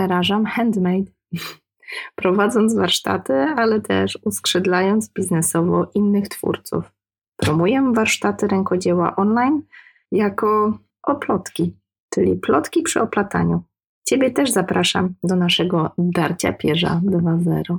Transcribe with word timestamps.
zarażam 0.00 0.46
handmade, 0.46 1.10
prowadząc 2.20 2.74
warsztaty, 2.74 3.32
ale 3.32 3.80
też 3.80 4.18
uskrzydlając 4.24 5.12
biznesowo 5.12 5.90
innych 5.94 6.28
twórców. 6.28 6.92
Promuję 7.36 7.92
warsztaty 7.94 8.48
rękodzieła 8.48 9.16
online 9.16 9.62
jako 10.12 10.78
oplotki, 11.02 11.76
czyli 12.14 12.36
plotki 12.36 12.82
przy 12.82 13.00
oplataniu. 13.00 13.62
Ciebie 14.08 14.30
też 14.30 14.50
zapraszam 14.50 15.14
do 15.24 15.36
naszego 15.36 15.90
Darcia 15.98 16.52
Pierza 16.52 17.00
2.0. 17.04 17.78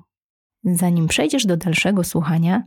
Zanim 0.63 1.07
przejdziesz 1.07 1.45
do 1.45 1.57
dalszego 1.57 2.03
słuchania, 2.03 2.63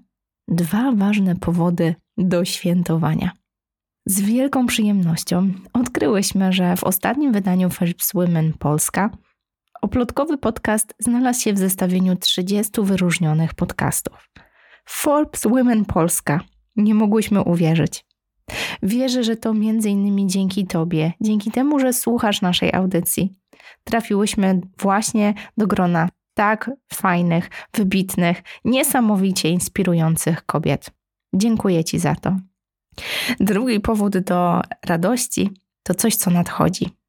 dwa 0.48 0.92
ważne 0.92 1.36
powody 1.36 1.94
do 2.18 2.44
świętowania. 2.44 3.30
Z 4.06 4.20
wielką 4.20 4.66
przyjemnością 4.66 5.52
odkryłyśmy, 5.72 6.52
że 6.52 6.76
w 6.76 6.84
ostatnim 6.84 7.32
wydaniu 7.32 7.70
Forbes 7.70 8.10
Women 8.14 8.52
Polska 8.52 9.10
oplotkowy 9.84 10.38
podcast 10.38 10.94
znalazł 10.98 11.40
się 11.40 11.52
w 11.52 11.58
zestawieniu 11.58 12.16
30 12.16 12.72
wyróżnionych 12.82 13.54
podcastów. 13.54 14.30
Forbes 14.88 15.42
Women 15.42 15.84
Polska. 15.84 16.40
Nie 16.76 16.94
mogłyśmy 16.94 17.42
uwierzyć. 17.42 18.04
Wierzę, 18.82 19.24
że 19.24 19.36
to 19.36 19.52
innymi 19.52 20.26
dzięki 20.26 20.66
Tobie, 20.66 21.12
dzięki 21.20 21.50
temu, 21.50 21.78
że 21.78 21.92
słuchasz 21.92 22.42
naszej 22.42 22.72
audycji, 22.72 23.34
trafiłyśmy 23.84 24.60
właśnie 24.78 25.34
do 25.56 25.66
grona 25.66 26.08
tak 26.34 26.70
fajnych, 26.94 27.50
wybitnych, 27.74 28.42
niesamowicie 28.64 29.48
inspirujących 29.48 30.46
kobiet. 30.46 30.90
Dziękuję 31.34 31.84
Ci 31.84 31.98
za 31.98 32.14
to. 32.14 32.36
Drugi 33.40 33.80
powód 33.80 34.18
do 34.18 34.60
radości 34.86 35.50
to 35.82 35.94
coś, 35.94 36.16
co 36.16 36.30
nadchodzi. 36.30 37.03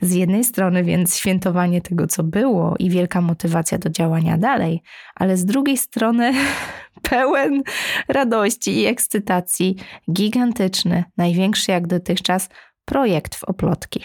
Z 0.00 0.12
jednej 0.12 0.44
strony 0.44 0.84
więc 0.84 1.16
świętowanie 1.16 1.80
tego, 1.80 2.06
co 2.06 2.22
było 2.22 2.74
i 2.78 2.90
wielka 2.90 3.20
motywacja 3.20 3.78
do 3.78 3.90
działania 3.90 4.38
dalej, 4.38 4.82
ale 5.14 5.36
z 5.36 5.44
drugiej 5.44 5.76
strony 5.76 6.32
pełen 7.10 7.62
radości 8.08 8.78
i 8.80 8.86
ekscytacji, 8.86 9.76
gigantyczny, 10.12 11.04
największy 11.16 11.72
jak 11.72 11.86
dotychczas 11.86 12.48
projekt 12.84 13.34
w 13.34 13.44
Oplotki. 13.44 14.04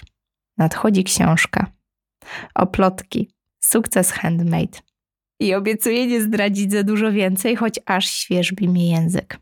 Nadchodzi 0.57 1.03
książka. 1.03 1.71
Oplotki. 2.55 3.31
Sukces 3.59 4.11
handmade. 4.11 4.79
I 5.39 5.53
obiecuję 5.53 6.07
nie 6.07 6.21
zdradzić 6.21 6.71
za 6.71 6.83
dużo 6.83 7.11
więcej, 7.11 7.55
choć 7.55 7.79
aż 7.85 8.09
świeżbi 8.09 8.67
mi 8.67 8.89
język. 8.89 9.37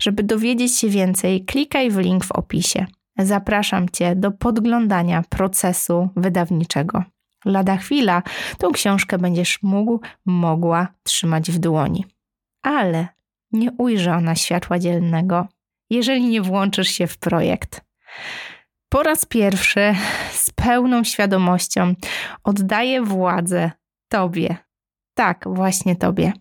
Żeby 0.00 0.22
dowiedzieć 0.22 0.78
się 0.78 0.88
więcej, 0.88 1.44
klikaj 1.44 1.90
w 1.90 1.98
link 1.98 2.24
w 2.24 2.32
opisie. 2.32 2.86
Zapraszam 3.18 3.88
Cię 3.88 4.16
do 4.16 4.30
podglądania 4.30 5.22
procesu 5.28 6.08
wydawniczego. 6.16 7.04
Lada 7.44 7.76
chwila 7.76 8.22
tą 8.58 8.72
książkę 8.72 9.18
będziesz 9.18 9.62
mógł, 9.62 10.00
mogła 10.26 10.88
trzymać 11.02 11.50
w 11.50 11.58
dłoni. 11.58 12.04
Ale 12.62 13.08
nie 13.52 13.72
ujrzy 13.72 14.12
ona 14.12 14.34
światła 14.34 14.78
dzielnego, 14.78 15.48
jeżeli 15.90 16.28
nie 16.28 16.42
włączysz 16.42 16.88
się 16.88 17.06
w 17.06 17.18
projekt. 17.18 17.80
Po 18.88 19.02
raz 19.02 19.24
pierwszy 19.24 19.94
z 20.32 20.50
pełną 20.50 21.04
świadomością 21.04 21.94
oddaję 22.44 23.02
władzę 23.02 23.70
Tobie. 24.08 24.56
Tak, 25.14 25.44
właśnie 25.46 25.96
Tobie. 25.96 26.32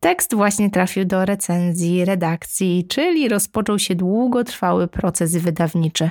Tekst 0.00 0.34
właśnie 0.34 0.70
trafił 0.70 1.04
do 1.04 1.24
recenzji, 1.24 2.04
redakcji, 2.04 2.86
czyli 2.88 3.28
rozpoczął 3.28 3.78
się 3.78 3.94
długotrwały 3.94 4.88
proces 4.88 5.36
wydawniczy. 5.36 6.10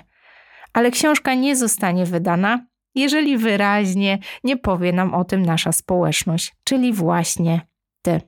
Ale 0.74 0.92
książka 0.92 1.34
nie 1.34 1.56
zostanie 1.56 2.06
wydana, 2.06 2.66
jeżeli 2.96 3.38
wyraźnie 3.38 4.20
nie 4.44 4.58
powie 4.58 4.94
nam 4.94 5.14
o 5.14 5.24
tym 5.24 5.42
nasza 5.42 5.72
społeczność, 5.72 6.56
czyli 6.64 6.94
właśnie 6.94 7.62
Ty. 8.02 8.22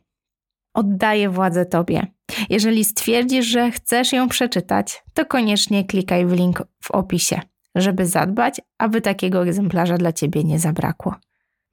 Oddaję 0.73 1.30
władzę 1.30 1.66
Tobie. 1.66 2.08
Jeżeli 2.49 2.83
stwierdzisz, 2.83 3.45
że 3.45 3.71
chcesz 3.71 4.14
ją 4.14 4.30
przeczytać, 4.30 5.04
to 5.14 5.25
koniecznie 5.25 5.86
klikaj 5.86 6.25
w 6.25 6.31
link 6.31 6.64
w 6.83 6.92
opisie, 6.92 7.42
żeby 7.75 8.05
zadbać, 8.05 8.61
aby 8.77 9.02
takiego 9.02 9.43
egzemplarza 9.43 9.98
dla 9.98 10.14
Ciebie 10.14 10.43
nie 10.43 10.59
zabrakło. 10.59 11.15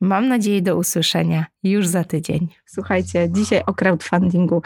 Mam 0.02 0.28
nadzieję 0.28 0.62
do 0.62 0.76
usłyszenia 0.76 1.46
już 1.62 1.86
za 1.86 2.04
tydzień. 2.04 2.48
Słuchajcie, 2.66 3.28
dzisiaj 3.30 3.62
o 3.66 3.74
crowdfundingu. 3.74 4.62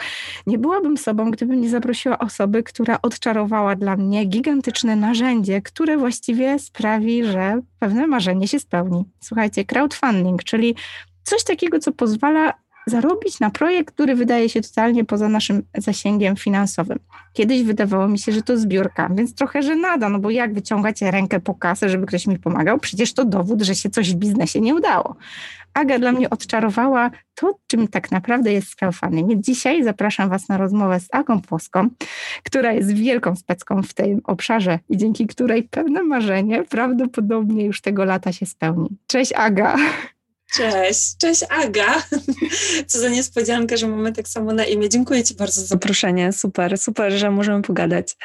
Nie 0.47 0.57
byłabym 0.57 0.97
sobą, 0.97 1.31
gdybym 1.31 1.61
nie 1.61 1.69
zaprosiła 1.69 2.19
osoby, 2.19 2.63
która 2.63 2.99
odczarowała 3.01 3.75
dla 3.75 3.95
mnie 3.95 4.25
gigantyczne 4.25 4.95
narzędzie, 4.95 5.61
które 5.61 5.97
właściwie 5.97 6.59
sprawi, 6.59 7.23
że 7.23 7.61
pewne 7.79 8.07
marzenie 8.07 8.47
się 8.47 8.59
spełni. 8.59 9.05
Słuchajcie, 9.19 9.65
crowdfunding, 9.65 10.43
czyli 10.43 10.75
coś 11.23 11.43
takiego, 11.43 11.79
co 11.79 11.91
pozwala 11.91 12.53
zarobić 12.87 13.39
na 13.39 13.49
projekt, 13.49 13.93
który 13.93 14.15
wydaje 14.15 14.49
się 14.49 14.61
totalnie 14.61 15.05
poza 15.05 15.29
naszym 15.29 15.63
zasięgiem 15.77 16.35
finansowym. 16.35 16.99
Kiedyś 17.33 17.63
wydawało 17.63 18.07
mi 18.07 18.19
się, 18.19 18.31
że 18.31 18.41
to 18.41 18.57
zbiórka, 18.57 19.09
więc 19.15 19.35
trochę 19.35 19.63
żenada, 19.63 20.09
no 20.09 20.19
bo 20.19 20.29
jak 20.29 20.53
wyciągać 20.53 21.01
rękę 21.01 21.39
po 21.39 21.55
kasę, 21.55 21.89
żeby 21.89 22.05
ktoś 22.05 22.27
mi 22.27 22.39
pomagał? 22.39 22.79
Przecież 22.79 23.13
to 23.13 23.25
dowód, 23.25 23.61
że 23.61 23.75
się 23.75 23.89
coś 23.89 24.13
w 24.13 24.15
biznesie 24.15 24.61
nie 24.61 24.75
udało. 24.75 25.15
Aga 25.73 25.99
dla 25.99 26.11
mnie 26.11 26.29
odczarowała 26.29 27.11
to, 27.35 27.59
czym 27.67 27.87
tak 27.87 28.11
naprawdę 28.11 28.53
jest 28.53 28.75
crowdfunding. 28.75 29.29
Więc 29.29 29.45
dzisiaj 29.45 29.83
zapraszam 29.83 30.29
Was 30.29 30.49
na 30.49 30.57
rozmowę 30.57 30.99
z 30.99 31.07
Agą 31.11 31.41
Płoską, 31.41 31.89
która 32.43 32.73
jest 32.73 32.93
wielką 32.93 33.35
specką 33.35 33.83
w 33.83 33.93
tym 33.93 34.21
obszarze 34.23 34.79
i 34.89 34.97
dzięki 34.97 35.27
której 35.27 35.63
pewne 35.63 36.03
marzenie 36.03 36.63
prawdopodobnie 36.63 37.65
już 37.65 37.81
tego 37.81 38.05
lata 38.05 38.31
się 38.31 38.45
spełni. 38.45 38.97
Cześć 39.07 39.33
Aga! 39.33 39.75
Cześć, 40.53 41.17
cześć 41.17 41.43
Aga. 41.49 42.03
Co 42.87 42.99
za 42.99 43.09
niespodzianka, 43.09 43.77
że 43.77 43.87
mamy 43.87 44.13
tak 44.13 44.27
samo 44.27 44.53
na 44.53 44.65
imię. 44.65 44.89
Dziękuję 44.89 45.23
Ci 45.23 45.35
bardzo 45.35 45.61
za 45.61 45.67
zaproszenie. 45.67 46.33
Super, 46.33 46.77
super, 46.77 47.11
że 47.13 47.31
możemy 47.31 47.61
pogadać. 47.61 48.17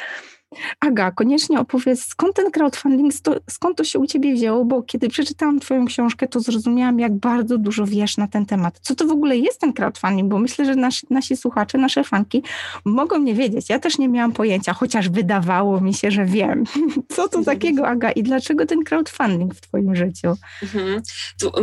Aga, 0.81 1.11
koniecznie 1.11 1.61
opowiedz, 1.61 2.07
skąd 2.07 2.37
ten 2.37 2.51
crowdfunding, 2.51 3.13
skąd 3.51 3.77
to 3.77 3.85
się 3.85 3.99
u 3.99 4.07
Ciebie 4.07 4.35
wzięło, 4.35 4.65
bo 4.65 4.83
kiedy 4.83 5.09
przeczytałam 5.09 5.61
Twoją 5.61 5.87
książkę, 5.87 6.29
to 6.29 6.41
zrozumiałam, 6.41 6.99
jak 6.99 7.13
bardzo 7.13 7.59
dużo 7.59 7.87
wiesz 7.87 8.17
na 8.17 8.29
ten 8.29 8.47
temat. 8.47 8.79
Co 8.83 8.95
to 8.95 9.07
w 9.07 9.11
ogóle 9.11 9.37
jest 9.37 9.61
ten 9.61 9.73
crowdfunding, 9.73 10.29
bo 10.29 10.39
myślę, 10.39 10.65
że 10.65 10.77
nasi, 10.77 11.07
nasi 11.11 11.37
słuchacze, 11.37 11.79
nasze 11.79 12.05
fanki 12.05 12.43
mogą 12.85 13.19
nie 13.19 13.35
wiedzieć. 13.35 13.69
Ja 13.69 13.79
też 13.79 13.99
nie 13.99 14.09
miałam 14.09 14.33
pojęcia, 14.33 14.73
chociaż 14.73 15.09
wydawało 15.09 15.81
mi 15.81 15.95
się, 15.95 16.11
że 16.11 16.25
wiem. 16.25 16.65
Co 17.17 17.29
to 17.29 17.45
takiego, 17.45 17.89
Aga, 17.89 18.11
i 18.11 18.23
dlaczego 18.23 18.67
ten 18.67 18.85
crowdfunding 18.85 19.55
w 19.55 19.61
Twoim 19.61 19.97
życiu? 19.97 20.37
Mhm. 20.63 21.03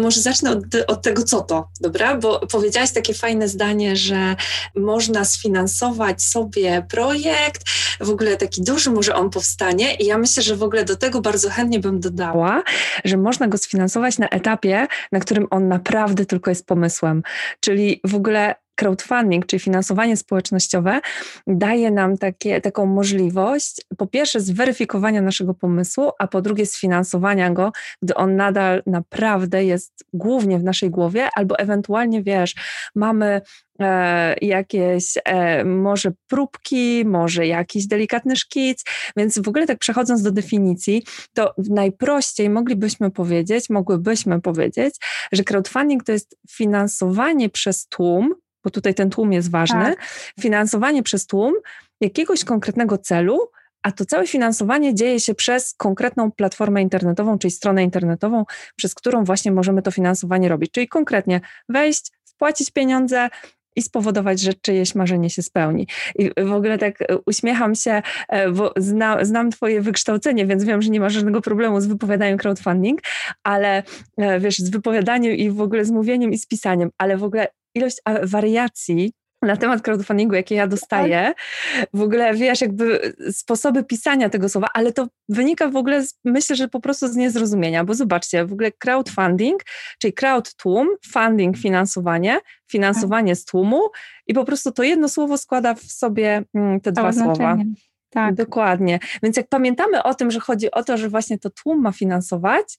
może 0.01 0.21
zacznę 0.21 0.51
od, 0.51 0.63
od 0.87 1.01
tego, 1.01 1.23
co 1.23 1.41
to, 1.41 1.67
dobra? 1.81 2.17
Bo 2.17 2.39
powiedziałaś 2.39 2.91
takie 2.91 3.13
fajne 3.13 3.47
zdanie, 3.47 3.95
że 3.95 4.35
można 4.75 5.25
sfinansować 5.25 6.23
sobie 6.23 6.85
projekt, 6.89 7.63
w 7.99 8.09
ogóle 8.09 8.37
taki 8.37 8.61
duży 8.61 8.78
że 8.79 8.91
może 8.91 9.15
on 9.15 9.29
powstanie 9.29 9.95
i 9.95 10.05
ja 10.05 10.17
myślę, 10.17 10.43
że 10.43 10.55
w 10.55 10.63
ogóle 10.63 10.85
do 10.85 10.95
tego 10.95 11.21
bardzo 11.21 11.49
chętnie 11.49 11.79
bym 11.79 11.99
dodała, 11.99 12.63
że 13.05 13.17
można 13.17 13.47
go 13.47 13.57
sfinansować 13.57 14.17
na 14.17 14.29
etapie, 14.29 14.87
na 15.11 15.19
którym 15.19 15.47
on 15.49 15.67
naprawdę 15.67 16.25
tylko 16.25 16.51
jest 16.51 16.65
pomysłem. 16.65 17.23
Czyli 17.59 18.01
w 18.03 18.15
ogóle 18.15 18.55
crowdfunding, 18.79 19.45
czyli 19.45 19.59
finansowanie 19.59 20.17
społecznościowe, 20.17 20.99
daje 21.47 21.91
nam 21.91 22.17
takie, 22.17 22.61
taką 22.61 22.85
możliwość, 22.85 23.81
po 23.97 24.07
pierwsze, 24.07 24.39
zweryfikowania 24.39 25.21
naszego 25.21 25.53
pomysłu, 25.53 26.11
a 26.19 26.27
po 26.27 26.41
drugie, 26.41 26.65
sfinansowania 26.65 27.51
go, 27.51 27.71
gdy 28.01 28.15
on 28.15 28.35
nadal 28.35 28.83
naprawdę 28.85 29.65
jest 29.65 30.05
głównie 30.13 30.59
w 30.59 30.63
naszej 30.63 30.89
głowie, 30.89 31.29
albo 31.35 31.59
ewentualnie 31.59 32.23
wiesz, 32.23 32.55
mamy 32.95 33.41
e, 33.79 34.35
jakieś 34.41 35.13
e, 35.25 35.65
może 35.65 36.11
próbki, 36.27 37.05
może 37.05 37.47
jakiś 37.47 37.87
delikatny 37.87 38.35
szkic, 38.35 38.83
więc 39.17 39.39
w 39.39 39.47
ogóle 39.47 39.67
tak 39.67 39.77
przechodząc 39.77 40.21
do 40.21 40.31
definicji, 40.31 41.03
to 41.33 41.53
najprościej 41.69 42.49
moglibyśmy 42.49 43.11
powiedzieć, 43.11 43.69
mogłybyśmy 43.69 44.41
powiedzieć, 44.41 44.95
że 45.31 45.43
crowdfunding 45.43 46.03
to 46.03 46.11
jest 46.11 46.37
finansowanie 46.49 47.49
przez 47.49 47.87
tłum 47.87 48.35
bo 48.63 48.69
tutaj 48.69 48.95
ten 48.95 49.09
tłum 49.09 49.33
jest 49.33 49.51
ważny, 49.51 49.83
tak. 49.83 50.05
finansowanie 50.39 51.03
przez 51.03 51.25
tłum 51.25 51.53
jakiegoś 52.01 52.43
konkretnego 52.43 52.97
celu, 52.97 53.51
a 53.83 53.91
to 53.91 54.05
całe 54.05 54.27
finansowanie 54.27 54.95
dzieje 54.95 55.19
się 55.19 55.35
przez 55.35 55.73
konkretną 55.73 56.31
platformę 56.31 56.81
internetową, 56.81 57.39
czyli 57.39 57.51
stronę 57.51 57.83
internetową, 57.83 58.45
przez 58.75 58.95
którą 58.95 59.23
właśnie 59.23 59.51
możemy 59.51 59.81
to 59.81 59.91
finansowanie 59.91 60.49
robić. 60.49 60.71
Czyli 60.71 60.87
konkretnie 60.87 61.41
wejść, 61.69 62.11
wpłacić 62.25 62.71
pieniądze, 62.71 63.29
i 63.75 63.81
spowodować, 63.81 64.39
że 64.39 64.53
czyjeś 64.53 64.95
marzenie 64.95 65.29
się 65.29 65.41
spełni. 65.41 65.87
I 66.15 66.31
w 66.45 66.51
ogóle 66.51 66.77
tak 66.77 66.97
uśmiecham 67.25 67.75
się, 67.75 68.01
e, 68.29 68.51
bo 68.51 68.73
zna, 68.77 69.25
znam 69.25 69.51
Twoje 69.51 69.81
wykształcenie, 69.81 70.45
więc 70.45 70.63
wiem, 70.63 70.81
że 70.81 70.89
nie 70.89 70.99
masz 70.99 71.13
żadnego 71.13 71.41
problemu 71.41 71.81
z 71.81 71.87
wypowiadaniem 71.87 72.37
crowdfunding, 72.37 72.99
ale 73.43 73.83
e, 74.17 74.39
wiesz, 74.39 74.57
z 74.57 74.69
wypowiadaniem 74.69 75.33
i 75.33 75.49
w 75.49 75.61
ogóle 75.61 75.85
z 75.85 75.91
mówieniem 75.91 76.31
i 76.31 76.37
z 76.37 76.47
pisaniem, 76.47 76.89
ale 76.97 77.17
w 77.17 77.23
ogóle 77.23 77.47
ilość 77.75 77.97
wariacji 78.23 79.13
na 79.41 79.57
temat 79.57 79.81
crowdfundingu, 79.81 80.35
jakie 80.35 80.55
ja 80.55 80.67
dostaję, 80.67 81.33
w 81.93 82.01
ogóle 82.01 82.33
wiesz, 82.33 82.61
jakby 82.61 83.13
sposoby 83.31 83.83
pisania 83.83 84.29
tego 84.29 84.49
słowa, 84.49 84.67
ale 84.73 84.93
to 84.93 85.07
wynika 85.29 85.67
w 85.67 85.75
ogóle, 85.75 86.05
z, 86.05 86.19
myślę, 86.25 86.55
że 86.55 86.67
po 86.67 86.79
prostu 86.79 87.07
z 87.07 87.15
niezrozumienia, 87.15 87.83
bo 87.83 87.93
zobaczcie, 87.93 88.45
w 88.45 88.53
ogóle 88.53 88.71
crowdfunding, 88.71 89.63
czyli 89.99 90.13
crowd 90.13 90.55
tłum, 90.55 90.87
funding 91.11 91.57
finansowanie, 91.57 92.39
finansowanie 92.71 93.35
z 93.35 93.45
tłumu 93.45 93.81
i 94.27 94.33
po 94.33 94.45
prostu 94.45 94.71
to 94.71 94.83
jedno 94.83 95.09
słowo 95.09 95.37
składa 95.37 95.73
w 95.73 95.83
sobie 95.83 96.43
mm, 96.53 96.81
te 96.81 96.91
dwa 96.91 97.13
słowa. 97.13 97.57
Tak. 98.09 98.35
Dokładnie. 98.35 98.99
Więc 99.23 99.37
jak 99.37 99.47
pamiętamy 99.47 100.03
o 100.03 100.13
tym, 100.13 100.31
że 100.31 100.39
chodzi 100.39 100.71
o 100.71 100.83
to, 100.83 100.97
że 100.97 101.09
właśnie 101.09 101.39
to 101.39 101.49
tłum 101.49 101.81
ma 101.81 101.91
finansować 101.91 102.77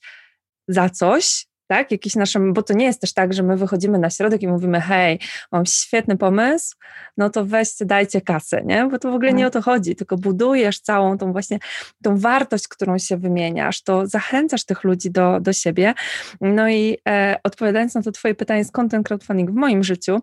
za 0.69 0.89
coś, 0.89 1.47
tak? 1.71 1.91
Jakiś 1.91 2.15
naszym, 2.15 2.53
bo 2.53 2.63
to 2.63 2.75
nie 2.75 2.85
jest 2.85 3.01
też 3.01 3.13
tak, 3.13 3.33
że 3.33 3.43
my 3.43 3.57
wychodzimy 3.57 3.99
na 3.99 4.11
środek 4.11 4.43
i 4.43 4.49
mówimy, 4.49 4.81
hej, 4.81 5.19
mam 5.53 5.67
świetny 5.67 6.17
pomysł, 6.17 6.77
no 7.17 7.31
to 7.31 7.45
weźcie, 7.45 7.85
dajcie 7.85 8.21
kasę, 8.21 8.63
nie? 8.65 8.89
Bo 8.91 8.99
to 8.99 9.11
w 9.11 9.15
ogóle 9.15 9.33
nie 9.33 9.45
tak. 9.45 9.49
o 9.49 9.51
to 9.51 9.63
chodzi, 9.63 9.97
tylko 9.97 10.17
budujesz 10.17 10.81
całą 10.81 11.19
tą 11.19 11.33
właśnie, 11.33 11.59
tą 12.03 12.19
wartość, 12.19 12.69
którą 12.69 12.99
się 12.99 13.17
wymieniasz, 13.17 13.83
to 13.83 14.07
zachęcasz 14.07 14.65
tych 14.65 14.85
ludzi 14.85 15.11
do, 15.11 15.41
do 15.41 15.53
siebie. 15.53 15.95
No 16.41 16.69
i 16.69 16.99
e, 17.09 17.37
odpowiadając 17.45 17.95
na 17.95 18.03
to 18.03 18.13
twoje 18.13 18.35
pytanie, 18.35 18.65
skąd 18.65 18.91
ten 18.91 19.03
crowdfunding 19.03 19.51
w 19.51 19.55
moim 19.55 19.85
życiu, 19.85 20.19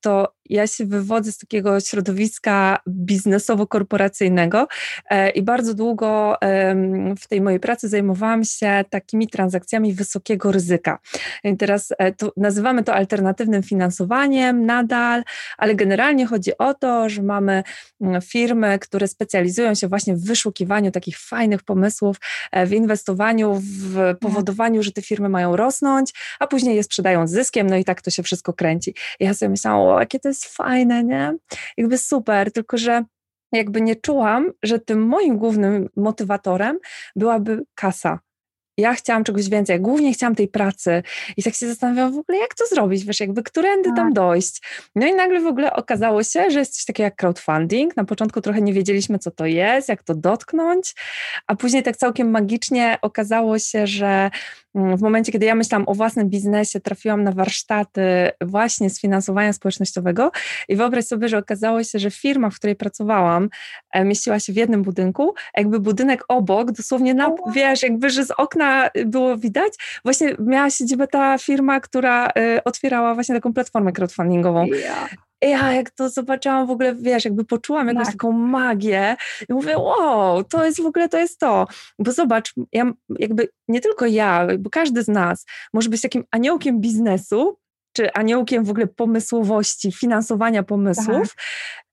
to 0.00 0.32
ja 0.50 0.66
się 0.66 0.86
wywodzę 0.86 1.32
z 1.32 1.38
takiego 1.38 1.80
środowiska 1.80 2.78
biznesowo-korporacyjnego 2.88 4.66
e, 5.10 5.30
i 5.30 5.42
bardzo 5.42 5.74
długo 5.74 6.40
e, 6.42 6.74
w 7.18 7.28
tej 7.28 7.40
mojej 7.40 7.60
pracy 7.60 7.88
zajmowałam 7.88 8.44
się 8.44 8.84
takimi 8.90 9.28
transakcjami 9.28 9.94
wysokiego 9.94 10.52
ryzyka. 10.52 10.98
I 11.44 11.56
teraz 11.56 11.88
e, 11.98 12.12
to, 12.12 12.32
nazywamy 12.36 12.84
to 12.84 12.94
alternatywnym 12.94 13.62
finansowaniem 13.62 14.66
nadal, 14.66 15.22
ale 15.58 15.74
generalnie 15.74 16.26
chodzi 16.26 16.58
o 16.58 16.74
to, 16.74 17.08
że 17.08 17.22
mamy 17.22 17.62
mm, 18.00 18.22
firmy, 18.22 18.78
które 18.78 19.08
specjalizują 19.08 19.74
się 19.74 19.88
właśnie 19.88 20.16
w 20.16 20.24
wyszukiwaniu 20.24 20.90
takich 20.90 21.18
fajnych 21.18 21.62
pomysłów, 21.62 22.16
e, 22.52 22.66
w 22.66 22.72
inwestowaniu, 22.72 23.60
w 23.62 24.14
powodowaniu, 24.20 24.82
że 24.82 24.92
te 24.92 25.02
firmy 25.02 25.28
mają 25.28 25.56
rosnąć, 25.56 26.12
a 26.38 26.46
później 26.46 26.76
je 26.76 26.82
sprzedają 26.82 27.26
z 27.26 27.30
zyskiem, 27.30 27.70
no 27.70 27.76
i 27.76 27.84
tak 27.84 28.02
to 28.02 28.10
się 28.10 28.22
wszystko 28.22 28.52
kręci. 28.52 28.94
I 29.20 29.24
ja 29.24 29.34
sobie 29.34 29.48
myślałam, 29.48 29.80
o, 29.80 30.00
jakie 30.00 30.20
to 30.20 30.31
jest 30.32 30.44
fajne, 30.44 31.04
nie? 31.04 31.34
Jakby 31.76 31.98
super, 31.98 32.52
tylko 32.52 32.78
że 32.78 33.04
jakby 33.52 33.80
nie 33.80 33.96
czułam, 33.96 34.50
że 34.62 34.78
tym 34.78 35.06
moim 35.06 35.38
głównym 35.38 35.88
motywatorem 35.96 36.78
byłaby 37.16 37.64
kasa 37.74 38.18
ja 38.78 38.94
chciałam 38.94 39.24
czegoś 39.24 39.48
więcej, 39.48 39.80
głównie 39.80 40.12
chciałam 40.12 40.34
tej 40.34 40.48
pracy 40.48 41.02
i 41.36 41.42
tak 41.42 41.54
się 41.54 41.68
zastanawiałam 41.68 42.12
w 42.12 42.18
ogóle, 42.18 42.38
jak 42.38 42.54
to 42.54 42.66
zrobić, 42.66 43.04
wiesz, 43.04 43.20
jakby 43.20 43.42
którędy 43.42 43.88
tam 43.96 44.06
tak. 44.06 44.12
dojść. 44.12 44.62
No 44.94 45.06
i 45.06 45.14
nagle 45.14 45.40
w 45.40 45.46
ogóle 45.46 45.72
okazało 45.72 46.22
się, 46.22 46.50
że 46.50 46.58
jest 46.58 46.74
coś 46.74 46.84
takiego 46.84 47.04
jak 47.04 47.16
crowdfunding. 47.16 47.96
Na 47.96 48.04
początku 48.04 48.40
trochę 48.40 48.62
nie 48.62 48.72
wiedzieliśmy, 48.72 49.18
co 49.18 49.30
to 49.30 49.46
jest, 49.46 49.88
jak 49.88 50.02
to 50.02 50.14
dotknąć, 50.14 50.94
a 51.46 51.56
później 51.56 51.82
tak 51.82 51.96
całkiem 51.96 52.30
magicznie 52.30 52.98
okazało 53.02 53.58
się, 53.58 53.86
że 53.86 54.30
w 54.74 55.02
momencie, 55.02 55.32
kiedy 55.32 55.46
ja 55.46 55.54
myślałam 55.54 55.88
o 55.88 55.94
własnym 55.94 56.28
biznesie, 56.28 56.80
trafiłam 56.80 57.24
na 57.24 57.32
warsztaty 57.32 58.30
właśnie 58.40 58.90
z 58.90 59.00
finansowania 59.00 59.52
społecznościowego 59.52 60.30
i 60.68 60.76
wyobraź 60.76 61.04
sobie, 61.04 61.28
że 61.28 61.38
okazało 61.38 61.84
się, 61.84 61.98
że 61.98 62.10
firma, 62.10 62.50
w 62.50 62.56
której 62.56 62.76
pracowałam, 62.76 63.48
e, 63.92 64.04
mieściła 64.04 64.40
się 64.40 64.52
w 64.52 64.56
jednym 64.56 64.82
budynku, 64.82 65.34
jakby 65.56 65.80
budynek 65.80 66.24
obok, 66.28 66.72
dosłownie 66.72 67.14
na, 67.14 67.30
wiesz, 67.54 67.82
jakby, 67.82 68.10
że 68.10 68.24
z 68.24 68.30
okna 68.30 68.90
było 69.06 69.36
widać, 69.36 69.72
właśnie 70.04 70.36
miała 70.38 70.70
siedzibę 70.70 71.06
ta 71.06 71.38
firma, 71.38 71.80
która 71.80 72.28
y, 72.28 72.64
otwierała 72.64 73.14
właśnie 73.14 73.34
taką 73.34 73.52
platformę 73.52 73.92
crowdfundingową. 73.92 74.64
Yeah. 74.64 75.31
Ja 75.42 75.72
jak 75.72 75.90
to 75.90 76.08
zobaczyłam 76.08 76.66
w 76.66 76.70
ogóle, 76.70 76.94
wiesz, 76.94 77.24
jakby 77.24 77.44
poczułam 77.44 77.88
jakąś 77.88 78.06
tak. 78.06 78.14
taką 78.14 78.32
magię 78.32 79.16
i 79.48 79.52
mówię, 79.52 79.78
wow, 79.78 80.44
to 80.44 80.64
jest 80.64 80.82
w 80.82 80.86
ogóle, 80.86 81.08
to 81.08 81.18
jest 81.18 81.38
to. 81.38 81.66
Bo 81.98 82.12
zobacz, 82.12 82.54
ja 82.72 82.92
jakby 83.18 83.48
nie 83.68 83.80
tylko 83.80 84.06
ja, 84.06 84.46
bo 84.58 84.70
każdy 84.70 85.02
z 85.02 85.08
nas 85.08 85.46
może 85.72 85.88
być 85.88 86.00
takim 86.00 86.24
aniołkiem 86.30 86.80
biznesu, 86.80 87.58
czy 87.92 88.12
aniołkiem 88.12 88.64
w 88.64 88.70
ogóle 88.70 88.86
pomysłowości, 88.86 89.92
finansowania 89.92 90.62
pomysłów, 90.62 91.34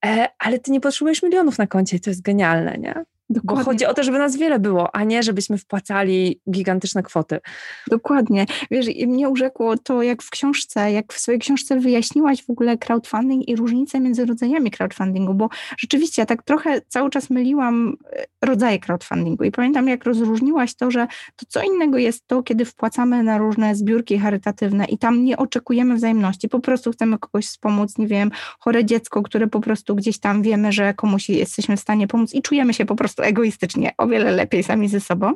tak. 0.02 0.12
e, 0.12 0.28
ale 0.40 0.60
ty 0.60 0.72
nie 0.72 0.82
potrzebujesz 0.82 1.24
milionów 1.24 1.58
na 1.58 1.68
koncie 1.68 1.98
i 1.98 2.00
to 2.00 2.10
jest 2.10 2.22
genialne, 2.22 2.78
nie? 2.78 3.04
Dokładnie. 3.30 3.64
Bo 3.64 3.72
chodzi 3.72 3.86
o 3.86 3.94
to, 3.94 4.04
żeby 4.04 4.18
nas 4.18 4.38
wiele 4.38 4.60
było, 4.60 4.96
a 4.96 5.04
nie 5.04 5.24
żebyśmy 5.24 5.58
wpłacali 5.58 6.40
gigantyczne 6.52 7.04
kwoty. 7.04 7.40
Dokładnie. 7.88 8.46
Wiesz, 8.72 8.88
mnie 9.08 9.30
urzekło 9.30 9.78
to, 9.78 10.04
jak 10.04 10.24
w 10.24 10.30
książce, 10.30 10.92
jak 10.92 11.14
w 11.14 11.20
swojej 11.20 11.40
książce 11.40 11.80
wyjaśniłaś 11.80 12.46
w 12.46 12.50
ogóle 12.50 12.78
crowdfunding 12.78 13.48
i 13.48 13.56
różnice 13.56 14.00
między 14.00 14.26
rodzajami 14.26 14.72
crowdfundingu, 14.72 15.34
bo 15.34 15.50
rzeczywiście 15.78 16.22
ja 16.22 16.26
tak 16.26 16.44
trochę 16.44 16.82
cały 16.88 17.10
czas 17.10 17.30
myliłam 17.30 17.98
e, 18.14 18.26
rodzaje 18.42 18.80
crowdfundingu 18.80 19.44
i 19.44 19.52
pamiętam, 19.52 19.88
jak 19.88 20.06
rozróżniłaś 20.06 20.76
to, 20.76 20.92
że 20.92 21.08
to 21.36 21.46
co 21.48 21.64
innego 21.64 21.98
jest 21.98 22.28
to, 22.28 22.44
kiedy 22.44 22.66
wpłacamy 22.66 23.24
na 23.24 23.38
różne 23.38 23.76
zbiórki 23.76 24.20
charytatywne 24.20 24.86
i 24.86 24.98
tam 24.98 25.24
nie 25.26 25.38
oczekujemy 25.38 25.96
wzajemności, 25.96 26.50
po 26.50 26.60
prostu 26.60 26.92
chcemy 26.92 27.20
kogoś 27.20 27.46
wspomóc, 27.46 27.98
nie 27.98 28.08
wiem, 28.08 28.32
chore 28.60 28.86
dziecko, 28.86 29.24
które 29.24 29.48
po 29.48 29.60
prostu 29.60 29.96
gdzieś 29.96 30.20
tam 30.20 30.42
wiemy, 30.42 30.72
że 30.72 30.94
komuś 30.94 31.30
jesteśmy 31.30 31.78
w 31.78 31.80
stanie 31.80 32.08
pomóc 32.08 32.34
i 32.34 32.42
czujemy 32.42 32.74
się 32.74 32.86
po 32.86 32.96
prostu 32.96 33.19
prostu 33.20 33.30
egoistycznie, 33.30 33.92
o 33.98 34.08
wiele 34.08 34.32
lepiej 34.32 34.64
sami 34.64 34.90
ze 34.90 35.00
sobą. 35.00 35.34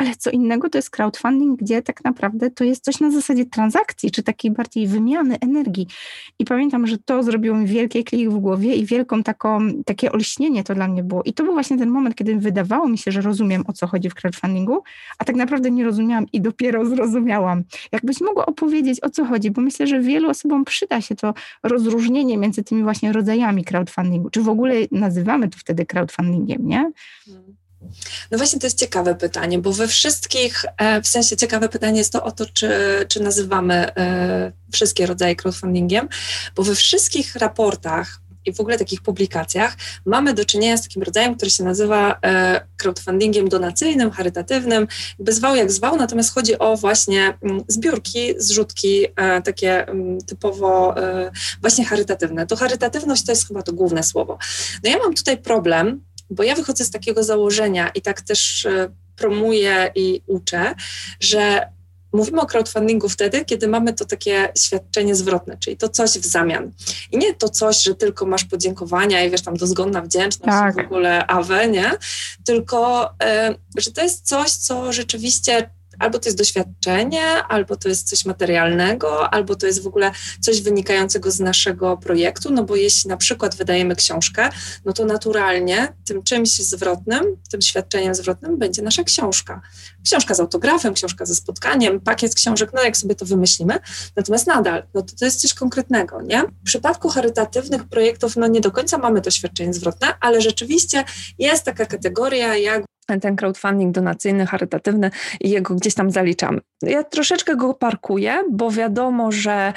Ale 0.00 0.16
co 0.16 0.30
innego 0.30 0.68
to 0.68 0.78
jest 0.78 0.90
crowdfunding, 0.90 1.60
gdzie 1.60 1.82
tak 1.82 2.04
naprawdę 2.04 2.50
to 2.50 2.64
jest 2.64 2.84
coś 2.84 3.00
na 3.00 3.10
zasadzie 3.10 3.44
transakcji, 3.46 4.10
czy 4.10 4.22
takiej 4.22 4.50
bardziej 4.50 4.86
wymiany 4.86 5.38
energii. 5.40 5.86
I 6.38 6.44
pamiętam, 6.44 6.86
że 6.86 6.98
to 6.98 7.22
zrobiło 7.22 7.56
mi 7.56 7.66
wielki 7.66 8.04
klik 8.04 8.30
w 8.30 8.38
głowie 8.38 8.74
i 8.74 8.84
wielką 8.84 9.22
taką, 9.22 9.60
takie 9.86 10.12
olśnienie 10.12 10.64
to 10.64 10.74
dla 10.74 10.88
mnie 10.88 11.02
było. 11.02 11.22
I 11.22 11.32
to 11.32 11.44
był 11.44 11.52
właśnie 11.52 11.78
ten 11.78 11.90
moment, 11.90 12.14
kiedy 12.14 12.36
wydawało 12.36 12.88
mi 12.88 12.98
się, 12.98 13.12
że 13.12 13.20
rozumiem, 13.20 13.64
o 13.66 13.72
co 13.72 13.86
chodzi 13.86 14.10
w 14.10 14.14
crowdfundingu, 14.14 14.82
a 15.18 15.24
tak 15.24 15.36
naprawdę 15.36 15.70
nie 15.70 15.84
rozumiałam 15.84 16.26
i 16.32 16.40
dopiero 16.40 16.86
zrozumiałam. 16.86 17.64
Jakbyś 17.92 18.20
mogła 18.20 18.46
opowiedzieć, 18.46 19.04
o 19.04 19.10
co 19.10 19.24
chodzi, 19.24 19.50
bo 19.50 19.62
myślę, 19.62 19.86
że 19.86 20.00
wielu 20.00 20.30
osobom 20.30 20.64
przyda 20.64 21.00
się 21.00 21.14
to 21.14 21.34
rozróżnienie 21.62 22.38
między 22.38 22.64
tymi 22.64 22.82
właśnie 22.82 23.12
rodzajami 23.12 23.64
crowdfundingu. 23.64 24.30
Czy 24.30 24.42
w 24.42 24.48
ogóle 24.48 24.74
nazywamy 24.90 25.48
to 25.48 25.58
wtedy 25.58 25.86
crowdfundingiem, 25.86 26.68
nie? 26.68 26.92
Hmm. 27.24 27.59
No 28.30 28.38
właśnie 28.38 28.60
to 28.60 28.66
jest 28.66 28.78
ciekawe 28.78 29.14
pytanie, 29.14 29.58
bo 29.58 29.72
we 29.72 29.88
wszystkich, 29.88 30.64
e, 30.76 31.02
w 31.02 31.06
sensie 31.06 31.36
ciekawe 31.36 31.68
pytanie 31.68 31.98
jest 31.98 32.12
to 32.12 32.24
o 32.24 32.32
to, 32.32 32.46
czy, 32.46 32.70
czy 33.08 33.20
nazywamy 33.20 33.74
e, 33.96 34.52
wszystkie 34.72 35.06
rodzaje 35.06 35.36
crowdfundingiem, 35.36 36.08
bo 36.56 36.62
we 36.62 36.74
wszystkich 36.74 37.36
raportach 37.36 38.20
i 38.46 38.52
w 38.52 38.60
ogóle 38.60 38.78
takich 38.78 39.02
publikacjach 39.02 39.76
mamy 40.06 40.34
do 40.34 40.44
czynienia 40.44 40.76
z 40.76 40.82
takim 40.82 41.02
rodzajem, 41.02 41.36
który 41.36 41.50
się 41.50 41.64
nazywa 41.64 42.18
e, 42.24 42.60
crowdfundingiem 42.76 43.48
donacyjnym, 43.48 44.10
charytatywnym, 44.10 44.88
by 45.18 45.32
zwał 45.32 45.56
jak 45.56 45.72
zwał, 45.72 45.96
natomiast 45.96 46.34
chodzi 46.34 46.58
o 46.58 46.76
właśnie 46.76 47.38
mm, 47.42 47.64
zbiórki, 47.68 48.34
zrzutki 48.36 49.06
takie 49.44 49.88
mm, 49.88 50.20
typowo 50.20 50.94
właśnie 51.60 51.84
charytatywne. 51.84 52.46
To 52.46 52.56
charytatywność 52.56 53.24
to 53.24 53.32
jest 53.32 53.48
chyba 53.48 53.62
to 53.62 53.72
główne 53.72 54.02
słowo. 54.02 54.38
No 54.84 54.90
ja 54.90 54.98
mam 54.98 55.14
tutaj 55.14 55.38
problem, 55.38 56.00
bo 56.30 56.42
ja 56.42 56.54
wychodzę 56.54 56.84
z 56.84 56.90
takiego 56.90 57.24
założenia 57.24 57.88
i 57.88 58.02
tak 58.02 58.20
też 58.20 58.66
e, 58.66 58.90
promuję 59.16 59.92
i 59.94 60.22
uczę, 60.26 60.74
że 61.20 61.70
Mówimy 62.12 62.40
o 62.40 62.46
crowdfundingu 62.46 63.08
wtedy, 63.08 63.44
kiedy 63.44 63.68
mamy 63.68 63.94
to 63.94 64.04
takie 64.04 64.52
świadczenie 64.58 65.14
zwrotne, 65.14 65.56
czyli 65.56 65.76
to 65.76 65.88
coś 65.88 66.10
w 66.10 66.26
zamian. 66.26 66.72
I 67.12 67.18
nie 67.18 67.34
to 67.34 67.48
coś, 67.48 67.82
że 67.82 67.94
tylko 67.94 68.26
masz 68.26 68.44
podziękowania 68.44 69.24
i 69.24 69.30
wiesz, 69.30 69.42
tam 69.42 69.56
dozgonna 69.56 70.02
wdzięczność 70.02 70.58
tak. 70.58 70.74
w 70.74 70.78
ogóle 70.78 71.26
awe, 71.26 71.68
nie? 71.68 71.90
Tylko, 72.44 73.10
e, 73.22 73.54
że 73.76 73.92
to 73.92 74.02
jest 74.02 74.28
coś, 74.28 74.50
co 74.50 74.92
rzeczywiście 74.92 75.70
albo 76.00 76.18
to 76.18 76.28
jest 76.28 76.38
doświadczenie, 76.38 77.22
albo 77.48 77.76
to 77.76 77.88
jest 77.88 78.08
coś 78.08 78.24
materialnego, 78.24 79.34
albo 79.34 79.54
to 79.54 79.66
jest 79.66 79.82
w 79.82 79.86
ogóle 79.86 80.12
coś 80.40 80.60
wynikającego 80.62 81.30
z 81.30 81.40
naszego 81.40 81.96
projektu, 81.96 82.52
no 82.52 82.64
bo 82.64 82.76
jeśli 82.76 83.08
na 83.08 83.16
przykład 83.16 83.56
wydajemy 83.56 83.96
książkę, 83.96 84.48
no 84.84 84.92
to 84.92 85.04
naturalnie 85.04 85.92
tym 86.06 86.22
czymś 86.22 86.50
zwrotnym, 86.50 87.24
tym 87.50 87.62
świadczeniem 87.62 88.14
zwrotnym 88.14 88.58
będzie 88.58 88.82
nasza 88.82 89.04
książka. 89.04 89.60
Książka 90.04 90.34
z 90.34 90.40
autografem, 90.40 90.94
książka 90.94 91.26
ze 91.26 91.34
spotkaniem, 91.34 92.00
pakiet 92.00 92.34
książek, 92.34 92.70
no 92.74 92.82
jak 92.82 92.96
sobie 92.96 93.14
to 93.14 93.26
wymyślimy. 93.26 93.78
Natomiast 94.16 94.46
nadal, 94.46 94.82
no 94.94 95.02
to, 95.02 95.16
to 95.18 95.24
jest 95.24 95.40
coś 95.40 95.54
konkretnego, 95.54 96.22
nie? 96.22 96.42
W 96.42 96.64
przypadku 96.64 97.08
charytatywnych 97.08 97.88
projektów, 97.88 98.36
no 98.36 98.46
nie 98.46 98.60
do 98.60 98.70
końca 98.70 98.98
mamy 98.98 99.20
to 99.20 99.30
świadczenie 99.30 99.74
zwrotne, 99.74 100.14
ale 100.20 100.40
rzeczywiście 100.40 101.04
jest 101.38 101.64
taka 101.64 101.86
kategoria 101.86 102.56
jak 102.56 102.84
ten 103.18 103.36
crowdfunding 103.36 103.94
donacyjny, 103.94 104.46
charytatywny 104.46 105.10
i 105.40 105.50
jego 105.50 105.74
gdzieś 105.74 105.94
tam 105.94 106.10
zaliczamy. 106.10 106.60
Ja 106.82 107.04
troszeczkę 107.04 107.56
go 107.56 107.74
parkuję, 107.74 108.44
bo 108.50 108.70
wiadomo, 108.70 109.32
że 109.32 109.72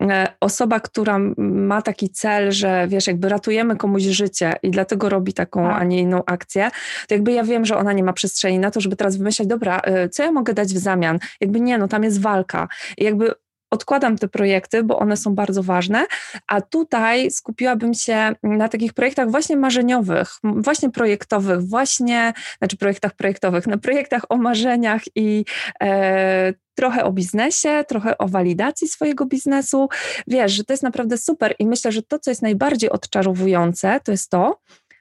e, 0.00 0.26
osoba, 0.40 0.80
która 0.80 1.18
ma 1.36 1.82
taki 1.82 2.10
cel, 2.10 2.52
że 2.52 2.86
wiesz, 2.88 3.06
jakby 3.06 3.28
ratujemy 3.28 3.76
komuś 3.76 4.02
życie 4.02 4.52
i 4.62 4.70
dlatego 4.70 5.08
robi 5.08 5.32
taką, 5.32 5.62
tak. 5.62 5.82
a 5.82 5.84
nie 5.84 6.00
inną 6.00 6.22
akcję, 6.26 6.70
to 7.08 7.14
jakby 7.14 7.32
ja 7.32 7.44
wiem, 7.44 7.64
że 7.64 7.76
ona 7.76 7.92
nie 7.92 8.04
ma 8.04 8.12
przestrzeni 8.12 8.58
na 8.58 8.70
to, 8.70 8.80
żeby 8.80 8.96
teraz 8.96 9.16
wymyślać, 9.16 9.48
dobra, 9.48 9.80
e, 9.84 10.08
co 10.08 10.22
ja 10.22 10.32
mogę 10.32 10.54
dać 10.54 10.68
w 10.68 10.78
zamian? 10.78 11.18
Jakby 11.40 11.60
nie, 11.60 11.78
no 11.78 11.88
tam 11.88 12.04
jest 12.04 12.20
walka. 12.20 12.68
I 12.98 13.04
jakby 13.04 13.32
odkładam 13.76 14.18
te 14.18 14.28
projekty, 14.28 14.82
bo 14.82 14.98
one 14.98 15.16
są 15.16 15.34
bardzo 15.34 15.62
ważne, 15.62 16.06
a 16.46 16.60
tutaj 16.60 17.30
skupiłabym 17.30 17.94
się 17.94 18.32
na 18.42 18.68
takich 18.68 18.92
projektach 18.92 19.30
właśnie 19.30 19.56
marzeniowych, 19.56 20.28
właśnie 20.44 20.90
projektowych, 20.90 21.62
właśnie, 21.62 22.32
znaczy 22.58 22.76
projektach 22.76 23.12
projektowych, 23.12 23.66
na 23.66 23.78
projektach 23.78 24.22
o 24.28 24.36
marzeniach 24.36 25.02
i 25.14 25.44
e, 25.82 26.52
trochę 26.74 27.04
o 27.04 27.12
biznesie, 27.12 27.84
trochę 27.88 28.18
o 28.18 28.28
walidacji 28.28 28.88
swojego 28.88 29.26
biznesu. 29.26 29.88
Wiesz, 30.26 30.52
że 30.52 30.64
to 30.64 30.72
jest 30.72 30.82
naprawdę 30.82 31.18
super 31.18 31.54
i 31.58 31.66
myślę, 31.66 31.92
że 31.92 32.02
to, 32.02 32.18
co 32.18 32.30
jest 32.30 32.42
najbardziej 32.42 32.90
odczarowujące, 32.90 34.00
to 34.04 34.12
jest 34.12 34.30
to, 34.30 34.60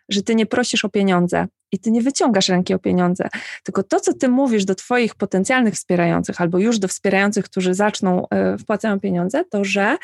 że 0.10 0.22
ty 0.24 0.36
nie 0.36 0.46
prosisz 0.46 0.86
o 0.86 0.90
pieniądze 0.90 1.48
i 1.72 1.80
ty 1.80 1.92
nie 1.92 2.02
wyciągasz 2.02 2.50
ręki 2.50 2.74
o 2.74 2.80
pieniądze, 2.80 3.30
tylko 3.64 3.84
to, 3.84 4.00
co 4.00 4.14
ty 4.14 4.30
mówisz 4.30 4.66
do 4.66 4.76
twoich 4.76 5.16
potencjalnych 5.16 5.74
wspierających 5.74 6.42
albo 6.42 6.60
już 6.60 6.80
do 6.80 6.88
wspierających, 6.88 7.46
którzy 7.46 7.74
zaczną, 7.74 8.26
y, 8.54 8.58
wpłacają 8.58 9.00
pieniądze, 9.00 9.44
to 9.52 9.64
że 9.64 9.98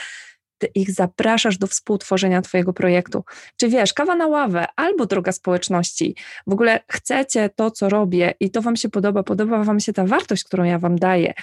ty 0.58 0.68
ich 0.76 0.92
zapraszasz 0.92 1.58
do 1.58 1.68
współtworzenia 1.68 2.42
Twojego 2.42 2.74
projektu. 2.74 3.24
Czy 3.58 3.70
wiesz, 3.70 3.94
kawa 3.94 4.16
na 4.16 4.28
ławę 4.28 4.66
albo 4.76 5.06
droga 5.06 5.32
społeczności, 5.32 6.16
w 6.48 6.54
ogóle 6.54 6.80
chcecie 6.92 7.50
to, 7.56 7.72
co 7.72 7.90
robię 7.90 8.34
i 8.40 8.52
to 8.52 8.62
Wam 8.62 8.76
się 8.76 8.90
podoba, 8.90 9.24
podoba 9.24 9.64
Wam 9.64 9.80
się 9.80 9.94
ta 9.94 10.06
wartość, 10.06 10.44
którą 10.44 10.64
ja 10.64 10.80
Wam 10.80 11.00
daję 11.00 11.34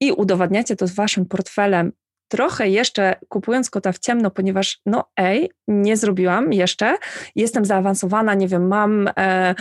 i 0.00 0.12
udowadniacie 0.12 0.76
to 0.76 0.86
z 0.86 0.94
Waszym 0.94 1.26
portfelem, 1.26 1.92
trochę 2.32 2.68
jeszcze 2.68 3.16
kupując 3.28 3.70
kota 3.70 3.92
w 3.92 3.98
ciemno, 3.98 4.30
ponieważ 4.30 4.80
no 4.86 5.04
ej, 5.16 5.50
nie 5.68 5.96
zrobiłam 5.96 6.52
jeszcze, 6.52 6.96
jestem 7.36 7.64
zaawansowana, 7.64 8.34
nie 8.34 8.48
wiem, 8.48 8.68
mam 8.68 9.08
e, 9.16 9.54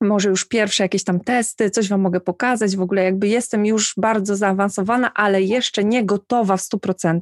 może 0.00 0.28
już 0.28 0.44
pierwsze 0.44 0.82
jakieś 0.82 1.04
tam 1.04 1.20
testy, 1.20 1.70
coś 1.70 1.88
Wam 1.88 2.00
mogę 2.00 2.20
pokazać, 2.20 2.76
w 2.76 2.80
ogóle 2.80 3.04
jakby 3.04 3.28
jestem 3.28 3.66
już 3.66 3.94
bardzo 3.96 4.36
zaawansowana, 4.36 5.14
ale 5.14 5.42
jeszcze 5.42 5.84
nie 5.84 6.04
gotowa 6.04 6.56
w 6.56 6.60
100%, 6.60 7.20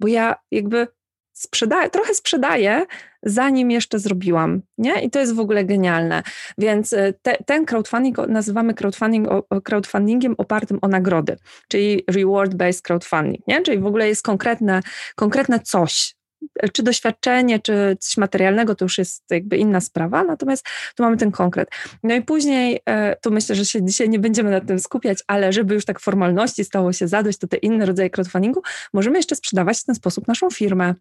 bo 0.00 0.08
ja 0.08 0.34
jakby 0.50 0.88
sprzedaję, 1.42 1.90
trochę 1.90 2.14
sprzedaję, 2.14 2.86
zanim 3.22 3.70
jeszcze 3.70 3.98
zrobiłam, 3.98 4.62
nie? 4.78 5.02
I 5.02 5.10
to 5.10 5.18
jest 5.18 5.34
w 5.34 5.40
ogóle 5.40 5.64
genialne. 5.64 6.22
Więc 6.58 6.92
e, 6.92 7.12
te, 7.22 7.36
ten 7.46 7.66
crowdfunding 7.66 8.18
nazywamy 8.28 8.74
crowdfunding, 8.74 9.28
crowdfundingiem 9.64 10.34
opartym 10.38 10.78
o 10.82 10.88
nagrody, 10.88 11.36
czyli 11.68 12.04
reward-based 12.10 12.82
crowdfunding, 12.82 13.46
nie? 13.46 13.62
Czyli 13.62 13.78
w 13.78 13.86
ogóle 13.86 14.08
jest 14.08 14.22
konkretne, 14.22 14.80
konkretne 15.16 15.60
coś, 15.60 16.14
czy 16.72 16.82
doświadczenie, 16.82 17.60
czy 17.60 17.96
coś 18.00 18.16
materialnego, 18.16 18.74
to 18.74 18.84
już 18.84 18.98
jest 18.98 19.24
jakby 19.30 19.56
inna 19.56 19.80
sprawa, 19.80 20.24
natomiast 20.24 20.66
tu 20.96 21.02
mamy 21.02 21.16
ten 21.16 21.30
konkret. 21.30 21.68
No 22.02 22.14
i 22.14 22.22
później, 22.22 22.80
e, 22.86 23.16
tu 23.16 23.30
myślę, 23.30 23.54
że 23.54 23.64
się 23.64 23.84
dzisiaj 23.84 24.08
nie 24.08 24.18
będziemy 24.18 24.50
nad 24.50 24.66
tym 24.66 24.78
skupiać, 24.78 25.18
ale 25.26 25.52
żeby 25.52 25.74
już 25.74 25.84
tak 25.84 26.00
formalności 26.00 26.64
stało 26.64 26.92
się 26.92 27.08
zadość, 27.08 27.38
to 27.38 27.46
te 27.46 27.56
inne 27.56 27.86
rodzaje 27.86 28.10
crowdfundingu, 28.10 28.62
możemy 28.92 29.18
jeszcze 29.18 29.36
sprzedawać 29.36 29.78
w 29.78 29.84
ten 29.84 29.94
sposób 29.94 30.28
naszą 30.28 30.50
firmę. 30.50 30.94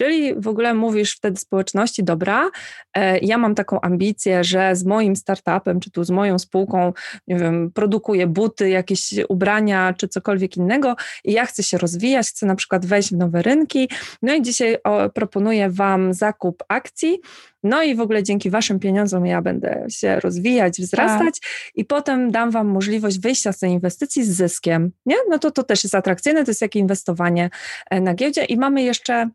Czyli 0.00 0.34
w 0.34 0.48
ogóle 0.48 0.74
mówisz 0.74 1.16
wtedy 1.16 1.36
społeczności, 1.36 2.04
dobra, 2.04 2.50
e, 2.96 3.18
ja 3.18 3.38
mam 3.38 3.54
taką 3.54 3.80
ambicję, 3.80 4.44
że 4.44 4.76
z 4.76 4.84
moim 4.84 5.16
startupem, 5.16 5.80
czy 5.80 5.90
tu 5.90 6.04
z 6.04 6.10
moją 6.10 6.38
spółką, 6.38 6.92
nie 7.28 7.36
wiem, 7.36 7.70
produkuję 7.74 8.26
buty, 8.26 8.68
jakieś 8.68 9.14
ubrania, 9.28 9.94
czy 9.98 10.08
cokolwiek 10.08 10.56
innego 10.56 10.96
i 11.24 11.32
ja 11.32 11.46
chcę 11.46 11.62
się 11.62 11.78
rozwijać, 11.78 12.28
chcę 12.28 12.46
na 12.46 12.54
przykład 12.54 12.86
wejść 12.86 13.10
w 13.10 13.16
nowe 13.16 13.42
rynki. 13.42 13.88
No 14.22 14.34
i 14.34 14.42
dzisiaj 14.42 14.78
proponuję 15.14 15.70
Wam 15.70 16.14
zakup 16.14 16.62
akcji. 16.68 17.20
No 17.62 17.82
i 17.82 17.94
w 17.94 18.00
ogóle 18.00 18.22
dzięki 18.22 18.50
Waszym 18.50 18.78
pieniądzom 18.78 19.26
ja 19.26 19.42
będę 19.42 19.86
się 19.88 20.20
rozwijać, 20.20 20.80
wzrastać 20.80 21.40
tak. 21.40 21.50
i 21.74 21.84
potem 21.84 22.30
dam 22.30 22.50
Wam 22.50 22.66
możliwość 22.66 23.18
wyjścia 23.18 23.52
z 23.52 23.58
tej 23.58 23.70
inwestycji 23.70 24.24
z 24.24 24.30
zyskiem. 24.30 24.92
Nie? 25.06 25.16
No 25.28 25.38
to 25.38 25.50
to 25.50 25.62
też 25.62 25.84
jest 25.84 25.94
atrakcyjne, 25.94 26.44
to 26.44 26.50
jest 26.50 26.62
jak 26.62 26.76
inwestowanie 26.76 27.50
e, 27.90 28.00
na 28.00 28.14
giełdzie 28.14 28.44
i 28.44 28.56
mamy 28.56 28.82
jeszcze 28.82 29.30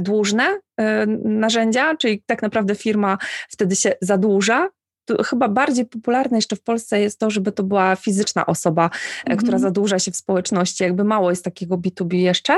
dłużne 0.00 0.58
e, 0.80 1.06
narzędzia, 1.24 1.96
czyli 1.96 2.22
tak 2.26 2.42
naprawdę 2.42 2.74
firma 2.74 3.18
wtedy 3.48 3.76
się 3.76 3.92
zadłuża 4.00 4.68
chyba 5.26 5.48
bardziej 5.48 5.86
popularne 5.86 6.38
jeszcze 6.38 6.56
w 6.56 6.62
Polsce 6.62 7.00
jest 7.00 7.18
to, 7.18 7.30
żeby 7.30 7.52
to 7.52 7.62
była 7.62 7.96
fizyczna 7.96 8.46
osoba, 8.46 8.90
mm 9.26 9.38
-hmm. 9.38 9.42
która 9.42 9.58
zadłuża 9.58 9.98
się 9.98 10.10
w 10.10 10.16
społeczności. 10.16 10.84
Jakby 10.84 11.04
mało 11.04 11.30
jest 11.30 11.44
takiego 11.44 11.78
B2B 11.78 12.14
jeszcze. 12.14 12.56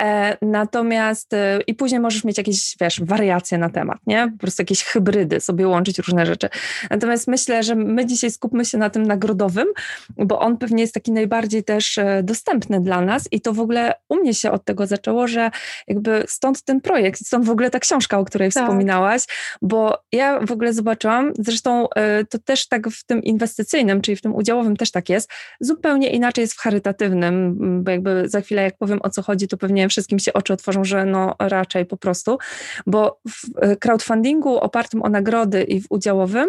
E, 0.00 0.36
natomiast 0.42 1.32
e, 1.34 1.60
i 1.66 1.74
później 1.74 2.00
możesz 2.00 2.24
mieć 2.24 2.38
jakieś, 2.38 2.76
wiesz, 2.80 3.00
wariacje 3.00 3.58
na 3.58 3.70
temat, 3.70 3.98
nie? 4.06 4.30
Po 4.32 4.38
prostu 4.38 4.62
jakieś 4.62 4.84
hybrydy, 4.84 5.40
sobie 5.40 5.68
łączyć 5.68 5.98
różne 5.98 6.26
rzeczy. 6.26 6.48
Natomiast 6.90 7.28
myślę, 7.28 7.62
że 7.62 7.74
my 7.74 8.06
dzisiaj 8.06 8.30
skupmy 8.30 8.64
się 8.64 8.78
na 8.78 8.90
tym 8.90 9.02
nagrodowym, 9.02 9.68
bo 10.16 10.40
on 10.40 10.58
pewnie 10.58 10.82
jest 10.82 10.94
taki 10.94 11.12
najbardziej 11.12 11.64
też 11.64 11.98
e, 11.98 12.22
dostępny 12.22 12.80
dla 12.80 13.00
nas 13.00 13.28
i 13.30 13.40
to 13.40 13.52
w 13.52 13.60
ogóle 13.60 13.94
u 14.08 14.16
mnie 14.16 14.34
się 14.34 14.50
od 14.50 14.64
tego 14.64 14.86
zaczęło, 14.86 15.28
że 15.28 15.50
jakby 15.88 16.24
stąd 16.28 16.62
ten 16.62 16.80
projekt, 16.80 17.26
stąd 17.26 17.44
w 17.44 17.50
ogóle 17.50 17.70
ta 17.70 17.80
książka, 17.80 18.18
o 18.18 18.24
której 18.24 18.52
tak. 18.52 18.64
wspominałaś, 18.64 19.22
bo 19.62 19.98
ja 20.12 20.40
w 20.40 20.52
ogóle 20.52 20.72
zobaczyłam, 20.72 21.32
zresztą 21.38 21.83
E, 21.96 22.24
to 22.24 22.38
też 22.38 22.68
tak 22.68 22.88
w 22.88 23.04
tym 23.04 23.22
inwestycyjnym, 23.22 24.00
czyli 24.00 24.16
w 24.16 24.22
tym 24.22 24.34
udziałowym 24.34 24.76
też 24.76 24.90
tak 24.90 25.08
jest. 25.08 25.30
Zupełnie 25.60 26.10
inaczej 26.10 26.42
jest 26.42 26.54
w 26.54 26.60
charytatywnym, 26.60 27.56
bo 27.84 27.90
jakby 27.90 28.28
za 28.28 28.40
chwilę 28.40 28.62
jak 28.62 28.76
powiem 28.76 28.98
o 29.02 29.10
co 29.10 29.22
chodzi, 29.22 29.48
to 29.48 29.56
pewnie 29.56 29.88
wszystkim 29.88 30.18
się 30.18 30.32
oczy 30.32 30.52
otworzą, 30.52 30.84
że 30.84 31.04
no 31.04 31.34
raczej 31.38 31.86
po 31.86 31.96
prostu, 31.96 32.38
bo 32.86 33.20
w 33.28 33.44
e, 33.62 33.76
crowdfundingu 33.76 34.58
opartym 34.58 35.02
o 35.02 35.08
nagrody 35.08 35.62
i 35.62 35.80
w 35.80 35.86
udziałowym 35.90 36.48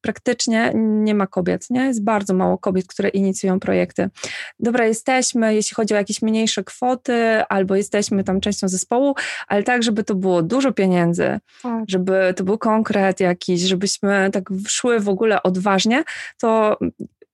praktycznie 0.00 0.72
nie 0.74 1.14
ma 1.14 1.26
kobiet, 1.26 1.66
nie? 1.70 1.86
Jest 1.86 2.04
bardzo 2.04 2.34
mało 2.34 2.58
kobiet, 2.58 2.86
które 2.86 3.08
inicjują 3.08 3.60
projekty. 3.60 4.10
Dobra, 4.58 4.86
jesteśmy, 4.86 5.54
jeśli 5.54 5.74
chodzi 5.74 5.94
o 5.94 5.96
jakieś 5.96 6.22
mniejsze 6.22 6.64
kwoty, 6.64 7.42
albo 7.48 7.76
jesteśmy 7.76 8.24
tam 8.24 8.40
częścią 8.40 8.68
zespołu, 8.68 9.14
ale 9.48 9.62
tak, 9.62 9.82
żeby 9.82 10.04
to 10.04 10.14
było 10.14 10.42
dużo 10.42 10.72
pieniędzy, 10.72 11.38
tak. 11.62 11.84
żeby 11.88 12.34
to 12.36 12.44
był 12.44 12.58
konkret 12.58 13.20
jakiś, 13.20 13.60
żebyśmy 13.60 14.30
tak 14.32 14.44
szły 14.68 15.00
w 15.00 15.08
ogóle 15.08 15.42
odważnie, 15.42 16.04
to 16.40 16.78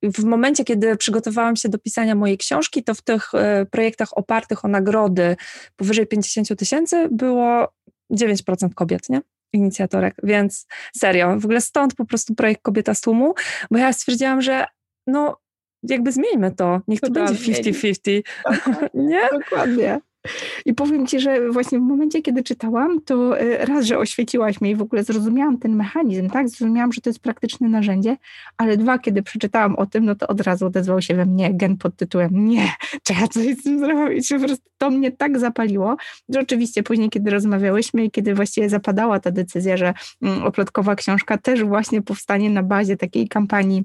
w 0.02 0.24
momencie, 0.24 0.64
kiedy 0.64 0.96
przygotowałam 0.96 1.56
się 1.56 1.68
do 1.68 1.78
pisania 1.78 2.14
mojej 2.14 2.38
książki, 2.38 2.84
to 2.84 2.94
w 2.94 3.02
tych 3.02 3.34
e, 3.34 3.66
projektach 3.66 4.18
opartych 4.18 4.64
o 4.64 4.68
nagrody 4.68 5.36
powyżej 5.76 6.06
50 6.06 6.58
tysięcy 6.58 7.08
było 7.10 7.72
9% 8.12 8.74
kobiet, 8.74 9.08
nie? 9.08 9.20
Inicjatorek, 9.52 10.14
więc 10.22 10.66
serio, 10.96 11.40
w 11.40 11.44
ogóle 11.44 11.60
stąd 11.60 11.94
po 11.94 12.04
prostu 12.04 12.34
projekt 12.34 12.62
Kobieta 12.62 12.94
z 12.94 13.00
tłumu, 13.00 13.34
bo 13.70 13.78
ja 13.78 13.92
stwierdziłam, 13.92 14.42
że 14.42 14.66
no 15.06 15.40
jakby 15.82 16.12
zmieńmy 16.12 16.54
to, 16.54 16.80
niech 16.88 17.00
to, 17.00 17.06
to 17.06 17.12
będzie 17.12 17.34
50-50, 17.34 18.22
nie? 18.94 19.28
Dokładnie. 19.32 20.00
I 20.66 20.74
powiem 20.74 21.06
Ci, 21.06 21.20
że 21.20 21.50
właśnie 21.50 21.78
w 21.78 21.82
momencie, 21.82 22.22
kiedy 22.22 22.42
czytałam, 22.42 23.00
to 23.00 23.40
e, 23.40 23.66
raz, 23.66 23.84
że 23.84 23.98
oświeciłaś 23.98 24.60
mnie 24.60 24.70
i 24.70 24.76
w 24.76 24.82
ogóle 24.82 25.04
zrozumiałam 25.04 25.58
ten 25.58 25.76
mechanizm, 25.76 26.30
tak? 26.30 26.48
Zrozumiałam, 26.48 26.92
że 26.92 27.00
to 27.00 27.10
jest 27.10 27.20
praktyczne 27.20 27.68
narzędzie, 27.68 28.16
ale 28.56 28.76
dwa, 28.76 28.98
kiedy 28.98 29.22
przeczytałam 29.22 29.76
o 29.76 29.86
tym, 29.86 30.04
no 30.04 30.14
to 30.14 30.26
od 30.26 30.40
razu 30.40 30.66
odezwał 30.66 31.02
się 31.02 31.14
we 31.14 31.26
mnie 31.26 31.54
gen 31.54 31.76
pod 31.76 31.96
tytułem 31.96 32.48
nie, 32.48 32.68
trzeba 33.04 33.28
coś 33.28 33.46
z 33.46 33.62
tym 33.62 33.78
zrobić. 33.78 34.28
Po 34.28 34.38
prostu 34.38 34.66
to 34.78 34.90
mnie 34.90 35.12
tak 35.12 35.38
zapaliło, 35.38 35.96
że 36.28 36.40
oczywiście 36.40 36.82
później, 36.82 37.10
kiedy 37.10 37.30
rozmawiałyśmy 37.30 38.04
i 38.04 38.10
kiedy 38.10 38.34
właściwie 38.34 38.68
zapadała 38.68 39.20
ta 39.20 39.30
decyzja, 39.30 39.76
że 39.76 39.94
mm, 40.22 40.42
oplotkowa 40.42 40.94
książka 40.94 41.38
też 41.38 41.64
właśnie 41.64 42.02
powstanie 42.02 42.50
na 42.50 42.62
bazie 42.62 42.96
takiej 42.96 43.28
kampanii 43.28 43.84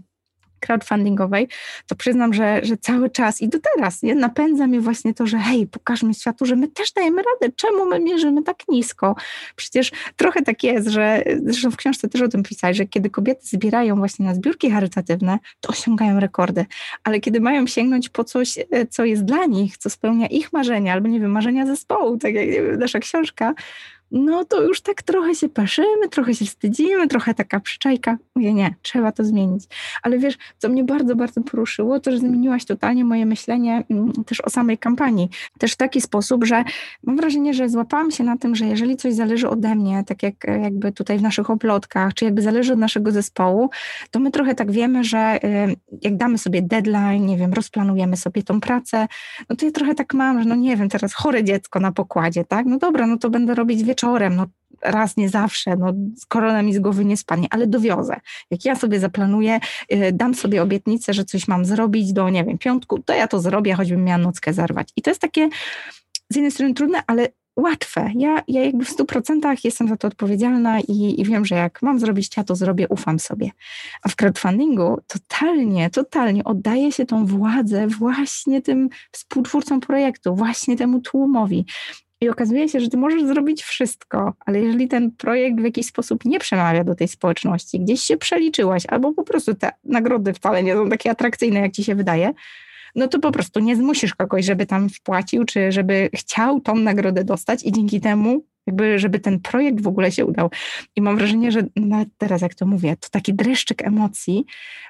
crowdfundingowej, 0.59 1.47
to 1.87 1.95
przyznam, 1.95 2.33
że, 2.33 2.59
że 2.63 2.77
cały 2.77 3.09
czas 3.09 3.41
i 3.41 3.49
do 3.49 3.59
teraz 3.59 4.03
nie, 4.03 4.15
napędza 4.15 4.67
mnie 4.67 4.81
właśnie 4.81 5.13
to, 5.13 5.27
że 5.27 5.37
hej, 5.37 5.67
pokażmy 5.67 6.13
światu, 6.13 6.45
że 6.45 6.55
my 6.55 6.67
też 6.67 6.91
dajemy 6.91 7.23
radę. 7.23 7.53
Czemu 7.55 7.85
my 7.85 7.99
mierzymy 7.99 8.43
tak 8.43 8.57
nisko? 8.67 9.15
Przecież 9.55 9.91
trochę 10.15 10.41
tak 10.41 10.63
jest, 10.63 10.87
że 10.87 11.23
zresztą 11.43 11.71
w 11.71 11.77
książce 11.77 12.09
też 12.09 12.21
o 12.21 12.27
tym 12.27 12.43
pisać, 12.43 12.77
że 12.77 12.85
kiedy 12.85 13.09
kobiety 13.09 13.41
zbierają 13.47 13.95
właśnie 13.95 14.25
na 14.25 14.35
zbiórki 14.35 14.71
charytatywne, 14.71 15.39
to 15.61 15.69
osiągają 15.69 16.19
rekordy, 16.19 16.65
ale 17.03 17.19
kiedy 17.19 17.39
mają 17.39 17.67
sięgnąć 17.67 18.09
po 18.09 18.23
coś, 18.23 18.57
e, 18.57 18.85
co 18.89 19.05
jest 19.05 19.25
dla 19.25 19.45
nich, 19.45 19.77
co 19.77 19.89
spełnia 19.89 20.27
ich 20.27 20.53
marzenia, 20.53 20.93
albo 20.93 21.07
nie 21.07 21.19
wiem, 21.19 21.31
marzenia 21.31 21.65
zespołu, 21.65 22.17
tak 22.17 22.33
jak 22.33 22.49
wiem, 22.49 22.79
nasza 22.79 22.99
książka, 22.99 23.53
no 24.11 24.45
to 24.45 24.63
już 24.63 24.81
tak 24.81 25.03
trochę 25.03 25.35
się 25.35 25.49
paszymy, 25.49 26.09
trochę 26.09 26.33
się 26.33 26.45
wstydzimy, 26.45 27.07
trochę 27.07 27.33
taka 27.33 27.59
przyczajka. 27.59 28.17
Mówię, 28.35 28.53
nie, 28.53 28.75
trzeba 28.81 29.11
to 29.11 29.23
zmienić. 29.23 29.63
Ale 30.03 30.19
wiesz, 30.19 30.37
co 30.57 30.69
mnie 30.69 30.83
bardzo, 30.83 31.15
bardzo 31.15 31.41
poruszyło, 31.41 31.99
to, 31.99 32.11
że 32.11 32.17
zmieniłaś 32.17 32.65
totalnie 32.65 33.05
moje 33.05 33.25
myślenie 33.25 33.83
mm, 33.89 34.11
też 34.25 34.41
o 34.41 34.49
samej 34.49 34.77
kampanii. 34.77 35.29
Też 35.59 35.73
w 35.73 35.77
taki 35.77 36.01
sposób, 36.01 36.45
że 36.45 36.63
mam 37.03 37.17
wrażenie, 37.17 37.53
że 37.53 37.69
złapałam 37.69 38.11
się 38.11 38.23
na 38.23 38.37
tym, 38.37 38.55
że 38.55 38.65
jeżeli 38.65 38.97
coś 38.97 39.13
zależy 39.13 39.49
ode 39.49 39.75
mnie, 39.75 40.03
tak 40.07 40.23
jak 40.23 40.35
jakby 40.61 40.91
tutaj 40.91 41.17
w 41.17 41.21
naszych 41.21 41.49
oplotkach, 41.49 42.13
czy 42.13 42.25
jakby 42.25 42.41
zależy 42.41 42.73
od 42.73 42.79
naszego 42.79 43.11
zespołu, 43.11 43.69
to 44.11 44.19
my 44.19 44.31
trochę 44.31 44.55
tak 44.55 44.71
wiemy, 44.71 45.03
że 45.03 45.39
y, 45.43 45.75
jak 46.01 46.17
damy 46.17 46.37
sobie 46.37 46.61
deadline, 46.61 47.25
nie 47.25 47.37
wiem, 47.37 47.53
rozplanujemy 47.53 48.17
sobie 48.17 48.43
tą 48.43 48.61
pracę, 48.61 49.07
no 49.49 49.55
to 49.55 49.65
ja 49.65 49.71
trochę 49.71 49.95
tak 49.95 50.13
mam, 50.13 50.43
że 50.43 50.49
no 50.49 50.55
nie 50.55 50.77
wiem, 50.77 50.89
teraz 50.89 51.13
chore 51.13 51.43
dziecko 51.43 51.79
na 51.79 51.91
pokładzie, 51.91 52.45
tak? 52.45 52.65
No 52.65 52.77
dobra, 52.77 53.07
no 53.07 53.17
to 53.17 53.29
będę 53.29 53.55
robić 53.55 53.83
wieczorem, 53.83 53.96
no 54.31 54.45
raz, 54.81 55.17
nie 55.17 55.29
zawsze, 55.29 55.75
no 55.75 55.93
korona 56.27 56.61
mi 56.61 56.73
z 56.73 56.79
głowy 56.79 57.05
nie 57.05 57.17
spadnie, 57.17 57.47
ale 57.49 57.67
dowiozę. 57.67 58.19
Jak 58.51 58.65
ja 58.65 58.75
sobie 58.75 58.99
zaplanuję, 58.99 59.59
y, 59.93 60.11
dam 60.13 60.35
sobie 60.35 60.61
obietnicę, 60.61 61.13
że 61.13 61.25
coś 61.25 61.47
mam 61.47 61.65
zrobić 61.65 62.13
do, 62.13 62.29
nie 62.29 62.43
wiem, 62.43 62.57
piątku, 62.57 62.99
to 62.99 63.13
ja 63.13 63.27
to 63.27 63.39
zrobię, 63.39 63.73
choćbym 63.73 64.03
miała 64.03 64.17
nockę 64.17 64.53
zarwać. 64.53 64.89
I 64.95 65.01
to 65.01 65.11
jest 65.11 65.21
takie 65.21 65.49
z 66.29 66.35
jednej 66.35 66.51
strony 66.51 66.73
trudne, 66.73 67.03
ale 67.07 67.27
łatwe. 67.57 68.11
Ja, 68.15 68.43
ja 68.47 68.63
jakby 68.63 68.85
w 68.85 68.89
stu 68.89 69.05
procentach 69.05 69.65
jestem 69.65 69.87
za 69.87 69.97
to 69.97 70.07
odpowiedzialna 70.07 70.79
i, 70.79 71.21
i 71.21 71.25
wiem, 71.25 71.45
że 71.45 71.55
jak 71.55 71.81
mam 71.81 71.99
zrobić, 71.99 72.37
ja 72.37 72.43
to 72.43 72.55
zrobię, 72.55 72.87
ufam 72.87 73.19
sobie. 73.19 73.49
A 74.03 74.09
w 74.09 74.15
crowdfundingu 74.15 74.97
totalnie, 75.07 75.89
totalnie 75.89 76.43
oddaje 76.43 76.91
się 76.91 77.05
tą 77.05 77.25
władzę 77.25 77.87
właśnie 77.87 78.61
tym 78.61 78.89
współtwórcom 79.11 79.79
projektu, 79.79 80.35
właśnie 80.35 80.77
temu 80.77 81.01
tłumowi. 81.01 81.65
I 82.21 82.29
okazuje 82.29 82.69
się, 82.69 82.79
że 82.79 82.89
ty 82.89 82.97
możesz 82.97 83.23
zrobić 83.23 83.63
wszystko, 83.63 84.33
ale 84.45 84.59
jeżeli 84.59 84.87
ten 84.87 85.11
projekt 85.11 85.59
w 85.59 85.63
jakiś 85.63 85.85
sposób 85.85 86.25
nie 86.25 86.39
przemawia 86.39 86.83
do 86.83 86.95
tej 86.95 87.07
społeczności, 87.07 87.79
gdzieś 87.79 88.01
się 88.01 88.17
przeliczyłaś, 88.17 88.83
albo 88.87 89.13
po 89.13 89.23
prostu 89.23 89.55
te 89.55 89.71
nagrody 89.83 90.33
wcale 90.33 90.63
nie 90.63 90.73
są 90.73 90.89
takie 90.89 91.11
atrakcyjne, 91.11 91.59
jak 91.59 91.71
ci 91.71 91.83
się 91.83 91.95
wydaje, 91.95 92.33
no 92.95 93.07
to 93.07 93.19
po 93.19 93.31
prostu 93.31 93.59
nie 93.59 93.75
zmusisz 93.75 94.15
kogoś, 94.15 94.45
żeby 94.45 94.65
tam 94.65 94.89
wpłacił, 94.89 95.45
czy 95.45 95.71
żeby 95.71 96.09
chciał 96.15 96.61
tą 96.61 96.75
nagrodę 96.75 97.23
dostać 97.23 97.65
i 97.65 97.71
dzięki 97.71 98.01
temu 98.01 98.43
jakby, 98.67 98.99
żeby 98.99 99.19
ten 99.19 99.39
projekt 99.39 99.81
w 99.81 99.87
ogóle 99.87 100.11
się 100.11 100.25
udał. 100.25 100.49
I 100.95 101.01
mam 101.01 101.17
wrażenie, 101.17 101.51
że 101.51 101.63
nawet 101.75 102.09
teraz, 102.17 102.41
jak 102.41 102.55
to 102.55 102.65
mówię, 102.65 102.95
to 102.99 103.09
taki 103.09 103.33
dreszczyk 103.33 103.83
emocji, 103.85 104.45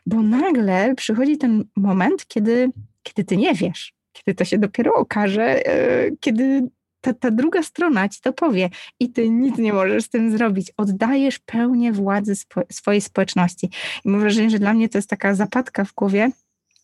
bo 0.05 0.22
nagle 0.22 0.96
przychodzi 0.96 1.38
ten 1.38 1.63
moment, 1.75 2.27
kiedy, 2.27 2.69
kiedy 3.03 3.24
ty 3.24 3.38
nie 3.38 3.53
wiesz, 3.53 3.93
kiedy 4.13 4.36
to 4.36 4.46
się 4.46 4.57
dopiero 4.57 4.93
okaże, 4.93 5.62
yy, 5.65 6.17
kiedy 6.19 6.69
ta, 7.08 7.14
ta 7.14 7.32
druga 7.32 7.64
strona 7.64 8.10
ci 8.10 8.22
to 8.22 8.34
powie 8.34 8.70
i 9.00 9.10
ty 9.10 9.30
nic 9.30 9.58
nie 9.58 9.74
możesz 9.74 10.04
z 10.04 10.10
tym 10.10 10.38
zrobić. 10.38 10.72
Oddajesz 10.78 11.40
pełnię 11.40 11.92
władzy 11.92 12.36
spo, 12.36 12.62
swojej 12.72 13.02
społeczności. 13.02 13.70
I 14.06 14.10
mam 14.10 14.22
wrażenie, 14.22 14.50
że 14.50 14.60
dla 14.60 14.74
mnie 14.74 14.90
to 14.90 14.98
jest 14.98 15.10
taka 15.10 15.36
zapadka 15.36 15.86
w 15.86 15.94
głowie, 15.94 16.32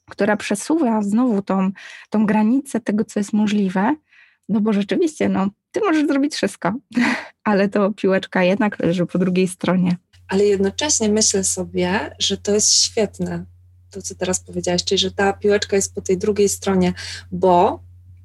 która 0.09 0.37
przesuwa 0.37 1.01
znowu 1.01 1.41
tą, 1.41 1.71
tą 2.09 2.25
granicę 2.25 2.79
tego, 2.79 3.05
co 3.05 3.19
jest 3.19 3.33
możliwe, 3.33 3.95
no 4.49 4.61
bo 4.61 4.73
rzeczywiście, 4.73 5.29
no, 5.29 5.49
ty 5.71 5.79
możesz 5.79 6.07
zrobić 6.07 6.33
wszystko, 6.33 6.73
ale 7.43 7.69
to 7.69 7.91
piłeczka 7.91 8.43
jednak 8.43 8.79
leży 8.79 9.05
po 9.05 9.19
drugiej 9.19 9.47
stronie. 9.47 9.97
Ale 10.27 10.45
jednocześnie 10.45 11.09
myślę 11.09 11.43
sobie, 11.43 12.15
że 12.19 12.37
to 12.37 12.53
jest 12.53 12.73
świetne, 12.73 13.45
to 13.91 14.01
co 14.01 14.15
teraz 14.15 14.39
powiedziałaś, 14.39 14.83
czyli 14.83 14.99
że 14.99 15.11
ta 15.11 15.33
piłeczka 15.33 15.75
jest 15.75 15.95
po 15.95 16.01
tej 16.01 16.17
drugiej 16.17 16.49
stronie, 16.49 16.93
bo 17.31 17.79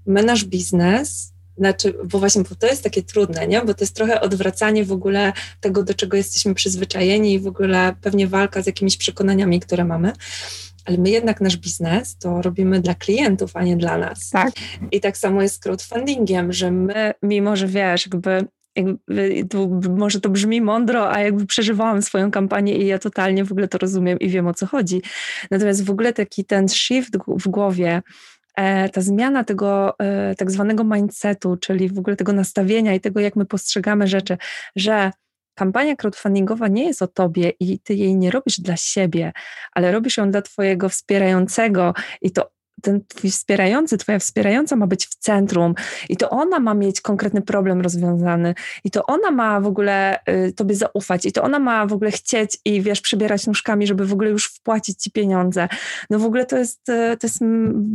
my 0.06 0.22
nasz 0.22 0.44
biznes 0.44 1.32
znaczy, 1.58 1.94
bo 2.04 2.18
właśnie 2.18 2.42
bo 2.42 2.54
to 2.54 2.66
jest 2.66 2.82
takie 2.82 3.02
trudne, 3.02 3.46
nie? 3.46 3.60
bo 3.60 3.74
to 3.74 3.84
jest 3.84 3.96
trochę 3.96 4.20
odwracanie 4.20 4.84
w 4.84 4.92
ogóle 4.92 5.32
tego, 5.60 5.82
do 5.82 5.94
czego 5.94 6.16
jesteśmy 6.16 6.54
przyzwyczajeni 6.54 7.32
i 7.34 7.40
w 7.40 7.46
ogóle 7.46 7.94
pewnie 8.00 8.26
walka 8.26 8.62
z 8.62 8.66
jakimiś 8.66 8.96
przekonaniami, 8.96 9.60
które 9.60 9.84
mamy 9.84 10.12
ale 10.88 10.98
my 10.98 11.10
jednak 11.10 11.40
nasz 11.40 11.56
biznes 11.56 12.16
to 12.18 12.42
robimy 12.42 12.80
dla 12.80 12.94
klientów, 12.94 13.50
a 13.56 13.62
nie 13.62 13.76
dla 13.76 13.98
nas. 13.98 14.30
Tak. 14.30 14.52
I 14.92 15.00
tak 15.00 15.16
samo 15.16 15.42
jest 15.42 15.54
z 15.54 15.58
crowdfundingiem, 15.58 16.52
że 16.52 16.70
my, 16.70 17.14
mimo 17.22 17.56
że 17.56 17.66
wiesz, 17.66 18.06
jakby 18.06 18.44
jakby, 18.76 19.44
to, 19.50 19.68
może 19.96 20.20
to 20.20 20.28
brzmi 20.28 20.60
mądro, 20.60 21.12
a 21.12 21.20
jakby 21.20 21.46
przeżywałam 21.46 22.02
swoją 22.02 22.30
kampanię 22.30 22.76
i 22.76 22.86
ja 22.86 22.98
totalnie 22.98 23.44
w 23.44 23.52
ogóle 23.52 23.68
to 23.68 23.78
rozumiem 23.78 24.18
i 24.18 24.28
wiem 24.28 24.46
o 24.46 24.54
co 24.54 24.66
chodzi. 24.66 25.02
Natomiast 25.50 25.84
w 25.84 25.90
ogóle 25.90 26.12
taki 26.12 26.44
ten 26.44 26.68
shift 26.68 27.18
w 27.26 27.48
głowie, 27.48 28.02
ta 28.92 29.00
zmiana 29.00 29.44
tego 29.44 29.98
e, 29.98 30.34
tak 30.34 30.50
zwanego 30.50 30.84
mindsetu, 30.84 31.56
czyli 31.56 31.88
w 31.88 31.98
ogóle 31.98 32.16
tego 32.16 32.32
nastawienia 32.32 32.94
i 32.94 33.00
tego, 33.00 33.20
jak 33.20 33.36
my 33.36 33.44
postrzegamy 33.44 34.06
rzeczy, 34.06 34.38
że 34.76 35.10
kampania 35.54 35.96
crowdfundingowa 35.96 36.68
nie 36.68 36.84
jest 36.84 37.02
o 37.02 37.06
tobie 37.06 37.52
i 37.60 37.78
ty 37.78 37.94
jej 37.94 38.16
nie 38.16 38.30
robisz 38.30 38.60
dla 38.60 38.76
siebie, 38.76 39.32
ale 39.72 39.92
robisz 39.92 40.16
ją 40.16 40.30
dla 40.30 40.42
twojego 40.42 40.88
wspierającego 40.88 41.94
i 42.22 42.30
to 42.30 42.50
ten 42.82 43.00
twój 43.08 43.30
wspierający, 43.30 43.98
twoja 43.98 44.18
wspierająca 44.18 44.76
ma 44.76 44.86
być 44.86 45.06
w 45.06 45.14
centrum 45.14 45.74
i 46.08 46.16
to 46.16 46.30
ona 46.30 46.60
ma 46.60 46.74
mieć 46.74 47.00
konkretny 47.00 47.42
problem 47.42 47.80
rozwiązany 47.80 48.54
i 48.84 48.90
to 48.90 49.06
ona 49.06 49.30
ma 49.30 49.60
w 49.60 49.66
ogóle 49.66 50.20
y, 50.28 50.52
tobie 50.52 50.74
zaufać 50.74 51.26
i 51.26 51.32
to 51.32 51.42
ona 51.42 51.58
ma 51.58 51.86
w 51.86 51.92
ogóle 51.92 52.10
chcieć 52.10 52.58
i 52.64 52.82
wiesz, 52.82 53.00
przebierać 53.00 53.46
nóżkami, 53.46 53.86
żeby 53.86 54.06
w 54.06 54.12
ogóle 54.12 54.30
już 54.30 54.46
wpłacić 54.46 55.02
ci 55.02 55.10
pieniądze. 55.10 55.68
No 56.10 56.18
w 56.18 56.24
ogóle 56.24 56.46
to 56.46 56.58
jest, 56.58 56.88
y, 56.88 57.16
to 57.16 57.26
jest 57.26 57.38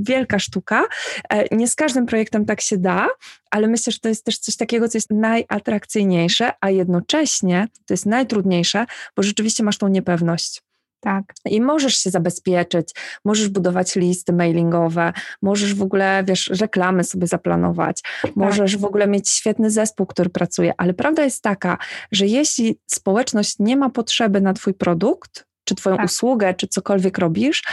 wielka 0.02 0.40
sztuka. 0.40 0.84
E, 1.30 1.56
nie 1.56 1.68
z 1.68 1.76
każdym 1.76 2.06
projektem 2.06 2.46
tak 2.46 2.62
się 2.62 2.78
da, 2.78 3.08
ale 3.52 3.68
myślę, 3.68 3.94
że 3.94 4.00
to 4.00 4.10
jest 4.10 4.26
też 4.26 4.38
coś 4.38 4.56
takiego, 4.56 4.90
co 4.90 4.98
jest 4.98 5.10
najatrakcyjniejsze, 5.12 6.52
a 6.62 6.70
jednocześnie 6.70 7.68
to 7.86 7.94
jest 7.94 8.06
najtrudniejsze, 8.06 8.86
bo 9.16 9.24
rzeczywiście 9.24 9.64
masz 9.64 9.78
tą 9.78 9.88
niepewność. 9.88 10.62
Tak. 11.04 11.34
I 11.46 11.62
możesz 11.62 11.96
się 11.96 12.10
zabezpieczyć, 12.10 12.90
możesz 13.26 13.50
budować 13.50 13.96
listy 13.96 14.34
mailingowe, 14.34 15.14
możesz 15.42 15.76
w 15.76 15.82
ogóle, 15.82 16.24
wiesz, 16.28 16.52
reklamy 16.60 17.04
sobie 17.04 17.28
zaplanować, 17.28 18.02
tak. 18.22 18.36
możesz 18.36 18.78
w 18.78 18.86
ogóle 18.86 19.08
mieć 19.08 19.30
świetny 19.30 19.72
zespół, 19.72 20.06
który 20.06 20.30
pracuje, 20.30 20.74
ale 20.78 20.94
prawda 20.94 21.24
jest 21.24 21.42
taka, 21.42 21.78
że 22.12 22.28
jeśli 22.28 22.80
społeczność 22.88 23.56
nie 23.60 23.78
ma 23.78 23.90
potrzeby 23.90 24.42
na 24.42 24.54
Twój 24.54 24.74
produkt, 24.74 25.46
czy 25.64 25.76
Twoją 25.76 25.98
tak. 25.98 26.06
usługę, 26.06 26.54
czy 26.54 26.68
cokolwiek 26.68 27.18
robisz, 27.18 27.64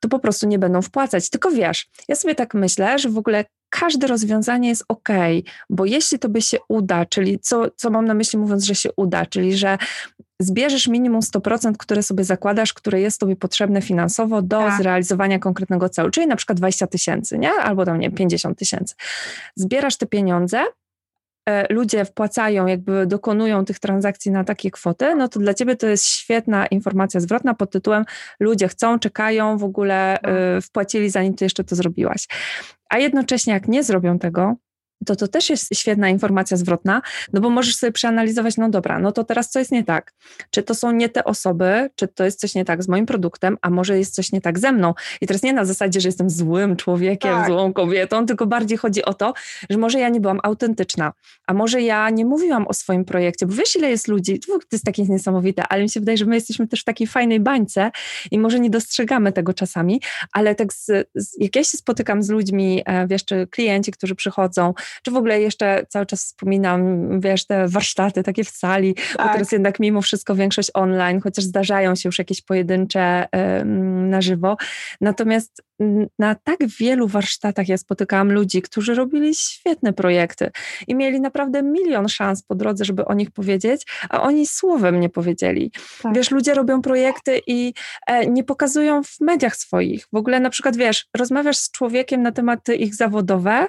to 0.00 0.08
po 0.08 0.18
prostu 0.18 0.46
nie 0.46 0.58
będą 0.58 0.82
wpłacać. 0.82 1.30
Tylko 1.30 1.50
wiesz, 1.50 1.88
ja 2.08 2.16
sobie 2.16 2.34
tak 2.34 2.54
myślę, 2.54 2.98
że 2.98 3.08
w 3.08 3.18
ogóle 3.18 3.44
każde 3.70 4.06
rozwiązanie 4.06 4.68
jest 4.68 4.84
ok, 4.88 5.08
bo 5.70 5.84
jeśli 5.84 6.18
to 6.18 6.28
by 6.28 6.42
się 6.42 6.58
uda, 6.68 7.06
czyli 7.06 7.38
co, 7.38 7.70
co 7.76 7.90
mam 7.90 8.04
na 8.04 8.14
myśli 8.14 8.38
mówiąc, 8.38 8.64
że 8.64 8.74
się 8.74 8.90
uda, 8.96 9.26
czyli 9.26 9.56
że 9.56 9.78
zbierzesz 10.42 10.88
minimum 10.88 11.20
100%, 11.20 11.72
które 11.78 12.02
sobie 12.02 12.24
zakładasz, 12.24 12.72
które 12.72 13.00
jest 13.00 13.20
tobie 13.20 13.36
potrzebne 13.36 13.82
finansowo 13.82 14.42
do 14.42 14.58
tak. 14.58 14.78
zrealizowania 14.78 15.38
konkretnego 15.38 15.88
celu, 15.88 16.10
czyli 16.10 16.26
na 16.26 16.36
przykład 16.36 16.58
20 16.58 16.86
tysięcy, 16.86 17.38
nie? 17.38 17.52
Albo 17.52 17.84
tam, 17.84 17.98
nie 17.98 18.10
50 18.10 18.58
tysięcy. 18.58 18.94
Zbierasz 19.56 19.96
te 19.96 20.06
pieniądze, 20.06 20.64
e, 21.48 21.74
ludzie 21.74 22.04
wpłacają, 22.04 22.66
jakby 22.66 23.06
dokonują 23.06 23.64
tych 23.64 23.78
transakcji 23.78 24.30
na 24.30 24.44
takie 24.44 24.70
kwoty, 24.70 25.14
no 25.14 25.28
to 25.28 25.40
dla 25.40 25.54
ciebie 25.54 25.76
to 25.76 25.86
jest 25.86 26.06
świetna 26.06 26.66
informacja 26.66 27.20
zwrotna 27.20 27.54
pod 27.54 27.70
tytułem 27.70 28.04
ludzie 28.40 28.68
chcą, 28.68 28.98
czekają, 28.98 29.58
w 29.58 29.64
ogóle 29.64 30.18
y, 30.56 30.60
wpłacili 30.60 31.10
zanim 31.10 31.34
ty 31.34 31.44
jeszcze 31.44 31.64
to 31.64 31.76
zrobiłaś. 31.76 32.28
A 32.90 32.98
jednocześnie 32.98 33.52
jak 33.52 33.68
nie 33.68 33.84
zrobią 33.84 34.18
tego, 34.18 34.56
to 35.06 35.16
to 35.16 35.28
też 35.28 35.50
jest 35.50 35.74
świetna 35.74 36.08
informacja 36.08 36.56
zwrotna, 36.56 37.02
no 37.32 37.40
bo 37.40 37.50
możesz 37.50 37.76
sobie 37.76 37.92
przeanalizować, 37.92 38.56
no 38.56 38.70
dobra, 38.70 38.98
no 38.98 39.12
to 39.12 39.24
teraz 39.24 39.50
co 39.50 39.58
jest 39.58 39.72
nie 39.72 39.84
tak? 39.84 40.12
Czy 40.50 40.62
to 40.62 40.74
są 40.74 40.92
nie 40.92 41.08
te 41.08 41.24
osoby, 41.24 41.90
czy 41.94 42.08
to 42.08 42.24
jest 42.24 42.40
coś 42.40 42.54
nie 42.54 42.64
tak 42.64 42.82
z 42.82 42.88
moim 42.88 43.06
produktem, 43.06 43.58
a 43.62 43.70
może 43.70 43.98
jest 43.98 44.14
coś 44.14 44.32
nie 44.32 44.40
tak 44.40 44.58
ze 44.58 44.72
mną? 44.72 44.94
I 45.20 45.26
teraz 45.26 45.42
nie 45.42 45.52
na 45.52 45.64
zasadzie, 45.64 46.00
że 46.00 46.08
jestem 46.08 46.30
złym 46.30 46.76
człowiekiem, 46.76 47.32
tak. 47.32 47.46
złą 47.46 47.72
kobietą, 47.72 48.26
tylko 48.26 48.46
bardziej 48.46 48.78
chodzi 48.78 49.04
o 49.04 49.14
to, 49.14 49.32
że 49.70 49.78
może 49.78 49.98
ja 49.98 50.08
nie 50.08 50.20
byłam 50.20 50.40
autentyczna, 50.42 51.12
a 51.46 51.54
może 51.54 51.82
ja 51.82 52.10
nie 52.10 52.24
mówiłam 52.24 52.66
o 52.68 52.74
swoim 52.74 53.04
projekcie, 53.04 53.46
bo 53.46 53.54
wiesz 53.54 53.76
ile 53.76 53.90
jest 53.90 54.08
ludzi, 54.08 54.40
to 54.40 54.58
jest 54.72 54.84
takie 54.84 55.02
niesamowite, 55.02 55.62
ale 55.68 55.82
mi 55.82 55.90
się 55.90 56.00
wydaje, 56.00 56.18
że 56.18 56.24
my 56.26 56.34
jesteśmy 56.34 56.68
też 56.68 56.80
w 56.80 56.84
takiej 56.84 57.06
fajnej 57.06 57.40
bańce 57.40 57.90
i 58.30 58.38
może 58.38 58.60
nie 58.60 58.70
dostrzegamy 58.70 59.32
tego 59.32 59.54
czasami, 59.54 60.00
ale 60.32 60.54
tak 60.54 60.72
z, 60.72 60.86
z, 61.14 61.40
jak 61.40 61.56
ja 61.56 61.64
się 61.64 61.78
spotykam 61.78 62.22
z 62.22 62.30
ludźmi, 62.30 62.82
e, 62.86 63.06
wiesz, 63.06 63.24
czy 63.24 63.46
klienci, 63.46 63.92
którzy 63.92 64.14
przychodzą, 64.14 64.74
czy 65.02 65.10
w 65.10 65.16
ogóle 65.16 65.40
jeszcze 65.40 65.86
cały 65.88 66.06
czas 66.06 66.24
wspominam, 66.24 67.10
wiesz, 67.20 67.46
te 67.46 67.68
warsztaty 67.68 68.22
takie 68.22 68.44
w 68.44 68.48
sali, 68.48 68.94
tak. 68.94 69.26
bo 69.26 69.32
teraz 69.32 69.52
jednak 69.52 69.80
mimo 69.80 70.02
wszystko 70.02 70.34
większość 70.34 70.70
online, 70.74 71.20
chociaż 71.20 71.44
zdarzają 71.44 71.94
się 71.94 72.08
już 72.08 72.18
jakieś 72.18 72.42
pojedyncze 72.42 73.26
na 74.08 74.20
żywo. 74.20 74.56
Natomiast 75.00 75.62
na 76.18 76.34
tak 76.34 76.66
wielu 76.66 77.08
warsztatach 77.08 77.68
ja 77.68 77.78
spotykałam 77.78 78.32
ludzi, 78.32 78.62
którzy 78.62 78.94
robili 78.94 79.34
świetne 79.34 79.92
projekty 79.92 80.50
i 80.88 80.94
mieli 80.94 81.20
naprawdę 81.20 81.62
milion 81.62 82.08
szans 82.08 82.42
po 82.42 82.54
drodze, 82.54 82.84
żeby 82.84 83.04
o 83.04 83.14
nich 83.14 83.30
powiedzieć, 83.30 83.86
a 84.10 84.22
oni 84.22 84.46
słowem 84.46 85.00
nie 85.00 85.08
powiedzieli. 85.08 85.72
Tak. 86.02 86.14
Wiesz, 86.14 86.30
ludzie 86.30 86.54
robią 86.54 86.82
projekty 86.82 87.40
i 87.46 87.74
e, 88.06 88.26
nie 88.26 88.44
pokazują 88.44 89.02
w 89.02 89.20
mediach 89.20 89.56
swoich. 89.56 90.06
W 90.12 90.16
ogóle 90.16 90.40
na 90.40 90.50
przykład, 90.50 90.76
wiesz, 90.76 91.06
rozmawiasz 91.16 91.56
z 91.56 91.70
człowiekiem 91.70 92.22
na 92.22 92.32
tematy 92.32 92.76
ich 92.76 92.94
zawodowe, 92.94 93.68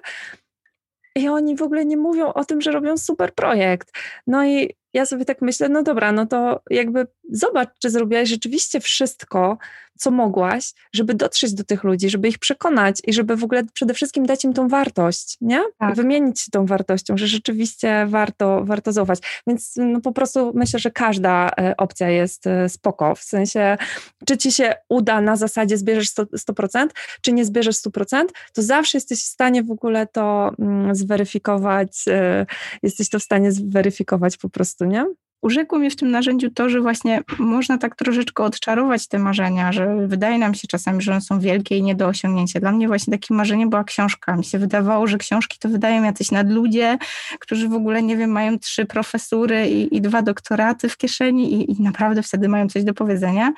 i 1.16 1.30
oni 1.30 1.56
w 1.56 1.62
ogóle 1.62 1.86
nie 1.86 1.98
mówią 1.98 2.34
o 2.34 2.46
tym, 2.46 2.62
że 2.62 2.72
robią 2.72 2.98
super 2.98 3.34
projekt. 3.34 3.92
No 4.28 4.46
i 4.46 4.76
ja 4.94 5.06
sobie 5.06 5.26
tak 5.26 5.42
myślę, 5.42 5.70
no 5.70 5.84
dobra, 5.84 6.12
no 6.12 6.26
to 6.26 6.62
jakby 6.70 7.08
zobacz, 7.30 7.70
czy 7.82 7.90
zrobiłaś 7.90 8.30
rzeczywiście 8.30 8.80
wszystko 8.80 9.58
co 9.98 10.12
mogłaś, 10.12 10.74
żeby 10.94 11.14
dotrzeć 11.14 11.54
do 11.54 11.64
tych 11.64 11.84
ludzi, 11.84 12.10
żeby 12.10 12.28
ich 12.28 12.40
przekonać 12.40 13.02
i 13.04 13.14
żeby 13.14 13.36
w 13.36 13.44
ogóle 13.44 13.64
przede 13.74 13.94
wszystkim 13.94 14.26
dać 14.26 14.44
im 14.44 14.54
tą 14.54 14.68
wartość, 14.68 15.38
nie? 15.42 15.64
Tak. 15.78 15.96
Wymienić 15.96 16.40
się 16.40 16.52
tą 16.52 16.66
wartością, 16.66 17.18
że 17.18 17.28
rzeczywiście 17.28 18.06
warto, 18.10 18.64
warto 18.66 18.92
zaufać. 18.92 19.20
Więc 19.48 19.74
no, 19.78 20.02
po 20.02 20.12
prostu 20.12 20.52
myślę, 20.56 20.80
że 20.80 20.92
każda 20.92 21.52
e, 21.60 21.78
opcja 21.78 22.10
jest 22.10 22.48
e, 22.48 22.70
spoko. 22.70 23.16
W 23.16 23.24
sensie, 23.24 23.78
czy 24.26 24.38
ci 24.38 24.52
się 24.52 24.76
uda 24.90 25.22
na 25.22 25.36
zasadzie 25.36 25.78
zbierzesz 25.78 26.10
100%, 26.10 26.26
100% 26.26 26.88
czy 27.22 27.34
nie 27.34 27.46
zbierzesz 27.46 27.76
100%, 27.76 28.26
to 28.54 28.62
zawsze 28.62 28.98
jesteś 28.98 29.20
w 29.20 29.28
stanie 29.28 29.64
w 29.64 29.72
ogóle 29.72 30.08
to 30.08 30.52
mm, 30.60 30.96
zweryfikować, 30.96 32.06
e, 32.08 32.46
jesteś 32.84 33.10
to 33.10 33.20
w 33.20 33.24
stanie 33.24 33.52
zweryfikować 33.52 34.38
po 34.38 34.50
prostu, 34.50 34.86
nie? 34.86 35.06
Urzekło 35.44 35.80
mnie 35.80 35.92
w 35.92 35.96
tym 35.96 36.12
narzędziu 36.12 36.50
to, 36.50 36.70
że 36.70 36.82
właśnie 36.82 37.22
można 37.40 37.78
tak 37.78 37.96
troszeczkę 37.96 38.44
odczarować 38.44 39.08
te 39.08 39.20
marzenia, 39.20 39.72
że 39.72 40.08
wydaje 40.08 40.38
nam 40.38 40.54
się 40.54 40.68
czasami, 40.68 41.02
że 41.02 41.12
one 41.12 41.22
są 41.22 41.40
wielkie 41.40 41.78
i 41.78 41.84
nie 41.84 41.96
do 41.96 42.08
osiągnięcia. 42.08 42.60
Dla 42.60 42.72
mnie 42.72 42.88
właśnie 42.88 43.18
takie 43.18 43.34
marzenie 43.34 43.68
była 43.68 43.84
książka. 43.84 44.36
Mi 44.36 44.44
się 44.44 44.60
wydawało, 44.60 45.08
że 45.08 45.18
książki 45.18 45.60
to 45.60 45.70
wydają 45.70 46.04
jacyś 46.04 46.32
nadludzie, 46.32 46.98
którzy 47.40 47.70
w 47.70 47.74
ogóle, 47.74 48.04
nie 48.04 48.18
wiem, 48.18 48.30
mają 48.30 48.60
trzy 48.60 48.86
profesury 48.86 49.70
i, 49.70 49.98
i 49.98 50.02
dwa 50.02 50.22
doktoraty 50.22 50.90
w 50.90 50.98
kieszeni 50.98 51.54
i, 51.54 51.72
i 51.72 51.82
naprawdę 51.82 52.24
wtedy 52.24 52.50
mają 52.50 52.70
coś 52.70 52.84
do 52.84 52.94
powiedzenia. 52.94 53.54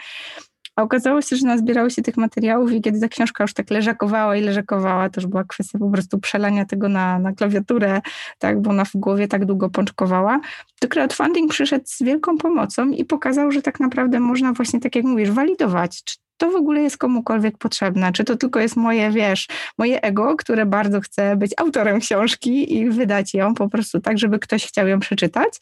A 0.76 0.84
okazało 0.84 1.22
się, 1.22 1.36
że 1.36 1.48
nazbierało 1.48 1.90
się 1.90 2.02
tych 2.02 2.18
materiałów 2.18 2.72
i 2.72 2.82
kiedy 2.82 3.00
ta 3.00 3.08
książka 3.08 3.44
już 3.44 3.54
tak 3.54 3.70
leżakowała 3.70 4.36
i 4.36 4.42
leżakowała, 4.42 5.10
to 5.10 5.22
już 5.22 5.30
była 5.30 5.44
kwestia 5.44 5.80
po 5.80 5.90
prostu 5.90 6.20
przelania 6.20 6.66
tego 6.66 6.90
na, 6.90 7.20
na 7.20 7.34
klawiaturę, 7.34 8.02
tak, 8.40 8.62
bo 8.62 8.70
ona 8.70 8.86
w 8.86 8.92
głowie 8.96 9.28
tak 9.28 9.46
długo 9.46 9.70
pączkowała, 9.70 10.40
to 10.80 10.88
crowdfunding 10.88 11.52
przyszedł 11.52 11.86
z 11.88 12.04
wielką 12.04 12.38
pomocą 12.38 12.90
i 12.90 13.06
pokazał, 13.06 13.52
że 13.52 13.62
tak 13.62 13.80
naprawdę 13.80 14.20
można 14.20 14.54
właśnie, 14.54 14.80
tak 14.80 14.96
jak 14.96 15.06
mówisz, 15.06 15.32
walidować, 15.32 16.04
czy 16.04 16.16
to 16.38 16.52
w 16.52 16.56
ogóle 16.56 16.82
jest 16.82 16.98
komukolwiek 16.98 17.58
potrzebne, 17.58 18.12
czy 18.12 18.24
to 18.24 18.38
tylko 18.38 18.60
jest 18.60 18.76
moje, 18.76 19.12
wiesz, 19.12 19.48
moje 19.78 20.02
ego, 20.02 20.36
które 20.36 20.66
bardzo 20.66 21.02
chce 21.02 21.36
być 21.36 21.52
autorem 21.58 22.00
książki 22.00 22.78
i 22.78 22.90
wydać 22.90 23.34
ją 23.34 23.54
po 23.54 23.70
prostu 23.70 24.02
tak, 24.02 24.18
żeby 24.18 24.40
ktoś 24.40 24.68
chciał 24.68 24.88
ją 24.88 25.00
przeczytać, 25.00 25.60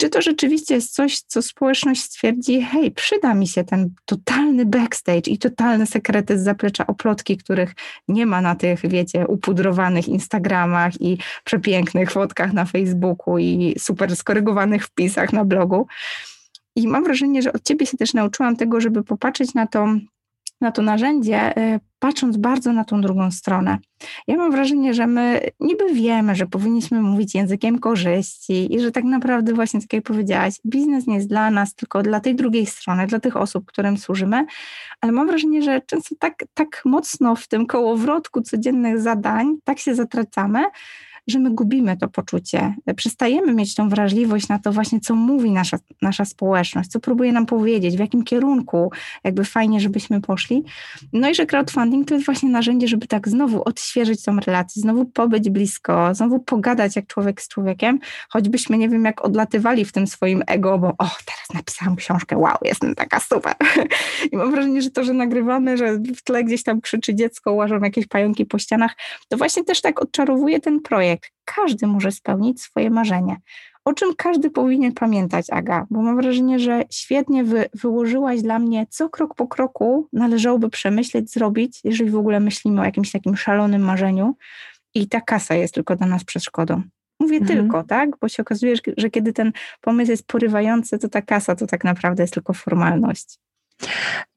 czy 0.00 0.08
to 0.08 0.22
rzeczywiście 0.22 0.74
jest 0.74 0.94
coś, 0.94 1.20
co 1.20 1.42
społeczność 1.42 2.02
stwierdzi, 2.02 2.62
hej, 2.62 2.90
przyda 2.90 3.34
mi 3.34 3.48
się 3.48 3.64
ten 3.64 3.90
totalny 4.04 4.66
backstage 4.66 5.30
i 5.30 5.38
totalne 5.38 5.86
sekrety 5.86 6.38
z 6.38 6.42
zaplecza 6.42 6.86
oplotki, 6.86 7.36
których 7.36 7.74
nie 8.08 8.26
ma 8.26 8.40
na 8.40 8.54
tych, 8.54 8.80
wiecie, 8.88 9.26
upudrowanych 9.26 10.08
Instagramach 10.08 11.00
i 11.00 11.18
przepięknych 11.44 12.10
fotkach 12.10 12.52
na 12.52 12.64
Facebooku 12.64 13.38
i 13.38 13.74
super 13.78 14.16
skorygowanych 14.16 14.84
wpisach 14.86 15.32
na 15.32 15.44
blogu. 15.44 15.86
I 16.76 16.88
mam 16.88 17.04
wrażenie, 17.04 17.42
że 17.42 17.52
od 17.52 17.62
ciebie 17.62 17.86
się 17.86 17.96
też 17.96 18.14
nauczyłam 18.14 18.56
tego, 18.56 18.80
żeby 18.80 19.04
popatrzeć 19.04 19.54
na 19.54 19.66
to, 19.66 19.88
na 20.60 20.72
to 20.72 20.82
narzędzie, 20.82 21.58
y, 21.58 21.80
patrząc 21.98 22.36
bardzo 22.36 22.72
na 22.72 22.84
tą 22.84 23.00
drugą 23.00 23.30
stronę. 23.30 23.78
Ja 24.26 24.36
mam 24.36 24.52
wrażenie, 24.52 24.94
że 24.94 25.06
my 25.06 25.40
niby 25.60 25.94
wiemy, 25.94 26.34
że 26.34 26.46
powinniśmy 26.46 27.02
mówić 27.02 27.34
językiem 27.34 27.78
korzyści 27.78 28.74
i 28.74 28.80
że 28.80 28.90
tak 28.90 29.04
naprawdę 29.04 29.52
właśnie, 29.52 29.80
tak 29.80 29.92
jak 29.92 30.04
powiedziałaś, 30.04 30.54
biznes 30.66 31.06
nie 31.06 31.14
jest 31.14 31.28
dla 31.28 31.50
nas, 31.50 31.74
tylko 31.74 32.02
dla 32.02 32.20
tej 32.20 32.34
drugiej 32.34 32.66
strony, 32.66 33.06
dla 33.06 33.20
tych 33.20 33.36
osób, 33.36 33.64
którym 33.66 33.96
służymy, 33.96 34.46
ale 35.00 35.12
mam 35.12 35.26
wrażenie, 35.26 35.62
że 35.62 35.80
często 35.80 36.14
tak, 36.18 36.44
tak 36.54 36.82
mocno 36.84 37.36
w 37.36 37.48
tym 37.48 37.66
kołowrotku 37.66 38.40
codziennych 38.40 39.00
zadań 39.00 39.56
tak 39.64 39.78
się 39.78 39.94
zatracamy, 39.94 40.64
że 41.28 41.38
my 41.38 41.50
gubimy 41.50 41.96
to 41.96 42.08
poczucie. 42.08 42.74
Przestajemy 42.96 43.54
mieć 43.54 43.74
tą 43.74 43.88
wrażliwość 43.88 44.48
na 44.48 44.58
to 44.58 44.72
właśnie, 44.72 45.00
co 45.00 45.14
mówi 45.14 45.50
nasza, 45.50 45.78
nasza 46.02 46.24
społeczność, 46.24 46.90
co 46.90 47.00
próbuje 47.00 47.32
nam 47.32 47.46
powiedzieć, 47.46 47.96
w 47.96 47.98
jakim 47.98 48.24
kierunku 48.24 48.92
jakby 49.24 49.44
fajnie, 49.44 49.80
żebyśmy 49.80 50.20
poszli. 50.20 50.64
No 51.12 51.30
i 51.30 51.34
że 51.34 51.46
crowdfunding 51.46 52.08
to 52.08 52.14
jest 52.14 52.26
właśnie 52.26 52.48
narzędzie, 52.48 52.88
żeby 52.88 53.06
tak 53.06 53.28
znowu 53.28 53.62
odświeżyć 53.64 54.22
tą 54.22 54.40
relację, 54.40 54.82
znowu 54.82 55.04
pobyć 55.04 55.50
blisko, 55.50 56.14
znowu 56.14 56.40
pogadać 56.40 56.96
jak 56.96 57.06
człowiek 57.06 57.42
z 57.42 57.48
człowiekiem, 57.48 57.98
choćbyśmy 58.28 58.78
nie 58.78 58.88
wiem 58.88 59.04
jak 59.04 59.24
odlatywali 59.24 59.84
w 59.84 59.92
tym 59.92 60.06
swoim 60.06 60.42
ego, 60.46 60.78
bo 60.78 60.88
o, 60.88 61.08
teraz 61.24 61.48
napisałam 61.54 61.96
książkę, 61.96 62.38
wow, 62.38 62.56
jestem 62.62 62.94
taka 62.94 63.20
super. 63.20 63.54
I 64.32 64.36
mam 64.36 64.50
wrażenie, 64.50 64.82
że 64.82 64.90
to, 64.90 65.04
że 65.04 65.12
nagrywamy, 65.12 65.76
że 65.76 65.98
w 66.16 66.22
tle 66.22 66.44
gdzieś 66.44 66.62
tam 66.62 66.80
krzyczy 66.80 67.14
dziecko, 67.14 67.52
łażą 67.52 67.80
jakieś 67.80 68.06
pająki 68.06 68.46
po 68.46 68.58
ścianach, 68.58 68.96
to 69.28 69.36
właśnie 69.36 69.64
też 69.64 69.80
tak 69.80 70.02
odczarowuje 70.02 70.60
ten 70.60 70.80
projekt 70.80 71.17
każdy 71.44 71.86
może 71.86 72.12
spełnić 72.12 72.62
swoje 72.62 72.90
marzenie. 72.90 73.36
O 73.84 73.92
czym 73.92 74.14
każdy 74.16 74.50
powinien 74.50 74.92
pamiętać, 74.92 75.46
Aga, 75.50 75.86
bo 75.90 76.02
mam 76.02 76.16
wrażenie, 76.16 76.58
że 76.58 76.82
świetnie 76.90 77.44
wy, 77.44 77.64
wyłożyłaś 77.74 78.42
dla 78.42 78.58
mnie, 78.58 78.86
co 78.90 79.08
krok 79.08 79.34
po 79.34 79.48
kroku 79.48 80.08
należałoby 80.12 80.70
przemyśleć, 80.70 81.32
zrobić, 81.32 81.80
jeżeli 81.84 82.10
w 82.10 82.16
ogóle 82.16 82.40
myślimy 82.40 82.80
o 82.80 82.84
jakimś 82.84 83.12
takim 83.12 83.36
szalonym 83.36 83.82
marzeniu 83.82 84.36
i 84.94 85.08
ta 85.08 85.20
kasa 85.20 85.54
jest 85.54 85.74
tylko 85.74 85.96
dla 85.96 86.06
nas 86.06 86.24
przeszkodą. 86.24 86.82
Mówię 87.20 87.36
mhm. 87.36 87.58
tylko, 87.58 87.84
tak? 87.84 88.10
Bo 88.20 88.28
się 88.28 88.42
okazuje, 88.42 88.74
że 88.96 89.10
kiedy 89.10 89.32
ten 89.32 89.52
pomysł 89.80 90.10
jest 90.10 90.26
porywający, 90.26 90.98
to 90.98 91.08
ta 91.08 91.22
kasa 91.22 91.56
to 91.56 91.66
tak 91.66 91.84
naprawdę 91.84 92.22
jest 92.22 92.34
tylko 92.34 92.52
formalność. 92.52 93.38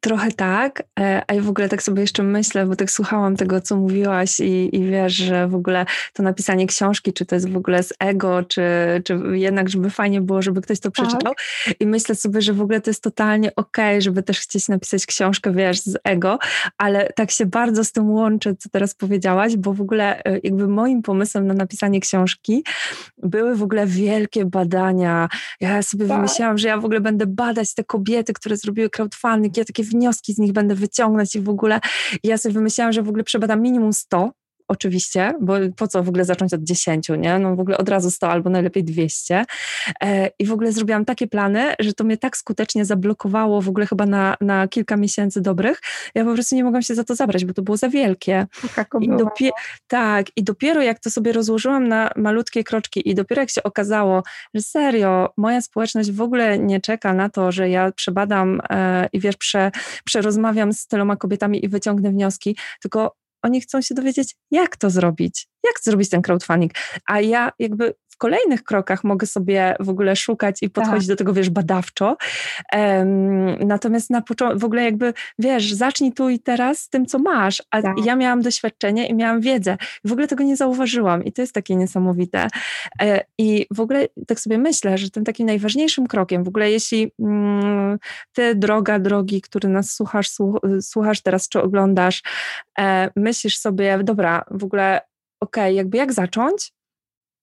Trochę 0.04 0.32
tak, 0.32 0.84
e, 1.00 1.22
a 1.28 1.34
ja 1.34 1.42
w 1.42 1.50
ogóle 1.50 1.70
tak 1.70 1.84
sobie 1.84 2.02
jeszcze 2.02 2.24
myślę, 2.24 2.66
bo 2.66 2.76
tak 2.76 2.92
słuchałam 2.92 3.36
tego, 3.36 3.62
co 3.62 3.76
mówiłaś 3.76 4.40
i, 4.40 4.76
i 4.76 4.86
wiesz, 4.86 5.14
że 5.14 5.48
w 5.48 5.56
ogóle 5.56 5.86
to 6.14 6.24
napisanie 6.24 6.68
książki, 6.68 7.14
czy 7.14 7.26
to 7.26 7.36
jest 7.36 7.50
w 7.50 7.58
ogóle 7.58 7.84
z 7.84 7.94
ego, 8.00 8.44
czy, 8.44 8.62
czy 9.06 9.20
jednak, 9.32 9.70
żeby 9.70 9.90
fajnie 9.90 10.22
było, 10.22 10.42
żeby 10.42 10.62
ktoś 10.62 10.80
to 10.80 10.92
przeczytał. 10.92 11.34
Tak. 11.66 11.76
I 11.80 11.88
myślę 11.88 12.16
sobie, 12.16 12.42
że 12.42 12.54
w 12.54 12.62
ogóle 12.62 12.82
to 12.82 12.90
jest 12.90 13.04
totalnie 13.04 13.56
okej, 13.56 13.94
okay, 13.96 14.02
żeby 14.02 14.24
też 14.24 14.40
chcieć 14.40 14.68
napisać 14.68 15.06
książkę, 15.06 15.54
wiesz, 15.54 15.80
z 15.80 15.98
ego, 16.04 16.40
ale 16.78 17.10
tak 17.16 17.32
się 17.32 17.46
bardzo 17.46 17.84
z 17.84 17.92
tym 17.92 18.12
łączę, 18.12 18.56
co 18.56 18.70
teraz 18.70 18.94
powiedziałaś, 18.94 19.58
bo 19.58 19.74
w 19.74 19.82
ogóle 19.82 20.24
e, 20.24 20.40
jakby 20.44 20.68
moim 20.68 21.02
pomysłem 21.02 21.48
na 21.48 21.54
napisanie 21.54 22.00
książki 22.00 22.64
były 23.18 23.56
w 23.56 23.64
ogóle 23.64 23.88
wielkie 23.88 24.46
badania. 24.46 25.30
Ja 25.60 25.84
sobie 25.84 26.08
tak. 26.08 26.18
wymyślałam, 26.18 26.58
że 26.58 26.68
ja 26.68 26.78
w 26.78 26.86
ogóle 26.86 27.02
będę 27.02 27.26
badać 27.26 27.74
te 27.74 27.84
kobiety, 27.84 28.34
które 28.34 28.58
zrobiły 28.58 28.90
crowdfunding, 28.90 29.31
ja 29.58 29.66
takie 29.66 29.84
wnioski 29.84 30.34
z 30.34 30.38
nich 30.38 30.54
będę 30.54 30.76
wyciągnąć 30.76 31.36
i 31.36 31.42
w 31.42 31.50
ogóle 31.50 31.80
ja 32.24 32.38
sobie 32.38 32.54
wymyślałam, 32.54 32.94
że 32.94 33.04
w 33.04 33.10
ogóle 33.10 33.24
przebadam 33.24 33.62
minimum 33.62 33.94
100 33.94 34.32
oczywiście, 34.72 35.34
bo 35.42 35.54
po 35.76 35.88
co 35.88 36.04
w 36.04 36.10
ogóle 36.10 36.26
zacząć 36.26 36.54
od 36.54 36.64
10, 36.64 37.10
nie? 37.10 37.40
No 37.40 37.56
w 37.56 37.60
ogóle 37.60 37.78
od 37.78 37.90
razu 37.90 38.12
100 38.12 38.30
albo 38.30 38.50
najlepiej 38.50 38.84
200. 38.84 39.46
E, 40.04 40.30
I 40.40 40.46
w 40.46 40.52
ogóle 40.52 40.72
zrobiłam 40.72 41.06
takie 41.06 41.28
plany, 41.28 41.74
że 41.80 41.94
to 41.94 42.04
mnie 42.04 42.18
tak 42.18 42.38
skutecznie 42.38 42.86
zablokowało 42.86 43.62
w 43.62 43.70
ogóle 43.70 43.86
chyba 43.86 44.06
na, 44.06 44.38
na 44.42 44.68
kilka 44.68 44.98
miesięcy 44.98 45.42
dobrych. 45.42 45.82
Ja 46.16 46.26
po 46.26 46.34
prostu 46.34 46.56
nie 46.56 46.64
mogłam 46.64 46.82
się 46.82 46.96
za 46.96 47.04
to 47.04 47.16
zabrać, 47.16 47.46
bo 47.46 47.54
to 47.54 47.62
było 47.62 47.78
za 47.78 47.90
wielkie. 47.90 48.48
I 49.02 49.10
dopie- 49.10 49.52
tak, 49.88 50.28
i 50.36 50.44
dopiero 50.44 50.82
jak 50.82 51.00
to 51.00 51.10
sobie 51.10 51.32
rozłożyłam 51.32 51.88
na 51.88 52.10
malutkie 52.16 52.64
kroczki 52.64 53.10
i 53.10 53.16
dopiero 53.16 53.42
jak 53.42 53.50
się 53.50 53.64
okazało, 53.64 54.24
że 54.54 54.62
serio, 54.62 55.30
moja 55.38 55.62
społeczność 55.62 56.12
w 56.12 56.22
ogóle 56.22 56.60
nie 56.60 56.82
czeka 56.82 57.14
na 57.14 57.30
to, 57.30 57.52
że 57.52 57.70
ja 57.70 57.92
przebadam 57.92 58.62
e, 58.70 59.10
i 59.14 59.20
wiesz, 59.20 59.38
prze, 59.38 59.72
przerozmawiam 60.06 60.74
z 60.74 60.88
tyloma 60.88 61.16
kobietami 61.16 61.66
i 61.66 61.68
wyciągnę 61.70 62.12
wnioski, 62.12 62.56
tylko 62.82 63.21
oni 63.44 63.62
chcą 63.62 63.82
się 63.82 63.96
dowiedzieć, 63.96 64.36
jak 64.52 64.78
to 64.78 64.90
zrobić, 64.90 65.48
jak 65.66 65.84
zrobić 65.84 66.10
ten 66.10 66.22
crowdfunding. 66.22 66.72
A 67.08 67.22
ja 67.22 67.52
jakby 67.60 67.94
kolejnych 68.22 68.64
krokach 68.64 69.04
mogę 69.04 69.28
sobie 69.28 69.76
w 69.80 69.90
ogóle 69.90 70.16
szukać 70.16 70.64
i 70.64 70.70
podchodzić 70.70 71.08
tak. 71.08 71.14
do 71.14 71.16
tego, 71.16 71.34
wiesz, 71.34 71.50
badawczo. 71.50 72.18
Um, 72.74 73.68
natomiast 73.68 74.10
na 74.10 74.22
początku, 74.22 74.60
w 74.60 74.64
ogóle 74.64 74.84
jakby, 74.84 75.14
wiesz, 75.40 75.74
zacznij 75.74 76.14
tu 76.14 76.30
i 76.30 76.40
teraz 76.40 76.80
z 76.80 76.90
tym, 76.90 77.06
co 77.06 77.20
masz. 77.20 77.64
A 77.72 77.82
tak. 77.82 78.06
ja 78.06 78.16
miałam 78.16 78.42
doświadczenie 78.42 79.08
i 79.08 79.14
miałam 79.14 79.42
wiedzę. 79.42 79.78
W 80.06 80.12
ogóle 80.12 80.28
tego 80.28 80.44
nie 80.44 80.56
zauważyłam 80.56 81.24
i 81.24 81.32
to 81.32 81.42
jest 81.42 81.54
takie 81.54 81.76
niesamowite. 81.76 82.48
E, 83.02 83.24
I 83.38 83.66
w 83.72 83.80
ogóle 83.80 84.08
tak 84.28 84.40
sobie 84.40 84.58
myślę, 84.58 84.98
że 84.98 85.10
tym 85.10 85.24
takim 85.24 85.46
najważniejszym 85.46 86.08
krokiem, 86.08 86.44
w 86.44 86.48
ogóle 86.48 86.72
jeśli 86.72 87.12
mm, 87.20 88.00
ty, 88.34 88.56
droga, 88.56 89.00
drogi, 89.00 89.42
który 89.42 89.70
nas 89.70 89.92
słuchasz, 89.92 90.30
słuchasz 90.82 91.22
teraz 91.22 91.50
czy 91.50 91.62
oglądasz, 91.62 92.22
e, 92.80 93.10
myślisz 93.16 93.58
sobie, 93.58 94.00
dobra, 94.04 94.46
w 94.52 94.64
ogóle 94.64 95.02
okej, 95.40 95.64
okay, 95.64 95.74
jakby 95.74 95.98
jak 95.98 96.14
zacząć? 96.14 96.74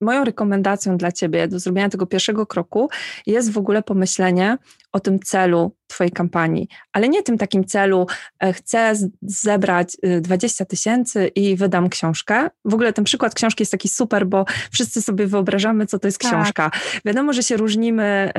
Moją 0.01 0.25
rekomendacją 0.25 0.97
dla 0.97 1.13
Ciebie 1.13 1.49
do 1.49 1.59
zrobienia 1.59 1.89
tego 1.89 2.07
pierwszego 2.07 2.47
kroku 2.47 2.89
jest 3.27 3.53
w 3.53 3.59
ogóle 3.59 3.83
pomyślenie 3.83 4.59
o 4.93 5.01
tym 5.01 5.21
celu 5.21 5.79
Twojej 5.87 6.11
kampanii, 6.11 6.69
ale 6.93 7.09
nie 7.09 7.23
tym 7.23 7.39
takim 7.39 7.65
celu, 7.65 8.07
e, 8.41 8.53
chcę 8.53 8.93
zebrać 9.23 9.97
20 10.21 10.65
y, 10.65 10.67
tysięcy 10.67 11.29
i 11.35 11.57
wydam 11.57 11.89
książkę. 11.89 12.51
W 12.65 12.75
ogóle 12.75 12.93
ten 12.93 13.05
przykład 13.05 13.35
książki 13.35 13.63
jest 13.63 13.73
taki 13.73 13.89
super, 13.89 14.27
bo 14.27 14.45
wszyscy 14.73 15.03
sobie 15.03 15.27
wyobrażamy, 15.27 15.87
co 15.87 15.99
to 15.99 16.09
jest 16.09 16.21
tak. 16.21 16.33
książka. 16.33 16.71
Wiadomo, 17.05 17.33
że 17.33 17.43
się 17.43 17.57
różnimy, 17.57 18.33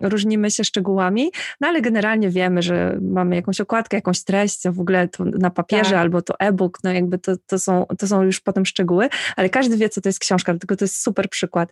różnimy 0.00 0.50
się 0.50 0.64
szczegółami, 0.64 1.30
no 1.60 1.68
ale 1.68 1.80
generalnie 1.82 2.30
wiemy, 2.30 2.62
że 2.62 2.98
mamy 3.02 3.36
jakąś 3.36 3.60
okładkę, 3.60 3.96
jakąś 3.96 4.24
treść, 4.24 4.68
w 4.68 4.80
ogóle 4.80 5.08
to 5.08 5.24
na 5.24 5.50
papierze 5.50 5.90
tak. 5.90 6.00
albo 6.00 6.22
to 6.22 6.34
e-book, 6.38 6.78
no 6.84 6.92
jakby 6.92 7.18
to, 7.18 7.32
to, 7.46 7.58
są, 7.58 7.86
to 7.98 8.06
są 8.06 8.22
już 8.22 8.40
potem 8.40 8.66
szczegóły, 8.66 9.08
ale 9.36 9.48
każdy 9.48 9.76
wie, 9.76 9.88
co 9.88 10.00
to 10.00 10.08
jest 10.08 10.18
książka, 10.18 10.52
dlatego 10.52 10.76
to 10.76 10.84
jest 10.84 11.02
super 11.02 11.28
przykład. 11.28 11.68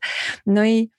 No 0.47 0.65
i 0.65 0.91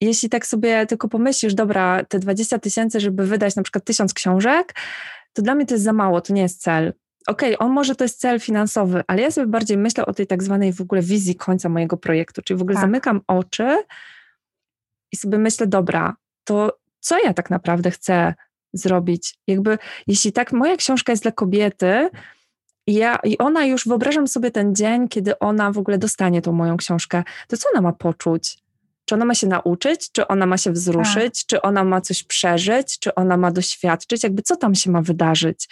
jeśli 0.00 0.28
tak 0.28 0.46
sobie 0.46 0.86
tylko 0.86 1.08
pomyślisz, 1.08 1.54
dobra, 1.54 2.04
te 2.04 2.18
20 2.18 2.58
tysięcy, 2.58 3.00
żeby 3.00 3.26
wydać 3.26 3.56
na 3.56 3.62
przykład 3.62 3.84
tysiąc 3.84 4.14
książek, 4.14 4.74
to 5.32 5.42
dla 5.42 5.54
mnie 5.54 5.66
to 5.66 5.74
jest 5.74 5.84
za 5.84 5.92
mało, 5.92 6.20
to 6.20 6.32
nie 6.32 6.42
jest 6.42 6.62
cel. 6.62 6.92
Okej, 7.26 7.54
okay, 7.54 7.66
on 7.66 7.72
może 7.72 7.94
to 7.94 8.04
jest 8.04 8.20
cel 8.20 8.40
finansowy, 8.40 9.02
ale 9.06 9.22
ja 9.22 9.30
sobie 9.30 9.46
bardziej 9.46 9.78
myślę 9.78 10.06
o 10.06 10.12
tej 10.12 10.26
tak 10.26 10.42
zwanej 10.42 10.72
w 10.72 10.80
ogóle 10.80 11.02
wizji 11.02 11.34
końca 11.34 11.68
mojego 11.68 11.96
projektu, 11.96 12.42
czyli 12.42 12.58
w 12.58 12.62
ogóle 12.62 12.74
tak. 12.74 12.82
zamykam 12.82 13.20
oczy 13.26 13.76
i 15.12 15.16
sobie 15.16 15.38
myślę, 15.38 15.66
dobra, 15.66 16.16
to 16.44 16.78
co 17.00 17.18
ja 17.18 17.34
tak 17.34 17.50
naprawdę 17.50 17.90
chcę 17.90 18.34
zrobić? 18.72 19.34
Jakby, 19.46 19.78
jeśli 20.06 20.32
tak, 20.32 20.52
moja 20.52 20.76
książka 20.76 21.12
jest 21.12 21.22
dla 21.22 21.32
kobiety, 21.32 22.10
i, 22.86 22.94
ja, 22.94 23.18
I 23.24 23.38
ona 23.38 23.64
już, 23.64 23.86
wyobrażam 23.86 24.28
sobie 24.28 24.50
ten 24.50 24.74
dzień, 24.74 25.08
kiedy 25.08 25.38
ona 25.38 25.72
w 25.72 25.78
ogóle 25.78 25.98
dostanie 25.98 26.42
tą 26.42 26.52
moją 26.52 26.76
książkę, 26.76 27.24
to 27.48 27.56
co 27.56 27.68
ona 27.72 27.80
ma 27.80 27.92
poczuć? 27.92 28.58
Czy 29.08 29.14
ona 29.14 29.24
ma 29.24 29.34
się 29.34 29.46
nauczyć, 29.46 30.12
czy 30.12 30.26
ona 30.26 30.46
ma 30.46 30.58
się 30.58 30.72
wzruszyć, 30.72 31.44
tak. 31.44 31.46
czy 31.46 31.62
ona 31.62 31.84
ma 31.84 32.00
coś 32.00 32.22
przeżyć, 32.22 32.98
czy 32.98 33.14
ona 33.14 33.36
ma 33.36 33.50
doświadczyć, 33.50 34.22
jakby 34.22 34.42
co 34.42 34.56
tam 34.56 34.74
się 34.74 34.90
ma 34.90 35.02
wydarzyć. 35.02 35.68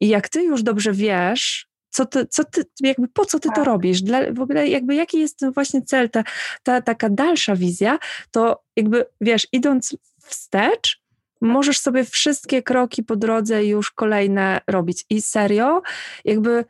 I 0.00 0.08
jak 0.08 0.28
ty 0.28 0.42
już 0.42 0.62
dobrze 0.62 0.92
wiesz, 0.92 1.68
co 1.90 2.06
ty, 2.06 2.26
co 2.26 2.44
ty 2.44 2.64
jakby 2.80 3.08
po 3.08 3.24
co 3.24 3.40
ty 3.40 3.48
tak. 3.48 3.56
to 3.56 3.64
robisz, 3.64 4.02
Dla, 4.02 4.32
w 4.32 4.40
ogóle 4.40 4.68
jakby 4.68 4.94
jaki 4.94 5.18
jest 5.18 5.38
ten 5.38 5.52
właśnie 5.52 5.82
cel, 5.82 6.10
ta, 6.10 6.24
ta 6.62 6.82
taka 6.82 7.10
dalsza 7.10 7.56
wizja, 7.56 7.98
to 8.30 8.62
jakby 8.76 9.06
wiesz, 9.20 9.46
idąc 9.52 9.96
wstecz, 10.18 11.02
możesz 11.40 11.78
sobie 11.78 12.04
wszystkie 12.04 12.62
kroki 12.62 13.02
po 13.02 13.16
drodze 13.16 13.64
już 13.64 13.90
kolejne 13.90 14.60
robić. 14.66 15.04
I 15.10 15.22
serio, 15.22 15.82
jakby 16.24 16.64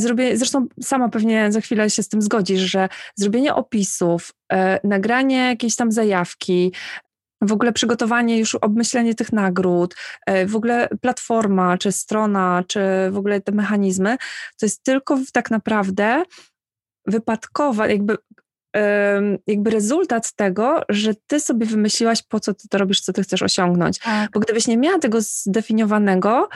zrobienie, 0.00 0.36
zresztą 0.36 0.66
sama 0.82 1.08
pewnie 1.08 1.52
za 1.52 1.60
chwilę 1.60 1.90
się 1.90 2.02
z 2.02 2.08
tym 2.08 2.22
zgodzisz, 2.22 2.60
że 2.60 2.88
zrobienie 3.14 3.54
opisów, 3.54 4.32
e, 4.52 4.80
nagranie 4.84 5.36
jakiejś 5.36 5.76
tam 5.76 5.92
zajawki, 5.92 6.72
w 7.42 7.52
ogóle 7.52 7.72
przygotowanie, 7.72 8.38
już 8.38 8.54
obmyślenie 8.54 9.14
tych 9.14 9.32
nagród, 9.32 9.94
e, 10.26 10.46
w 10.46 10.56
ogóle 10.56 10.88
platforma, 11.00 11.78
czy 11.78 11.92
strona, 11.92 12.64
czy 12.66 12.80
w 13.10 13.16
ogóle 13.16 13.40
te 13.40 13.52
mechanizmy, 13.52 14.16
to 14.60 14.66
jest 14.66 14.82
tylko 14.82 15.18
tak 15.32 15.50
naprawdę 15.50 16.22
wypadkowa, 17.06 17.88
jakby 17.88 18.16
jakby 19.46 19.70
rezultat 19.70 20.32
tego, 20.32 20.82
że 20.88 21.14
ty 21.26 21.40
sobie 21.40 21.66
wymyśliłaś, 21.66 22.22
po 22.22 22.40
co 22.40 22.54
ty 22.54 22.68
to 22.68 22.78
robisz, 22.78 23.00
co 23.00 23.12
ty 23.12 23.22
chcesz 23.22 23.42
osiągnąć. 23.42 23.98
Tak. 23.98 24.30
Bo 24.30 24.40
gdybyś 24.40 24.66
nie 24.66 24.76
miała 24.76 24.98
tego 24.98 25.20
zdefiniowanego, 25.20 26.48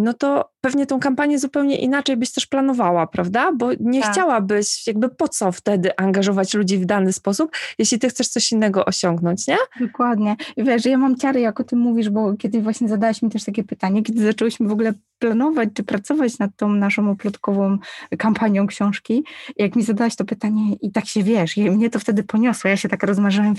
no 0.00 0.14
to 0.14 0.50
pewnie 0.60 0.86
tą 0.86 1.00
kampanię 1.00 1.38
zupełnie 1.38 1.78
inaczej 1.78 2.16
byś 2.16 2.32
też 2.32 2.46
planowała, 2.46 3.06
prawda? 3.06 3.52
Bo 3.52 3.70
nie 3.80 4.00
tak. 4.00 4.12
chciałabyś, 4.12 4.86
jakby 4.86 5.08
po 5.08 5.28
co 5.28 5.52
wtedy 5.52 5.96
angażować 5.96 6.54
ludzi 6.54 6.78
w 6.78 6.86
dany 6.86 7.12
sposób, 7.12 7.50
jeśli 7.78 7.98
ty 7.98 8.08
chcesz 8.08 8.28
coś 8.28 8.52
innego 8.52 8.84
osiągnąć, 8.84 9.46
nie? 9.46 9.56
Dokładnie. 9.80 10.36
Wiesz, 10.56 10.84
ja 10.84 10.98
mam 10.98 11.16
ciary, 11.16 11.40
jak 11.40 11.60
o 11.60 11.64
tym 11.64 11.78
mówisz, 11.78 12.10
bo 12.10 12.36
kiedy 12.36 12.62
właśnie 12.62 12.88
zadałaś 12.88 13.22
mi 13.22 13.30
też 13.30 13.44
takie 13.44 13.64
pytanie, 13.64 14.02
kiedy 14.02 14.22
zaczęłyśmy 14.22 14.68
w 14.68 14.72
ogóle 14.72 14.92
planować 15.18 15.68
czy 15.74 15.82
pracować 15.82 16.38
nad 16.38 16.50
tą 16.56 16.68
naszą 16.68 17.10
oplotkową 17.10 17.78
kampanią 18.18 18.66
książki, 18.66 19.24
jak 19.56 19.76
mi 19.76 19.82
zadałaś 19.82 20.16
to 20.16 20.24
pytanie 20.24 20.74
i 20.82 20.92
tak 20.92 21.06
się 21.06 21.22
wiesz, 21.22 21.56
i 21.56 21.70
mnie 21.70 21.90
to 21.90 21.98
wtedy 21.98 22.22
poniosło, 22.22 22.70
ja 22.70 22.76
się 22.76 22.88
tak 22.88 23.02
rozmarzyłam, 23.02 23.54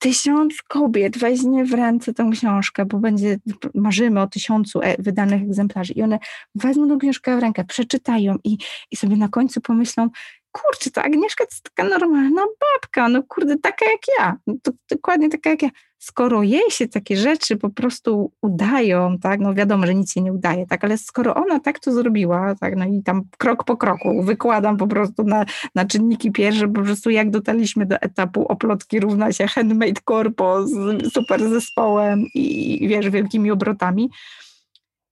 tysiąc 0.00 0.62
kobiet 0.68 1.18
weźmie 1.18 1.64
w 1.64 1.72
ręce 1.72 2.14
tę 2.14 2.30
książkę, 2.32 2.84
bo 2.84 2.98
będzie, 2.98 3.38
marzymy 3.74 4.20
o 4.20 4.26
tysiącu 4.26 4.80
e, 4.82 4.96
wydanych 4.98 5.42
egzemplarzy 5.42 5.92
i 5.92 6.02
one 6.02 6.18
wezmą 6.54 6.88
tę 6.88 6.96
książkę 7.00 7.36
w 7.36 7.40
rękę, 7.40 7.64
przeczytają 7.64 8.36
i, 8.44 8.58
i 8.90 8.96
sobie 8.96 9.16
na 9.16 9.28
końcu 9.28 9.60
pomyślą, 9.60 10.08
kurczę, 10.52 10.90
ta 10.90 11.02
Agnieszka 11.02 11.46
to 11.46 11.70
taka 11.74 11.88
normalna 11.88 12.42
babka, 12.60 13.08
no 13.08 13.22
kurde, 13.22 13.56
taka 13.56 13.84
jak 13.84 14.00
ja, 14.18 14.36
no 14.46 14.54
to 14.62 14.72
dokładnie 14.90 15.28
taka 15.28 15.50
jak 15.50 15.62
ja. 15.62 15.70
Skoro 16.02 16.42
jej 16.42 16.70
się 16.70 16.88
takie 16.88 17.16
rzeczy 17.16 17.56
po 17.56 17.70
prostu 17.70 18.32
udają, 18.42 19.18
tak, 19.18 19.40
no 19.40 19.54
wiadomo, 19.54 19.86
że 19.86 19.94
nic 19.94 20.12
się 20.12 20.20
nie 20.20 20.32
udaje, 20.32 20.66
tak, 20.66 20.84
ale 20.84 20.98
skoro 20.98 21.34
ona 21.34 21.60
tak 21.60 21.78
to 21.78 21.92
zrobiła, 21.92 22.54
tak, 22.54 22.76
no 22.76 22.84
i 22.84 23.02
tam 23.02 23.22
krok 23.38 23.64
po 23.64 23.76
kroku 23.76 24.22
wykładam 24.22 24.76
po 24.76 24.86
prostu 24.86 25.24
na, 25.24 25.44
na 25.74 25.84
czynniki 25.84 26.32
pierwsze, 26.32 26.68
po 26.68 26.82
prostu 26.82 27.10
jak 27.10 27.30
dotarliśmy 27.30 27.86
do 27.86 27.96
etapu 27.96 28.46
oplotki 28.48 29.00
równa 29.00 29.32
się 29.32 29.46
handmade 29.46 30.00
corpo 30.08 30.66
z 30.66 30.72
super 31.12 31.48
zespołem 31.48 32.24
i 32.34 32.88
wiesz, 32.88 33.10
wielkimi 33.10 33.50
obrotami. 33.50 34.10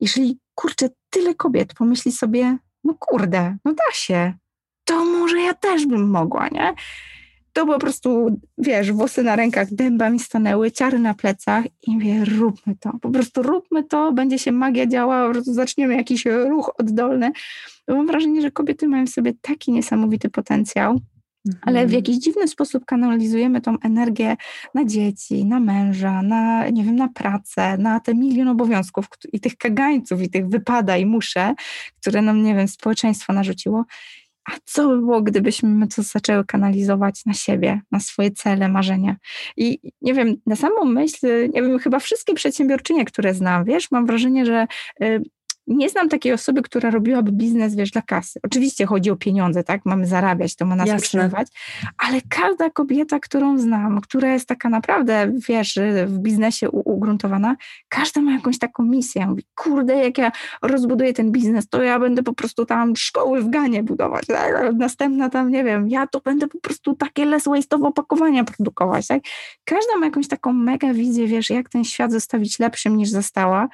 Jeżeli, 0.01 0.39
kurczę, 0.55 0.89
tyle 1.11 1.35
kobiet 1.35 1.75
pomyśli 1.75 2.13
sobie, 2.13 2.59
no 2.85 2.95
kurde, 2.99 3.57
no 3.65 3.73
da 3.73 3.93
się, 3.93 4.35
to 4.85 5.05
może 5.05 5.41
ja 5.41 5.55
też 5.55 5.87
bym 5.87 6.11
mogła, 6.11 6.49
nie? 6.49 6.75
To 7.59 7.67
po 7.67 7.79
prostu, 7.79 8.41
wiesz, 8.59 8.93
włosy 8.93 9.23
na 9.23 9.37
rękach 9.37 9.75
dęba 9.75 10.11
mi 10.11 10.19
stanęły, 10.19 10.71
ciary 10.71 10.99
na 10.99 11.15
plecach 11.15 11.65
i 11.87 11.95
mówię, 11.95 12.25
róbmy 12.25 12.77
to, 12.81 12.93
po 13.03 13.11
prostu 13.11 13.43
róbmy 13.43 13.85
to, 13.85 14.13
będzie 14.13 14.39
się 14.39 14.53
magia 14.53 14.87
działała, 14.87 15.27
po 15.27 15.33
prostu 15.33 15.55
zaczniemy 15.55 15.97
jakiś 15.97 16.25
ruch 16.27 16.71
oddolny. 16.79 17.31
Bo 17.89 17.97
mam 17.97 18.07
wrażenie, 18.07 18.43
że 18.43 18.51
kobiety 18.51 18.89
mają 18.89 19.07
w 19.07 19.11
sobie 19.11 19.33
taki 19.43 19.73
niesamowity 19.73 20.31
potencjał, 20.31 21.01
ale 21.63 21.81
w 21.81 21.83
mhm. 21.85 21.93
jakiś 21.93 22.17
dziwny 22.17 22.49
sposób 22.49 22.85
kanalizujemy 22.85 23.61
tą 23.61 23.79
energię 23.79 24.37
na 24.75 24.85
dzieci, 24.85 25.45
na 25.45 25.61
męża, 25.61 26.23
na, 26.23 26.69
nie 26.69 26.85
wiem, 26.85 26.97
na 26.97 27.09
pracę, 27.09 27.79
na 27.79 28.01
te 28.01 28.15
milion 28.15 28.49
obowiązków 28.49 29.07
i 29.33 29.41
tych 29.41 29.57
kagańców, 29.57 30.23
i 30.23 30.31
tych 30.31 30.49
wypada 30.49 30.97
i 30.97 31.07
muszę, 31.07 31.55
które 32.01 32.23
nam, 32.23 32.43
nie 32.43 32.55
wiem, 32.55 32.69
społeczeństwo 32.69 33.33
narzuciło 33.33 33.85
a 34.49 34.51
co 34.65 34.89
by 34.89 34.99
było, 34.99 35.23
gdybyśmy 35.23 35.89
to 35.89 36.03
zaczęły 36.03 36.45
kanalizować 36.45 37.25
na 37.27 37.35
siebie, 37.35 37.81
na 37.91 38.01
swoje 38.01 38.31
cele, 38.31 38.69
marzenia. 38.69 39.17
I 39.57 39.81
nie 40.03 40.15
wiem, 40.15 40.37
na 40.47 40.57
samą 40.57 40.85
myśl, 40.85 41.27
nie 41.55 41.63
wiem, 41.63 41.79
chyba 41.79 41.99
wszystkie 41.99 42.35
przedsiębiorczynie, 42.35 43.05
które 43.05 43.35
znam, 43.35 43.65
wiesz, 43.65 43.91
mam 43.91 44.07
wrażenie, 44.07 44.47
że 44.47 44.67
y, 45.03 45.23
nie 45.69 45.89
znam 45.89 46.09
takiej 46.09 46.33
osoby, 46.33 46.63
która 46.63 46.91
robiłaby 46.91 47.33
biznes, 47.33 47.77
wiesz, 47.77 47.91
dla 47.91 48.03
kasy. 48.03 48.41
Oczywiście 48.43 48.87
chodzi 48.87 49.11
o 49.11 49.17
pieniądze, 49.17 49.65
tak? 49.65 49.81
Mamy 49.85 50.07
zarabiać, 50.07 50.57
to 50.57 50.67
ma 50.67 50.77
nas 50.77 50.89
Jasne. 50.89 51.07
utrzymywać, 51.07 51.49
ale 51.99 52.21
każda 52.29 52.71
kobieta, 52.71 53.21
którą 53.21 53.59
znam, 53.59 54.01
która 54.01 54.33
jest 54.33 54.49
taka 54.49 54.69
naprawdę, 54.69 55.33
wiesz, 55.49 55.79
w 56.07 56.19
biznesie 56.19 56.71
ugruntowana, 56.71 57.57
każda 57.89 58.21
ma 58.21 58.33
jakąś 58.33 58.59
taką 58.59 58.83
misję. 58.83 59.27
Mówi, 59.27 59.45
kurde, 59.55 59.97
jak 59.97 60.19
ja 60.19 60.33
rozbuduję 60.63 61.13
ten 61.13 61.33
biznes, 61.33 61.69
to 61.69 61.83
ja 61.83 61.99
będę 61.99 62.23
po 62.23 62.33
prostu 62.33 62.67
tam 62.67 62.97
szkoły 62.97 63.43
w 63.43 63.51
Ganie 63.51 63.83
budować, 63.83 64.27
tak? 64.27 64.75
Następna 64.75 65.29
tam, 65.29 65.51
nie 65.51 65.65
wiem, 65.65 65.89
ja 65.89 66.07
to 66.07 66.21
będę 66.21 66.49
po 66.49 66.61
prostu 66.61 66.95
takie 66.95 67.25
less 67.25 67.45
waste'owe 67.45 67.87
opakowania 67.87 68.45
produkować, 68.45 69.07
tak? 69.07 69.23
Każda 69.65 69.97
ma 69.97 70.07
jakąś 70.07 70.29
taką 70.29 70.53
mega 70.53 70.95
wizję, 70.95 71.27
wiesz, 71.27 71.51
jak 71.51 71.69
ten 71.69 71.85
świat 71.85 72.13
zostawić 72.13 72.59
lepszym 72.59 72.97
niż 72.97 73.09
została. 73.09 73.69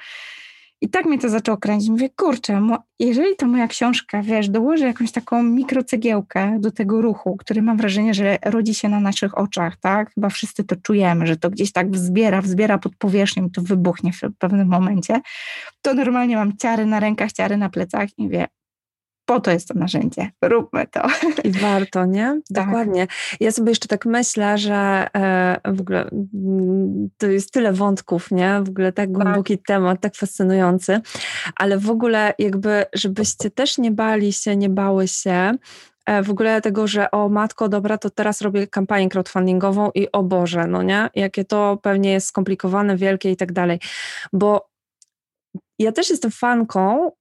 I 0.81 0.89
tak 0.89 1.05
mnie 1.05 1.19
to 1.19 1.29
zaczęło 1.29 1.57
kręcić. 1.57 1.89
Mówię, 1.89 2.09
kurczę, 2.09 2.67
jeżeli 2.99 3.35
to 3.35 3.47
moja 3.47 3.67
książka, 3.67 4.21
wiesz, 4.21 4.49
dołoży 4.49 4.85
jakąś 4.85 5.11
taką 5.11 5.43
mikrocegiełkę 5.43 6.57
do 6.59 6.71
tego 6.71 7.01
ruchu, 7.01 7.37
który 7.37 7.61
mam 7.61 7.77
wrażenie, 7.77 8.13
że 8.13 8.37
rodzi 8.45 8.73
się 8.73 8.89
na 8.89 8.99
naszych 8.99 9.37
oczach, 9.37 9.77
tak? 9.77 10.13
Chyba 10.13 10.29
wszyscy 10.29 10.63
to 10.63 10.75
czujemy, 10.75 11.27
że 11.27 11.37
to 11.37 11.49
gdzieś 11.49 11.71
tak 11.71 11.91
wzbiera, 11.91 12.41
wzbiera 12.41 12.77
pod 12.77 12.95
powierzchnią 12.95 13.49
to 13.49 13.61
wybuchnie 13.61 14.11
w 14.13 14.21
pewnym 14.39 14.67
momencie, 14.67 15.21
to 15.81 15.93
normalnie 15.93 16.35
mam 16.35 16.57
ciary 16.57 16.85
na 16.85 16.99
rękach, 16.99 17.31
ciary 17.31 17.57
na 17.57 17.69
plecach 17.69 18.09
i 18.17 18.23
mówię, 18.23 18.47
po 19.25 19.39
to 19.39 19.51
jest 19.51 19.67
to 19.67 19.73
narzędzie, 19.73 20.31
róbmy 20.41 20.87
to. 20.87 21.01
I 21.43 21.51
warto, 21.51 22.05
nie? 22.05 22.25
Tak. 22.55 22.65
Dokładnie. 22.65 23.07
Ja 23.39 23.51
sobie 23.51 23.71
jeszcze 23.71 23.87
tak 23.87 24.05
myślę, 24.05 24.57
że 24.57 25.07
e, 25.15 25.73
w 25.73 25.81
ogóle 25.81 26.09
mm, 26.33 27.09
to 27.17 27.27
jest 27.27 27.51
tyle 27.51 27.73
wątków, 27.73 28.31
nie? 28.31 28.61
W 28.63 28.69
ogóle 28.69 28.91
tak, 28.91 29.05
tak 29.05 29.11
głęboki 29.11 29.57
tak. 29.57 29.67
temat, 29.67 30.01
tak 30.01 30.15
fascynujący, 30.15 31.01
ale 31.55 31.77
w 31.77 31.89
ogóle 31.89 32.33
jakby, 32.39 32.85
żebyście 32.93 33.51
też 33.51 33.77
nie 33.77 33.91
bali 33.91 34.33
się, 34.33 34.55
nie 34.55 34.69
bały 34.69 35.07
się, 35.07 35.53
e, 36.05 36.23
w 36.23 36.29
ogóle 36.29 36.61
tego, 36.61 36.87
że 36.87 37.11
o 37.11 37.29
matko, 37.29 37.69
dobra, 37.69 37.97
to 37.97 38.09
teraz 38.09 38.41
robię 38.41 38.67
kampanię 38.67 39.09
crowdfundingową 39.09 39.91
i 39.95 40.11
o 40.11 40.23
Boże, 40.23 40.67
no 40.67 40.83
nie? 40.83 41.09
Jakie 41.15 41.45
to 41.45 41.79
pewnie 41.81 42.11
jest 42.11 42.27
skomplikowane, 42.27 42.97
wielkie 42.97 43.31
i 43.31 43.35
tak 43.35 43.51
dalej. 43.51 43.79
Bo 44.33 44.69
ja 45.79 45.91
też 45.91 46.09
jestem 46.09 46.31
fanką 46.31 47.11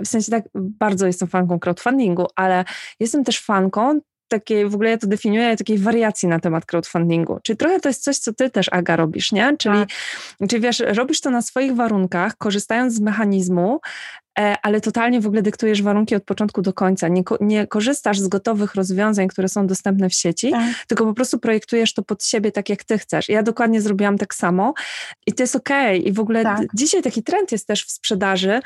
w 0.00 0.08
sensie 0.08 0.30
tak 0.30 0.44
bardzo 0.54 1.06
jestem 1.06 1.28
fanką 1.28 1.58
crowdfundingu, 1.58 2.26
ale 2.36 2.64
jestem 3.00 3.24
też 3.24 3.40
fanką 3.40 4.00
takiej, 4.32 4.68
w 4.68 4.74
ogóle 4.74 4.90
ja 4.90 4.98
to 4.98 5.06
definiuję, 5.06 5.56
takiej 5.56 5.78
wariacji 5.78 6.28
na 6.28 6.40
temat 6.40 6.66
crowdfundingu. 6.66 7.38
Czyli 7.42 7.56
trochę 7.56 7.80
to 7.80 7.88
jest 7.88 8.04
coś, 8.04 8.18
co 8.18 8.32
ty 8.32 8.50
też, 8.50 8.66
Aga, 8.72 8.96
robisz, 8.96 9.32
nie? 9.32 9.56
Czyli, 9.56 9.78
tak. 9.78 10.48
czyli 10.48 10.62
wiesz, 10.62 10.82
robisz 10.86 11.20
to 11.20 11.30
na 11.30 11.42
swoich 11.42 11.74
warunkach, 11.76 12.36
korzystając 12.36 12.94
z 12.94 13.00
mechanizmu, 13.00 13.80
e, 14.31 14.31
ale 14.34 14.80
totalnie 14.80 15.20
w 15.20 15.26
ogóle 15.26 15.42
dyktujesz 15.42 15.82
warunki 15.82 16.14
od 16.14 16.24
początku 16.24 16.62
do 16.62 16.72
końca. 16.72 17.08
Nie, 17.08 17.22
nie 17.40 17.66
korzystasz 17.66 18.20
z 18.20 18.28
gotowych 18.28 18.74
rozwiązań, 18.74 19.28
które 19.28 19.48
są 19.48 19.66
dostępne 19.66 20.08
w 20.08 20.14
sieci, 20.14 20.50
tak. 20.50 20.74
tylko 20.86 21.04
po 21.04 21.14
prostu 21.14 21.38
projektujesz 21.38 21.94
to 21.94 22.02
pod 22.02 22.24
siebie 22.24 22.52
tak, 22.52 22.68
jak 22.68 22.84
ty 22.84 22.98
chcesz. 22.98 23.28
Ja 23.28 23.42
dokładnie 23.42 23.80
zrobiłam 23.80 24.18
tak 24.18 24.34
samo 24.34 24.74
i 25.26 25.32
to 25.32 25.42
jest 25.42 25.56
okej. 25.56 25.98
Okay. 25.98 26.10
I 26.10 26.12
w 26.12 26.20
ogóle 26.20 26.42
tak. 26.42 26.66
dzisiaj 26.74 27.02
taki 27.02 27.22
trend 27.22 27.52
jest 27.52 27.66
też 27.66 27.84
w 27.84 27.90
sprzedaży, 27.90 28.60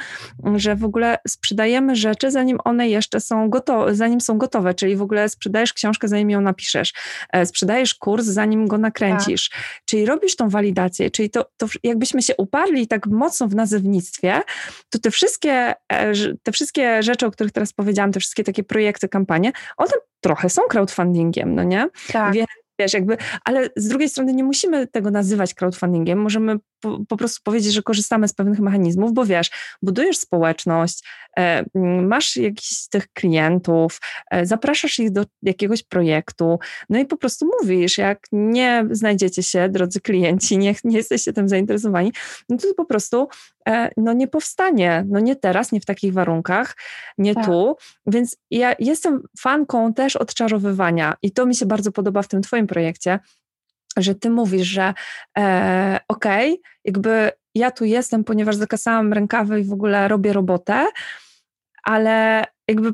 że 0.54 0.76
w 0.76 0.84
ogóle 0.84 1.18
sprzedajemy 1.28 1.96
rzeczy, 1.96 2.30
zanim 2.30 2.58
one 2.64 2.88
jeszcze 2.88 3.20
są 3.20 3.50
gotowe, 3.50 3.94
zanim 3.94 4.20
są 4.20 4.38
gotowe, 4.38 4.74
czyli 4.74 4.96
w 4.96 5.02
ogóle 5.02 5.28
sprzedajesz 5.28 5.72
książkę, 5.72 6.08
zanim 6.08 6.30
ją 6.30 6.40
napiszesz, 6.40 6.92
e, 7.32 7.46
sprzedajesz 7.46 7.94
kurs, 7.94 8.26
zanim 8.26 8.66
go 8.68 8.78
nakręcisz, 8.78 9.50
tak. 9.50 9.60
czyli 9.84 10.06
robisz 10.06 10.36
tą 10.36 10.48
walidację, 10.48 11.10
czyli 11.10 11.30
to, 11.30 11.50
to 11.56 11.66
jakbyśmy 11.82 12.22
się 12.22 12.34
uparli 12.38 12.86
tak 12.86 13.06
mocno 13.06 13.48
w 13.48 13.54
nazewnictwie, 13.54 14.42
to 14.90 14.98
te 14.98 15.10
wszystkie, 15.10 15.55
e, 15.92 16.12
te 16.42 16.52
wszystkie 16.52 17.02
rzeczy, 17.02 17.26
o 17.26 17.30
których 17.30 17.52
teraz 17.52 17.72
powiedziałam, 17.72 18.12
te 18.12 18.20
wszystkie 18.20 18.44
takie 18.44 18.64
projekty, 18.64 19.08
kampanie, 19.08 19.52
one 19.76 19.92
trochę 20.20 20.48
są 20.48 20.62
crowdfundingiem, 20.62 21.54
no 21.54 21.62
nie? 21.62 21.88
Tak. 22.12 22.34
Więc 22.34 22.48
wiesz, 22.78 22.94
jakby, 22.94 23.16
ale 23.44 23.68
z 23.76 23.88
drugiej 23.88 24.08
strony 24.08 24.32
nie 24.32 24.44
musimy 24.44 24.86
tego 24.86 25.10
nazywać 25.10 25.54
crowdfundingiem, 25.54 26.18
możemy 26.18 26.56
po, 26.80 26.98
po, 27.08 27.16
prostu 27.16 27.40
powiedzieć, 27.44 27.72
że 27.72 27.82
korzystamy 27.82 28.28
z 28.28 28.32
pewnych 28.32 28.60
mechanizmów, 28.60 29.12
bo 29.12 29.24
wiesz, 29.24 29.50
budujesz 29.82 30.18
społeczność, 30.18 31.04
e, 31.38 31.64
masz 32.02 32.36
jakichś 32.36 32.88
tych 32.88 33.12
klientów, 33.12 34.00
e, 34.30 34.46
zapraszasz 34.46 34.98
ich 34.98 35.10
do 35.10 35.24
jakiegoś 35.42 35.82
projektu, 35.82 36.58
no 36.88 36.98
i 36.98 37.06
po 37.06 37.16
prostu 37.16 37.50
mówisz, 37.60 37.98
jak 37.98 38.26
nie 38.32 38.86
znajdziecie 38.90 39.42
się, 39.42 39.68
drodzy 39.68 40.00
klienci, 40.00 40.58
nie, 40.58 40.74
nie 40.84 40.96
jesteście 40.96 41.32
tym 41.32 41.48
zainteresowani, 41.48 42.12
no 42.48 42.56
to 42.56 42.74
po 42.76 42.84
prostu 42.84 43.28
e, 43.68 43.90
no 43.96 44.12
nie 44.12 44.28
powstanie, 44.28 45.04
no 45.08 45.20
nie 45.20 45.36
teraz, 45.36 45.72
nie 45.72 45.80
w 45.80 45.86
takich 45.86 46.12
warunkach, 46.12 46.76
nie 47.18 47.34
tak. 47.34 47.46
tu, 47.46 47.76
więc 48.06 48.36
ja 48.50 48.74
jestem 48.78 49.22
fanką 49.38 49.94
też 49.94 50.16
odczarowywania 50.16 51.16
i 51.22 51.32
to 51.32 51.46
mi 51.46 51.54
się 51.54 51.66
bardzo 51.66 51.92
podoba 51.92 52.22
w 52.22 52.28
tym 52.28 52.42
twoim 52.42 52.66
projekcie, 52.66 53.18
że 53.96 54.14
ty 54.14 54.30
mówisz, 54.30 54.66
że 54.66 54.94
e, 55.38 56.00
okej, 56.08 56.52
okay, 56.52 56.62
jakby 56.84 57.30
ja 57.54 57.70
tu 57.70 57.84
jestem, 57.84 58.24
ponieważ 58.24 58.56
zakasałam 58.56 59.12
rękawy 59.12 59.60
i 59.60 59.64
w 59.64 59.72
ogóle 59.72 60.08
robię 60.08 60.32
robotę, 60.32 60.86
ale 61.82 62.44
jakby 62.68 62.92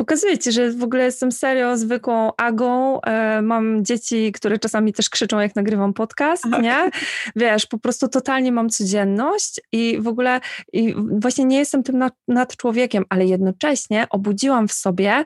pokazuję 0.00 0.38
ci, 0.38 0.52
że 0.52 0.70
w 0.70 0.82
ogóle 0.82 1.04
jestem 1.04 1.32
serio 1.32 1.76
zwykłą 1.76 2.30
Agą. 2.36 3.00
E, 3.00 3.42
mam 3.42 3.84
dzieci, 3.84 4.32
które 4.32 4.58
czasami 4.58 4.92
też 4.92 5.10
krzyczą, 5.10 5.38
jak 5.38 5.56
nagrywam 5.56 5.94
podcast, 5.94 6.44
nie? 6.62 6.90
Wiesz, 7.36 7.66
po 7.66 7.78
prostu 7.78 8.08
totalnie 8.08 8.52
mam 8.52 8.70
codzienność 8.70 9.60
i 9.72 9.98
w 10.00 10.08
ogóle 10.08 10.40
i 10.72 10.94
właśnie 11.10 11.44
nie 11.44 11.58
jestem 11.58 11.82
tym 11.82 11.98
nad, 11.98 12.14
nad 12.28 12.56
człowiekiem, 12.56 13.04
ale 13.08 13.26
jednocześnie 13.26 14.06
obudziłam 14.10 14.68
w 14.68 14.72
sobie 14.72 15.24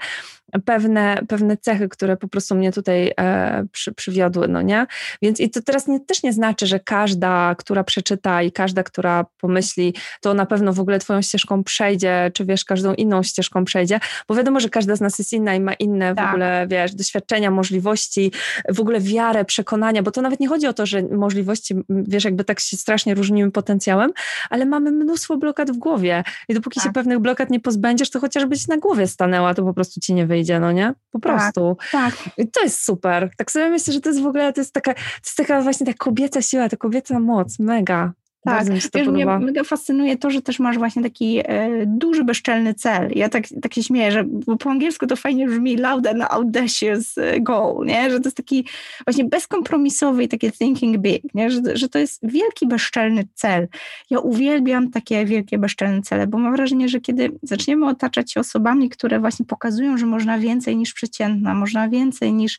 pewne, 0.65 1.19
pewne 1.29 1.57
cechy, 1.57 1.89
które 1.89 2.17
po 2.17 2.29
prostu 2.29 2.55
mnie 2.55 2.73
tutaj 2.73 3.13
e, 3.21 3.65
przy, 3.73 3.95
przywiodły, 3.95 4.49
no 4.49 4.63
nie? 4.63 4.87
Więc 5.23 5.41
i 5.41 5.51
to 5.51 5.63
teraz 5.63 5.87
nie, 5.87 6.01
też 6.01 6.23
nie 6.23 6.33
znaczy, 6.33 6.67
że 6.67 6.81
każda, 6.81 7.55
która 7.59 7.85
przeczyta 7.85 8.43
i 8.43 8.53
każda, 8.53 8.83
która 8.83 9.27
pomyśli, 9.41 9.95
to 10.21 10.35
na 10.35 10.47
pewno 10.47 10.73
w 10.73 10.81
ogóle 10.81 10.99
twoją 10.99 11.23
ścieżką 11.23 11.65
przejdzie, 11.65 12.31
czy 12.35 12.45
wiesz, 12.45 12.65
każdą 12.65 12.95
inną 12.95 13.23
ścieżką 13.23 13.65
przejdzie, 13.65 14.01
bo 14.29 14.35
wiadomo, 14.35 14.61
że 14.65 14.71
każda 14.71 14.97
z 14.97 15.01
nas 15.01 15.19
jest 15.19 15.33
inna 15.33 15.55
i 15.55 15.61
ma 15.61 15.73
inne 15.73 16.15
tak. 16.15 16.27
w 16.27 16.29
ogóle, 16.29 16.67
wiesz, 16.71 16.95
doświadczenia, 16.95 17.51
możliwości, 17.51 18.33
w 18.69 18.81
ogóle 18.81 19.01
wiarę, 19.01 19.45
przekonania, 19.45 20.03
bo 20.03 20.11
to 20.11 20.23
nawet 20.23 20.41
nie 20.41 20.49
chodzi 20.49 20.67
o 20.67 20.73
to, 20.73 20.87
że 20.87 21.03
możliwości, 21.03 21.75
wiesz, 21.89 22.25
jakby 22.25 22.45
tak 22.45 22.61
się 22.61 22.77
strasznie 22.77 23.15
różnimy 23.15 23.51
potencjałem, 23.51 24.13
ale 24.51 24.67
mamy 24.67 24.93
mnóstwo 24.93 25.37
blokad 25.37 25.71
w 25.71 25.77
głowie 25.77 26.25
i 26.49 26.55
dopóki 26.55 26.81
tak. 26.81 26.85
się 26.85 26.93
pewnych 26.93 27.19
blokad 27.19 27.51
nie 27.51 27.61
pozbędziesz, 27.61 28.11
to 28.11 28.21
chociażbyś 28.21 28.69
na 28.69 28.77
głowie 28.77 29.07
stanęła, 29.07 29.55
to 29.55 29.63
po 29.63 29.75
prostu 29.75 30.01
ci 30.01 30.15
nie 30.15 30.27
wyjdzie 30.27 30.61
no 30.61 30.73
nie? 30.73 30.95
Po 31.11 31.19
tak, 31.19 31.23
prostu. 31.23 31.77
Tak. 31.93 32.15
I 32.39 32.49
to 32.49 32.63
jest 32.63 32.85
super. 32.85 33.31
Tak 33.37 33.51
sobie 33.51 33.71
myślę, 33.71 33.93
że 33.93 34.01
to 34.01 34.09
jest 34.09 34.23
w 34.23 34.27
ogóle, 34.27 34.53
to 34.53 34.61
jest 34.61 34.73
taka, 34.73 34.95
to 34.95 35.01
jest 35.25 35.37
taka 35.37 35.61
właśnie 35.61 35.87
ta 35.87 35.93
kobieca 35.95 36.43
siła, 36.43 36.69
ta 36.69 36.77
kobieca 36.77 37.21
moc, 37.21 37.59
mega. 37.59 38.13
Tak, 38.45 38.69
Wiesz, 38.69 39.09
mnie 39.09 39.27
mega 39.27 39.65
fascynuje 39.65 40.17
to, 40.17 40.31
że 40.31 40.43
też 40.43 40.59
masz 40.59 40.79
właśnie 40.79 41.03
taki 41.03 41.41
e, 41.45 41.87
duży, 41.87 42.25
bezczelny 42.25 42.75
cel. 42.75 43.11
Ja 43.15 43.29
tak, 43.29 43.45
tak 43.63 43.75
się 43.75 43.83
śmieję, 43.83 44.13
że 44.13 44.25
bo 44.25 44.57
po 44.57 44.71
angielsku 44.71 45.07
to 45.07 45.17
fajnie 45.17 45.47
brzmi 45.47 45.77
loud 45.77 46.07
and 46.07 46.23
audacious 46.31 47.19
e, 47.19 47.41
goal, 47.41 47.87
nie? 47.87 48.11
że 48.11 48.21
to 48.21 48.25
jest 48.27 48.37
taki 48.37 48.67
właśnie 49.07 49.25
bezkompromisowy 49.25 50.25
i 50.25 50.29
takie 50.29 50.53
thinking 50.53 50.99
big, 50.99 51.35
nie? 51.35 51.51
Że, 51.51 51.61
że 51.75 51.89
to 51.89 51.99
jest 51.99 52.21
wielki, 52.23 52.67
bezczelny 52.67 53.25
cel. 53.35 53.69
Ja 54.11 54.19
uwielbiam 54.19 54.91
takie 54.91 55.25
wielkie, 55.25 55.59
bezczelne 55.59 56.03
cele, 56.03 56.27
bo 56.27 56.39
mam 56.39 56.57
wrażenie, 56.57 56.89
że 56.89 57.01
kiedy 57.01 57.31
zaczniemy 57.43 57.87
otaczać 57.87 58.33
się 58.33 58.41
osobami, 58.41 58.89
które 58.89 59.21
właśnie 59.21 59.47
pokazują, 59.47 59.99
że 59.99 60.07
można 60.07 60.39
więcej 60.39 60.77
niż 60.77 60.93
przeciętna, 60.93 61.55
można 61.55 61.89
więcej 61.89 62.33
niż 62.33 62.59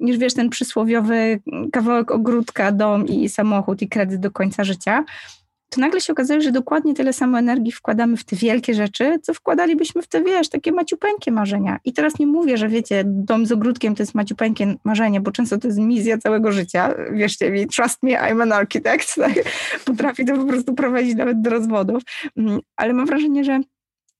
niż 0.00 0.18
wiesz, 0.18 0.34
ten 0.34 0.48
przysłowiowy 0.48 1.40
kawałek 1.72 2.10
ogródka, 2.10 2.72
dom 2.72 3.06
i 3.06 3.28
samochód 3.28 3.82
i 3.82 3.88
kredyt 3.88 4.20
do 4.20 4.30
końca 4.30 4.64
życia, 4.64 5.04
to 5.70 5.80
nagle 5.80 6.00
się 6.00 6.12
okazuje, 6.12 6.40
że 6.40 6.52
dokładnie 6.52 6.94
tyle 6.94 7.12
samo 7.12 7.38
energii 7.38 7.72
wkładamy 7.72 8.16
w 8.16 8.24
te 8.24 8.36
wielkie 8.36 8.74
rzeczy, 8.74 9.18
co 9.22 9.34
wkładalibyśmy 9.34 10.02
w 10.02 10.08
te, 10.08 10.22
wiesz, 10.22 10.48
takie 10.48 10.72
maciupeńkie 10.72 11.32
marzenia. 11.32 11.78
I 11.84 11.92
teraz 11.92 12.18
nie 12.18 12.26
mówię, 12.26 12.56
że 12.56 12.68
wiecie, 12.68 13.02
dom 13.06 13.46
z 13.46 13.52
ogródkiem 13.52 13.94
to 13.94 14.02
jest 14.02 14.14
maciupeńkie 14.14 14.74
marzenie, 14.84 15.20
bo 15.20 15.30
często 15.30 15.58
to 15.58 15.68
jest 15.68 15.78
misja 15.78 16.18
całego 16.18 16.52
życia. 16.52 16.94
Wierzcie 17.12 17.50
mi, 17.50 17.66
trust 17.66 18.02
me, 18.02 18.10
I'm 18.10 18.42
an 18.42 18.52
architect. 18.52 19.14
Potrafi 19.84 20.24
to 20.24 20.36
po 20.36 20.44
prostu 20.44 20.74
prowadzić 20.74 21.14
nawet 21.14 21.40
do 21.40 21.50
rozwodów. 21.50 22.02
Mm, 22.36 22.60
ale 22.76 22.92
mam 22.92 23.06
wrażenie, 23.06 23.44
że 23.44 23.60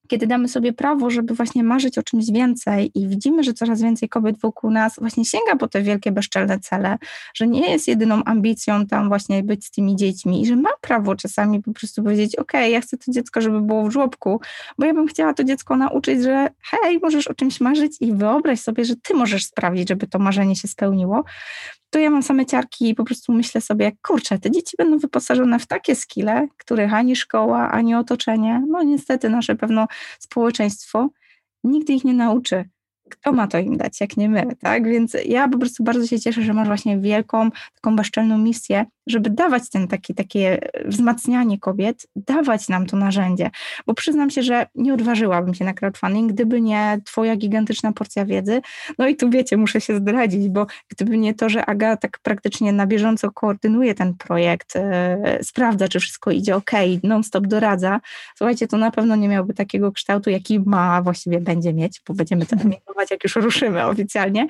kiedy 0.08 0.26
damy 0.26 0.48
sobie 0.48 0.72
prawo, 0.72 1.10
żeby 1.10 1.34
właśnie 1.34 1.64
marzyć 1.64 1.98
o 1.98 2.02
czymś 2.02 2.30
więcej 2.30 2.90
i 2.94 3.08
widzimy, 3.08 3.42
że 3.42 3.54
coraz 3.54 3.82
więcej 3.82 4.08
kobiet 4.08 4.38
wokół 4.40 4.70
nas 4.70 4.96
właśnie 4.98 5.24
sięga 5.24 5.56
po 5.56 5.68
te 5.68 5.82
wielkie, 5.82 6.12
bezczelne 6.12 6.58
cele, 6.60 6.98
że 7.34 7.46
nie 7.46 7.70
jest 7.70 7.88
jedyną 7.88 8.24
ambicją 8.24 8.86
tam 8.86 9.08
właśnie 9.08 9.42
być 9.42 9.66
z 9.66 9.70
tymi 9.70 9.96
dziećmi 9.96 10.42
i 10.42 10.46
że 10.46 10.56
ma 10.56 10.70
prawo 10.80 11.16
czasami 11.16 11.62
po 11.62 11.72
prostu 11.72 12.02
powiedzieć, 12.02 12.36
ok, 12.36 12.52
ja 12.52 12.80
chcę 12.80 12.96
to 12.96 13.12
dziecko, 13.12 13.40
żeby 13.40 13.60
było 13.60 13.88
w 13.88 13.90
żłobku, 13.90 14.40
bo 14.78 14.86
ja 14.86 14.94
bym 14.94 15.06
chciała 15.06 15.34
to 15.34 15.44
dziecko 15.44 15.76
nauczyć, 15.76 16.22
że 16.22 16.48
hej, 16.62 16.98
możesz 17.02 17.28
o 17.28 17.34
czymś 17.34 17.60
marzyć 17.60 17.96
i 18.00 18.12
wyobraź 18.12 18.60
sobie, 18.60 18.84
że 18.84 18.96
ty 18.96 19.14
możesz 19.14 19.44
sprawić, 19.44 19.88
żeby 19.88 20.06
to 20.06 20.18
marzenie 20.18 20.56
się 20.56 20.68
spełniło 20.68 21.24
to 21.90 21.98
ja 21.98 22.10
mam 22.10 22.22
same 22.22 22.46
ciarki 22.46 22.88
i 22.88 22.94
po 22.94 23.04
prostu 23.04 23.32
myślę 23.32 23.60
sobie, 23.60 23.92
kurczę, 24.02 24.38
te 24.38 24.50
dzieci 24.50 24.76
będą 24.78 24.98
wyposażone 24.98 25.58
w 25.58 25.66
takie 25.66 25.94
skille, 25.94 26.48
których 26.56 26.94
ani 26.94 27.16
szkoła, 27.16 27.70
ani 27.70 27.94
otoczenie, 27.94 28.62
no 28.68 28.82
niestety 28.82 29.28
nasze 29.28 29.56
pewno 29.56 29.86
społeczeństwo 30.18 31.08
nigdy 31.64 31.92
ich 31.92 32.04
nie 32.04 32.14
nauczy 32.14 32.64
kto 33.08 33.32
ma 33.32 33.46
to 33.46 33.58
im 33.58 33.76
dać, 33.76 34.00
jak 34.00 34.16
nie 34.16 34.28
my, 34.28 34.56
tak? 34.60 34.88
Więc 34.88 35.16
ja 35.24 35.48
po 35.48 35.58
prostu 35.58 35.84
bardzo 35.84 36.06
się 36.06 36.20
cieszę, 36.20 36.42
że 36.42 36.52
masz 36.52 36.66
właśnie 36.66 36.98
wielką, 36.98 37.50
taką 37.74 37.96
bezczelną 37.96 38.38
misję, 38.38 38.86
żeby 39.08 39.30
dawać 39.30 39.70
ten 39.70 39.88
taki, 39.88 40.14
takie 40.14 40.58
wzmacnianie 40.84 41.58
kobiet, 41.58 42.06
dawać 42.16 42.68
nam 42.68 42.86
to 42.86 42.96
narzędzie, 42.96 43.50
bo 43.86 43.94
przyznam 43.94 44.30
się, 44.30 44.42
że 44.42 44.66
nie 44.74 44.94
odważyłabym 44.94 45.54
się 45.54 45.64
na 45.64 45.74
crowdfunding, 45.74 46.32
gdyby 46.32 46.60
nie 46.60 47.00
twoja 47.04 47.36
gigantyczna 47.36 47.92
porcja 47.92 48.24
wiedzy, 48.24 48.60
no 48.98 49.08
i 49.08 49.16
tu 49.16 49.30
wiecie, 49.30 49.56
muszę 49.56 49.80
się 49.80 49.96
zdradzić, 49.96 50.48
bo 50.48 50.66
gdyby 50.88 51.18
nie 51.18 51.34
to, 51.34 51.48
że 51.48 51.66
Aga 51.66 51.96
tak 51.96 52.18
praktycznie 52.22 52.72
na 52.72 52.86
bieżąco 52.86 53.30
koordynuje 53.30 53.94
ten 53.94 54.14
projekt, 54.14 54.74
yy, 54.74 55.44
sprawdza, 55.44 55.88
czy 55.88 56.00
wszystko 56.00 56.30
idzie 56.30 56.56
ok, 56.56 56.70
non-stop 57.02 57.46
doradza, 57.46 58.00
słuchajcie, 58.36 58.68
to 58.68 58.76
na 58.76 58.90
pewno 58.90 59.16
nie 59.16 59.28
miałby 59.28 59.54
takiego 59.54 59.92
kształtu, 59.92 60.30
jaki 60.30 60.60
ma, 60.60 61.02
właściwie 61.02 61.40
będzie 61.40 61.74
mieć, 61.74 62.02
bo 62.08 62.14
będziemy 62.14 62.46
to 62.46 62.56
emitować, 62.64 63.10
jak 63.10 63.24
już 63.24 63.36
ruszymy 63.36 63.86
oficjalnie, 63.86 64.46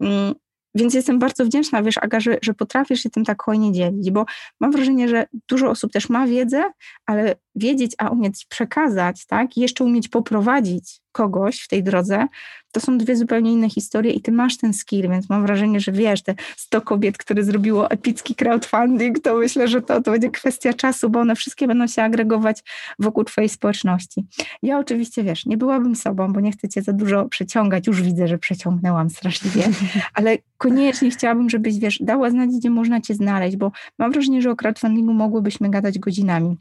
mm, 0.00 0.34
więc 0.74 0.94
jestem 0.94 1.18
bardzo 1.18 1.44
wdzięczna, 1.44 1.82
wiesz, 1.82 1.98
Aga, 1.98 2.20
że, 2.20 2.38
że 2.42 2.54
potrafisz 2.54 3.00
się 3.00 3.10
tym 3.10 3.24
tak 3.24 3.42
hojnie 3.42 3.72
dzielić, 3.72 4.10
bo 4.10 4.24
mam 4.60 4.72
wrażenie, 4.72 5.08
że 5.08 5.26
dużo 5.48 5.70
osób 5.70 5.92
też 5.92 6.08
ma 6.08 6.26
wiedzę, 6.26 6.64
ale 7.06 7.34
wiedzieć, 7.54 7.92
a 7.98 8.10
umieć 8.10 8.46
przekazać, 8.46 9.26
tak, 9.26 9.56
i 9.56 9.60
jeszcze 9.60 9.84
umieć 9.84 10.08
poprowadzić 10.08 11.02
kogoś 11.12 11.60
w 11.60 11.68
tej 11.68 11.82
drodze, 11.82 12.26
to 12.72 12.80
są 12.80 12.98
dwie 12.98 13.16
zupełnie 13.16 13.52
inne 13.52 13.70
historie 13.70 14.12
i 14.12 14.20
ty 14.20 14.32
masz 14.32 14.56
ten 14.56 14.74
skill, 14.74 15.08
więc 15.08 15.28
mam 15.28 15.42
wrażenie, 15.42 15.80
że 15.80 15.92
wiesz, 15.92 16.22
te 16.22 16.34
100 16.56 16.80
kobiet, 16.80 17.18
które 17.18 17.44
zrobiło 17.44 17.90
epicki 17.90 18.34
crowdfunding, 18.34 19.20
to 19.20 19.34
myślę, 19.34 19.68
że 19.68 19.82
to, 19.82 20.02
to 20.02 20.10
będzie 20.10 20.30
kwestia 20.30 20.72
czasu, 20.72 21.10
bo 21.10 21.20
one 21.20 21.36
wszystkie 21.36 21.66
będą 21.66 21.86
się 21.86 22.02
agregować 22.02 22.62
wokół 22.98 23.24
twojej 23.24 23.48
społeczności. 23.48 24.26
Ja 24.62 24.78
oczywiście, 24.78 25.22
wiesz, 25.22 25.46
nie 25.46 25.56
byłabym 25.56 25.96
sobą, 25.96 26.32
bo 26.32 26.40
nie 26.40 26.52
chcę 26.52 26.68
cię 26.68 26.82
za 26.82 26.92
dużo 26.92 27.28
przeciągać, 27.28 27.86
już 27.86 28.02
widzę, 28.02 28.28
że 28.28 28.38
przeciągnęłam 28.38 29.10
straszliwie, 29.10 29.68
ale 30.14 30.38
koniecznie 30.58 31.10
chciałabym, 31.10 31.50
żebyś, 31.50 31.78
wiesz, 31.78 31.98
dała 32.00 32.30
znać, 32.30 32.50
gdzie 32.50 32.70
można 32.70 33.00
cię 33.00 33.14
znaleźć, 33.14 33.56
bo 33.56 33.72
mam 33.98 34.12
wrażenie, 34.12 34.42
że 34.42 34.50
o 34.50 34.56
crowdfundingu 34.56 35.12
mogłybyśmy 35.12 35.70
gadać 35.70 35.98
godzinami. 35.98 36.56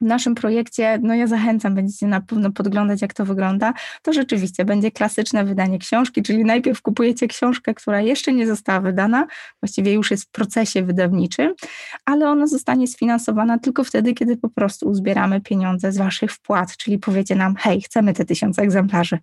W 0.00 0.04
naszym 0.04 0.34
projekcie, 0.34 0.98
no 1.02 1.14
ja 1.14 1.26
zachęcam, 1.26 1.74
będziecie 1.74 2.06
na 2.06 2.20
pewno 2.20 2.52
podglądać, 2.52 3.02
jak 3.02 3.14
to 3.14 3.24
wygląda, 3.24 3.72
to 4.02 4.12
rzeczywiście 4.12 4.64
będzie 4.64 4.90
klasyczne 4.90 5.44
wydanie 5.44 5.78
książki, 5.78 6.22
czyli 6.22 6.44
najpierw 6.44 6.82
kupujecie 6.82 7.28
książkę, 7.28 7.74
która 7.74 8.00
jeszcze 8.00 8.32
nie 8.32 8.46
została 8.46 8.80
wydana, 8.80 9.26
właściwie 9.62 9.92
już 9.92 10.10
jest 10.10 10.24
w 10.24 10.30
procesie 10.30 10.82
wydawniczym, 10.82 11.54
ale 12.04 12.28
ona 12.28 12.46
zostanie 12.46 12.86
sfinansowana 12.86 13.58
tylko 13.58 13.84
wtedy, 13.84 14.14
kiedy 14.14 14.36
po 14.36 14.48
prostu 14.48 14.88
uzbieramy 14.88 15.40
pieniądze 15.40 15.92
z 15.92 15.98
waszych 15.98 16.32
wpłat, 16.32 16.76
czyli 16.76 16.98
powiecie 16.98 17.34
nam, 17.34 17.56
hej, 17.56 17.82
chcemy 17.82 18.14
te 18.14 18.24
tysiące 18.24 18.62
egzemplarzy. 18.62 19.18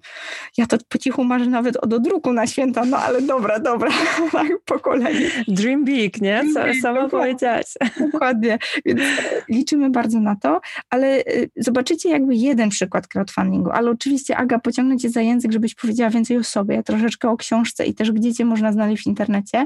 Ja 0.57 0.67
to 0.67 0.77
po 0.89 0.97
cichu 0.97 1.23
marzę 1.23 1.45
nawet 1.45 1.77
o 1.77 1.87
dodruku 1.87 2.33
na 2.33 2.47
święta, 2.47 2.85
no 2.85 2.97
ale 2.97 3.21
dobra, 3.21 3.59
dobra, 3.59 3.91
tak 4.31 4.47
po 4.65 4.79
kolei. 4.79 5.27
Dream 5.47 5.85
big, 5.85 6.21
nie? 6.21 6.43
Co 6.53 6.59
sama 6.81 7.09
powiedziałaś. 7.09 7.65
Dokładnie, 7.99 8.57
więc 8.85 9.01
liczymy 9.49 9.89
bardzo 9.89 10.19
na 10.19 10.35
to 10.35 10.60
ale 10.89 11.19
y, 11.19 11.49
zobaczycie 11.55 12.09
jakby 12.09 12.35
jeden 12.35 12.69
przykład 12.69 13.07
crowdfundingu, 13.07 13.71
ale 13.71 13.91
oczywiście 13.91 14.37
Aga, 14.37 14.59
pociągnę 14.59 14.97
cię 14.97 15.09
za 15.09 15.21
język, 15.21 15.51
żebyś 15.51 15.75
powiedziała 15.75 16.09
więcej 16.09 16.37
o 16.37 16.43
sobie, 16.43 16.83
troszeczkę 16.83 17.29
o 17.29 17.37
książce 17.37 17.85
i 17.85 17.93
też 17.93 18.11
gdzie 18.11 18.33
cię 18.33 18.45
można 18.45 18.71
znaleźć 18.71 19.03
w 19.03 19.07
internecie, 19.07 19.65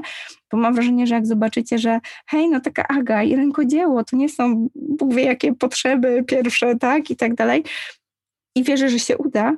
bo 0.52 0.58
mam 0.58 0.74
wrażenie, 0.74 1.06
że 1.06 1.14
jak 1.14 1.26
zobaczycie, 1.26 1.78
że 1.78 2.00
hej, 2.26 2.48
no 2.48 2.60
taka 2.60 2.88
Aga 2.88 3.22
i 3.22 3.36
rękodzieło, 3.36 4.04
to 4.04 4.16
nie 4.16 4.28
są 4.28 4.68
Bóg 4.74 5.14
wie 5.14 5.24
jakie 5.24 5.54
potrzeby 5.54 6.24
pierwsze, 6.26 6.76
tak, 6.76 7.10
i 7.10 7.16
tak 7.16 7.34
dalej, 7.34 7.64
i 8.56 8.62
wierzę, 8.62 8.88
że 8.88 8.98
się 8.98 9.18
uda, 9.18 9.56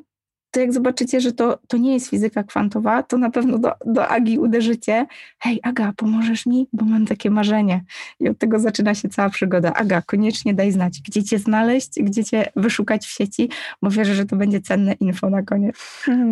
to 0.51 0.61
jak 0.61 0.72
zobaczycie, 0.72 1.20
że 1.20 1.32
to, 1.32 1.59
to 1.68 1.76
nie 1.76 1.94
jest 1.94 2.11
fizyka 2.11 2.42
kwantowa, 2.42 3.03
to 3.03 3.18
na 3.18 3.30
pewno 3.30 3.59
do, 3.59 3.72
do 3.86 4.09
Agi 4.09 4.38
uderzycie. 4.38 5.07
Hej, 5.38 5.61
Aga, 5.62 5.92
pomożesz 5.96 6.46
mi? 6.46 6.68
Bo 6.72 6.84
mam 6.84 7.07
takie 7.07 7.30
marzenie. 7.30 7.84
I 8.20 8.28
od 8.28 8.38
tego 8.38 8.59
zaczyna 8.59 8.94
się 8.94 9.09
cała 9.09 9.30
przygoda. 9.30 9.74
Aga, 9.74 10.03
koniecznie 10.03 10.55
daj 10.55 10.72
znać, 10.72 11.01
gdzie 11.09 11.24
cię 11.24 11.38
znaleźć, 11.38 11.90
gdzie 12.03 12.24
cię 12.24 12.51
wyszukać 12.57 13.07
w 13.07 13.11
sieci, 13.11 13.51
bo 13.82 13.90
wierzę, 13.90 14.14
że 14.14 14.26
to 14.26 14.36
będzie 14.36 14.61
cenne 14.61 14.92
info 14.92 15.30
na 15.30 15.42
koniec. 15.42 15.76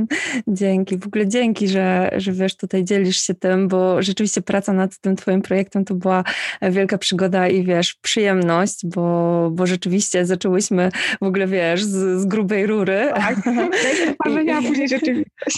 Dzięki, 0.49 0.99
w 0.99 1.07
ogóle 1.07 1.29
dzięki, 1.29 1.69
że, 1.69 2.11
że 2.17 2.33
wiesz, 2.33 2.57
tutaj 2.57 2.85
dzielisz 2.85 3.17
się 3.17 3.35
tym, 3.35 3.69
bo 3.69 4.03
rzeczywiście 4.03 4.43
praca 4.43 4.73
nad 4.73 4.99
tym 4.99 5.17
twoim 5.17 5.43
projektem 5.43 5.85
to 5.85 5.95
była 5.95 6.25
wielka 6.63 6.99
przygoda 6.99 7.49
i 7.49 7.65
wiesz, 7.65 7.95
przyjemność, 7.95 8.87
bo, 8.87 9.49
bo 9.53 9.67
rzeczywiście 9.67 10.27
zaczęłyśmy 10.27 10.91
w 11.21 11.25
ogóle, 11.25 11.47
wiesz, 11.47 11.85
z, 11.85 12.21
z 12.21 12.27
grubej 12.27 12.67
rury. 12.67 13.11
Tak, 13.15 13.37
marzenia, 14.25 14.59
a 14.59 14.63
później 14.63 14.89
rzeczywistość. 14.89 15.57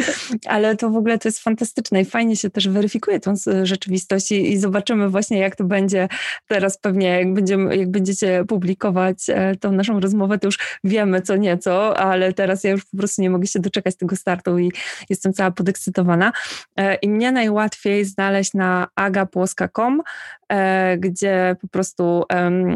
Ale 0.46 0.76
to 0.76 0.90
w 0.90 0.96
ogóle 0.96 1.18
to 1.18 1.28
jest 1.28 1.40
fantastyczne 1.40 2.00
i 2.00 2.04
fajnie 2.04 2.36
się 2.36 2.50
też 2.50 2.68
weryfikuje 2.68 3.20
tą 3.20 3.34
rzeczywistość 3.62 4.32
i, 4.32 4.52
i 4.52 4.58
zobaczymy 4.58 5.08
właśnie, 5.08 5.38
jak 5.38 5.56
to 5.56 5.64
będzie 5.64 6.08
teraz 6.48 6.78
pewnie, 6.78 7.08
jak, 7.08 7.34
będziemy, 7.34 7.76
jak 7.76 7.90
będziecie 7.90 8.44
publikować 8.48 9.16
e, 9.28 9.56
tą 9.56 9.72
naszą 9.72 10.00
rozmowę, 10.00 10.38
to 10.38 10.48
już 10.48 10.58
wiemy 10.84 11.22
co 11.22 11.36
nieco, 11.36 11.98
ale 11.98 12.32
teraz 12.32 12.64
ja 12.64 12.70
już 12.70 12.84
po 12.84 12.96
prostu 12.96 13.22
nie 13.22 13.30
mogę 13.30 13.46
się 13.46 13.60
doczekać 13.60 13.96
tego 13.96 14.16
startu 14.16 14.58
i 14.58 14.72
jestem 15.10 15.32
cała 15.32 15.50
podekscytowana. 15.50 16.32
E, 16.76 16.94
I 16.94 17.08
mnie 17.08 17.32
najłatwiej 17.32 18.04
znaleźć 18.04 18.54
na 18.54 18.88
agapłoska.com, 18.94 20.02
gdzie 20.98 21.56
po 21.60 21.68
prostu 21.68 22.24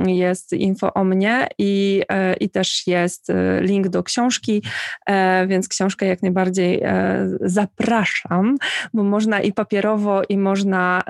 jest 0.06 0.52
info 0.52 0.94
o 0.94 1.04
mnie 1.04 1.46
i, 1.58 2.02
i 2.40 2.50
też 2.50 2.86
jest 2.86 3.32
link 3.60 3.88
do 3.88 4.02
książki, 4.02 4.62
E, 5.06 5.46
więc 5.46 5.68
książkę 5.68 6.06
jak 6.06 6.22
najbardziej 6.22 6.80
e, 6.82 7.28
zapraszam, 7.40 8.56
bo 8.94 9.02
można 9.02 9.40
i 9.40 9.52
papierowo, 9.52 10.22
i 10.28 10.38
można 10.38 11.02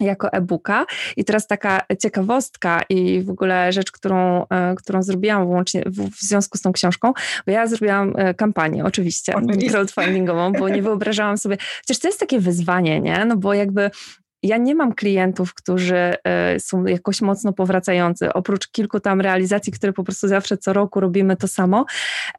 jako 0.00 0.32
e-booka. 0.32 0.86
I 1.16 1.24
teraz 1.24 1.46
taka 1.46 1.80
ciekawostka 2.02 2.82
i 2.88 3.22
w 3.22 3.30
ogóle 3.30 3.72
rzecz, 3.72 3.92
którą, 3.92 4.46
e, 4.48 4.74
którą 4.74 5.02
zrobiłam 5.02 5.46
łącznie 5.46 5.82
w, 5.86 6.20
związku 6.20 6.58
z 6.58 6.60
tą 6.60 6.72
książką, 6.72 7.12
bo 7.46 7.52
ja 7.52 7.66
zrobiłam 7.66 8.14
kampanię, 8.36 8.84
oczywiście, 8.84 9.34
oczywiście. 9.36 9.70
crowdfundingową, 9.70 10.52
bo 10.52 10.68
nie 10.68 10.82
wyobrażałam 10.82 11.38
sobie, 11.38 11.56
chociaż 11.80 11.98
to 11.98 12.08
jest 12.08 12.20
takie 12.20 12.40
wyzwanie, 12.40 13.00
nie? 13.00 13.24
No 13.24 13.36
bo 13.36 13.54
jakby 13.54 13.90
ja 14.46 14.56
nie 14.56 14.74
mam 14.74 14.94
klientów, 14.94 15.54
którzy 15.54 15.96
e, 16.24 16.60
są 16.60 16.84
jakoś 16.84 17.22
mocno 17.22 17.52
powracający. 17.52 18.32
Oprócz 18.32 18.68
kilku 18.68 19.00
tam 19.00 19.20
realizacji, 19.20 19.72
które 19.72 19.92
po 19.92 20.04
prostu 20.04 20.28
zawsze 20.28 20.56
co 20.56 20.72
roku 20.72 21.00
robimy 21.00 21.36
to 21.36 21.48
samo, 21.48 21.84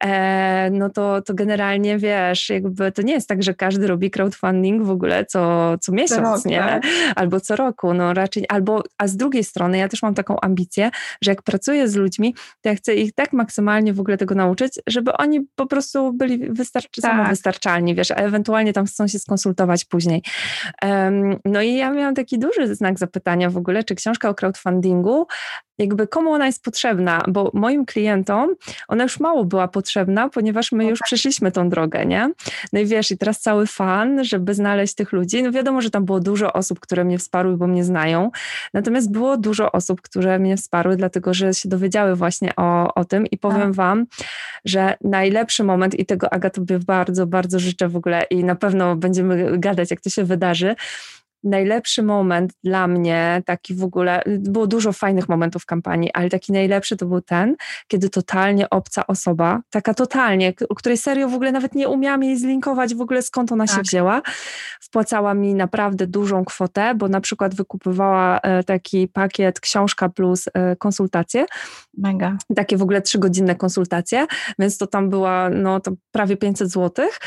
e, 0.03 0.69
no 0.71 0.89
to, 0.89 1.21
to 1.21 1.33
generalnie 1.33 1.97
wiesz, 1.97 2.49
jakby 2.49 2.91
to 2.91 3.01
nie 3.01 3.13
jest 3.13 3.29
tak, 3.29 3.43
że 3.43 3.53
każdy 3.53 3.87
robi 3.87 4.11
crowdfunding 4.11 4.83
w 4.83 4.89
ogóle 4.89 5.25
co, 5.25 5.73
co 5.77 5.91
miesiąc, 5.91 6.21
rok, 6.21 6.45
nie? 6.45 6.59
Tak? 6.59 6.83
Albo 7.15 7.39
co 7.39 7.55
roku, 7.55 7.93
no 7.93 8.13
raczej, 8.13 8.45
albo, 8.49 8.83
a 8.97 9.07
z 9.07 9.17
drugiej 9.17 9.43
strony 9.43 9.77
ja 9.77 9.87
też 9.87 10.01
mam 10.01 10.13
taką 10.13 10.39
ambicję, 10.39 10.91
że 11.21 11.31
jak 11.31 11.41
pracuję 11.41 11.87
z 11.87 11.95
ludźmi, 11.95 12.35
to 12.61 12.69
ja 12.69 12.75
chcę 12.75 12.95
ich 12.95 13.13
tak 13.13 13.33
maksymalnie 13.33 13.93
w 13.93 13.99
ogóle 13.99 14.17
tego 14.17 14.35
nauczyć, 14.35 14.79
żeby 14.87 15.13
oni 15.13 15.47
po 15.55 15.65
prostu 15.65 16.13
byli 16.13 16.37
wystarczy, 16.49 17.01
tak. 17.01 17.11
samowystarczalni, 17.11 17.95
wiesz, 17.95 18.11
a 18.11 18.15
ewentualnie 18.15 18.73
tam 18.73 18.85
chcą 18.85 19.07
się 19.07 19.19
skonsultować 19.19 19.85
później. 19.85 20.23
Um, 20.83 21.35
no 21.45 21.61
i 21.61 21.73
ja 21.73 21.91
miałam 21.97 22.15
taki 22.15 22.39
duży 22.39 22.75
znak 22.75 22.99
zapytania 22.99 23.49
w 23.49 23.57
ogóle, 23.57 23.83
czy 23.83 23.95
książka 23.95 24.29
o 24.29 24.33
crowdfundingu, 24.33 25.27
jakby 25.77 26.07
komu 26.07 26.31
ona 26.31 26.45
jest 26.45 26.63
potrzebna, 26.63 27.23
bo 27.27 27.51
moim 27.53 27.85
klientom 27.85 28.55
ona 28.87 29.03
już 29.03 29.19
mało 29.19 29.45
była 29.45 29.67
potrzebna, 29.67 30.29
ponieważ 30.29 30.71
my 30.71 30.85
już 30.85 30.99
przeszliśmy 30.99 31.51
tą 31.51 31.69
drogę, 31.69 32.05
nie? 32.05 32.31
No 32.73 32.79
i 32.79 32.85
wiesz, 32.85 33.11
i 33.11 33.17
teraz 33.17 33.41
cały 33.41 33.67
fan, 33.67 34.23
żeby 34.23 34.53
znaleźć 34.53 34.95
tych 34.95 35.11
ludzi, 35.11 35.43
no 35.43 35.51
wiadomo, 35.51 35.81
że 35.81 35.89
tam 35.89 36.05
było 36.05 36.19
dużo 36.19 36.53
osób, 36.53 36.79
które 36.79 37.03
mnie 37.03 37.17
wsparły, 37.17 37.57
bo 37.57 37.67
mnie 37.67 37.83
znają, 37.83 38.31
natomiast 38.73 39.11
było 39.11 39.37
dużo 39.37 39.71
osób, 39.71 40.01
które 40.01 40.39
mnie 40.39 40.57
wsparły, 40.57 40.95
dlatego, 40.95 41.33
że 41.33 41.53
się 41.53 41.69
dowiedziały 41.69 42.15
właśnie 42.15 42.55
o, 42.55 42.93
o 42.93 43.05
tym. 43.05 43.27
I 43.27 43.37
powiem 43.37 43.61
tak. 43.61 43.73
wam, 43.73 44.05
że 44.65 44.95
najlepszy 45.01 45.63
moment 45.63 45.99
i 45.99 46.05
tego 46.05 46.33
Aga 46.33 46.49
tobie 46.49 46.79
bardzo, 46.79 47.27
bardzo 47.27 47.59
życzę 47.59 47.89
w 47.89 47.95
ogóle 47.95 48.23
i 48.29 48.43
na 48.43 48.55
pewno 48.55 48.95
będziemy 48.95 49.59
gadać, 49.59 49.91
jak 49.91 50.01
to 50.01 50.09
się 50.09 50.23
wydarzy, 50.23 50.75
najlepszy 51.47 52.03
moment 52.03 52.53
dla 52.63 52.87
mnie, 52.87 53.41
taki 53.45 53.75
w 53.75 53.83
ogóle, 53.83 54.21
było 54.27 54.67
dużo 54.67 54.93
fajnych 54.93 55.29
momentów 55.29 55.63
w 55.63 55.65
kampanii, 55.65 56.11
ale 56.13 56.29
taki 56.29 56.51
najlepszy 56.51 56.97
to 56.97 57.05
był 57.05 57.21
ten, 57.21 57.55
kiedy 57.87 58.09
totalnie 58.09 58.69
obca 58.69 59.07
osoba, 59.07 59.61
taka 59.69 59.93
totalnie, 59.93 60.53
o 60.69 60.75
której 60.75 60.97
serio 60.97 61.29
w 61.29 61.33
ogóle 61.33 61.51
nawet 61.51 61.75
nie 61.75 61.89
umiałam 61.89 62.23
jej 62.23 62.37
zlinkować 62.37 62.95
w 62.95 63.01
ogóle 63.01 63.21
skąd 63.21 63.51
ona 63.51 63.65
tak. 63.65 63.75
się 63.75 63.81
wzięła, 63.81 64.21
wpłacała 64.81 65.33
mi 65.33 65.53
naprawdę 65.53 66.07
dużą 66.07 66.45
kwotę, 66.45 66.95
bo 66.95 67.07
na 67.07 67.21
przykład 67.21 67.55
wykupywała 67.55 68.39
e, 68.39 68.63
taki 68.63 69.07
pakiet 69.07 69.59
książka 69.59 70.09
plus 70.09 70.45
e, 70.53 70.75
konsultacje. 70.75 71.45
Mega. 71.97 72.37
Takie 72.55 72.77
w 72.77 72.81
ogóle 72.81 73.01
trzygodzinne 73.01 73.55
konsultacje, 73.55 74.27
więc 74.59 74.77
to 74.77 74.87
tam 74.87 75.09
była 75.09 75.49
no 75.49 75.79
to 75.79 75.91
prawie 76.11 76.37
500 76.37 76.69
złotych 76.69 77.19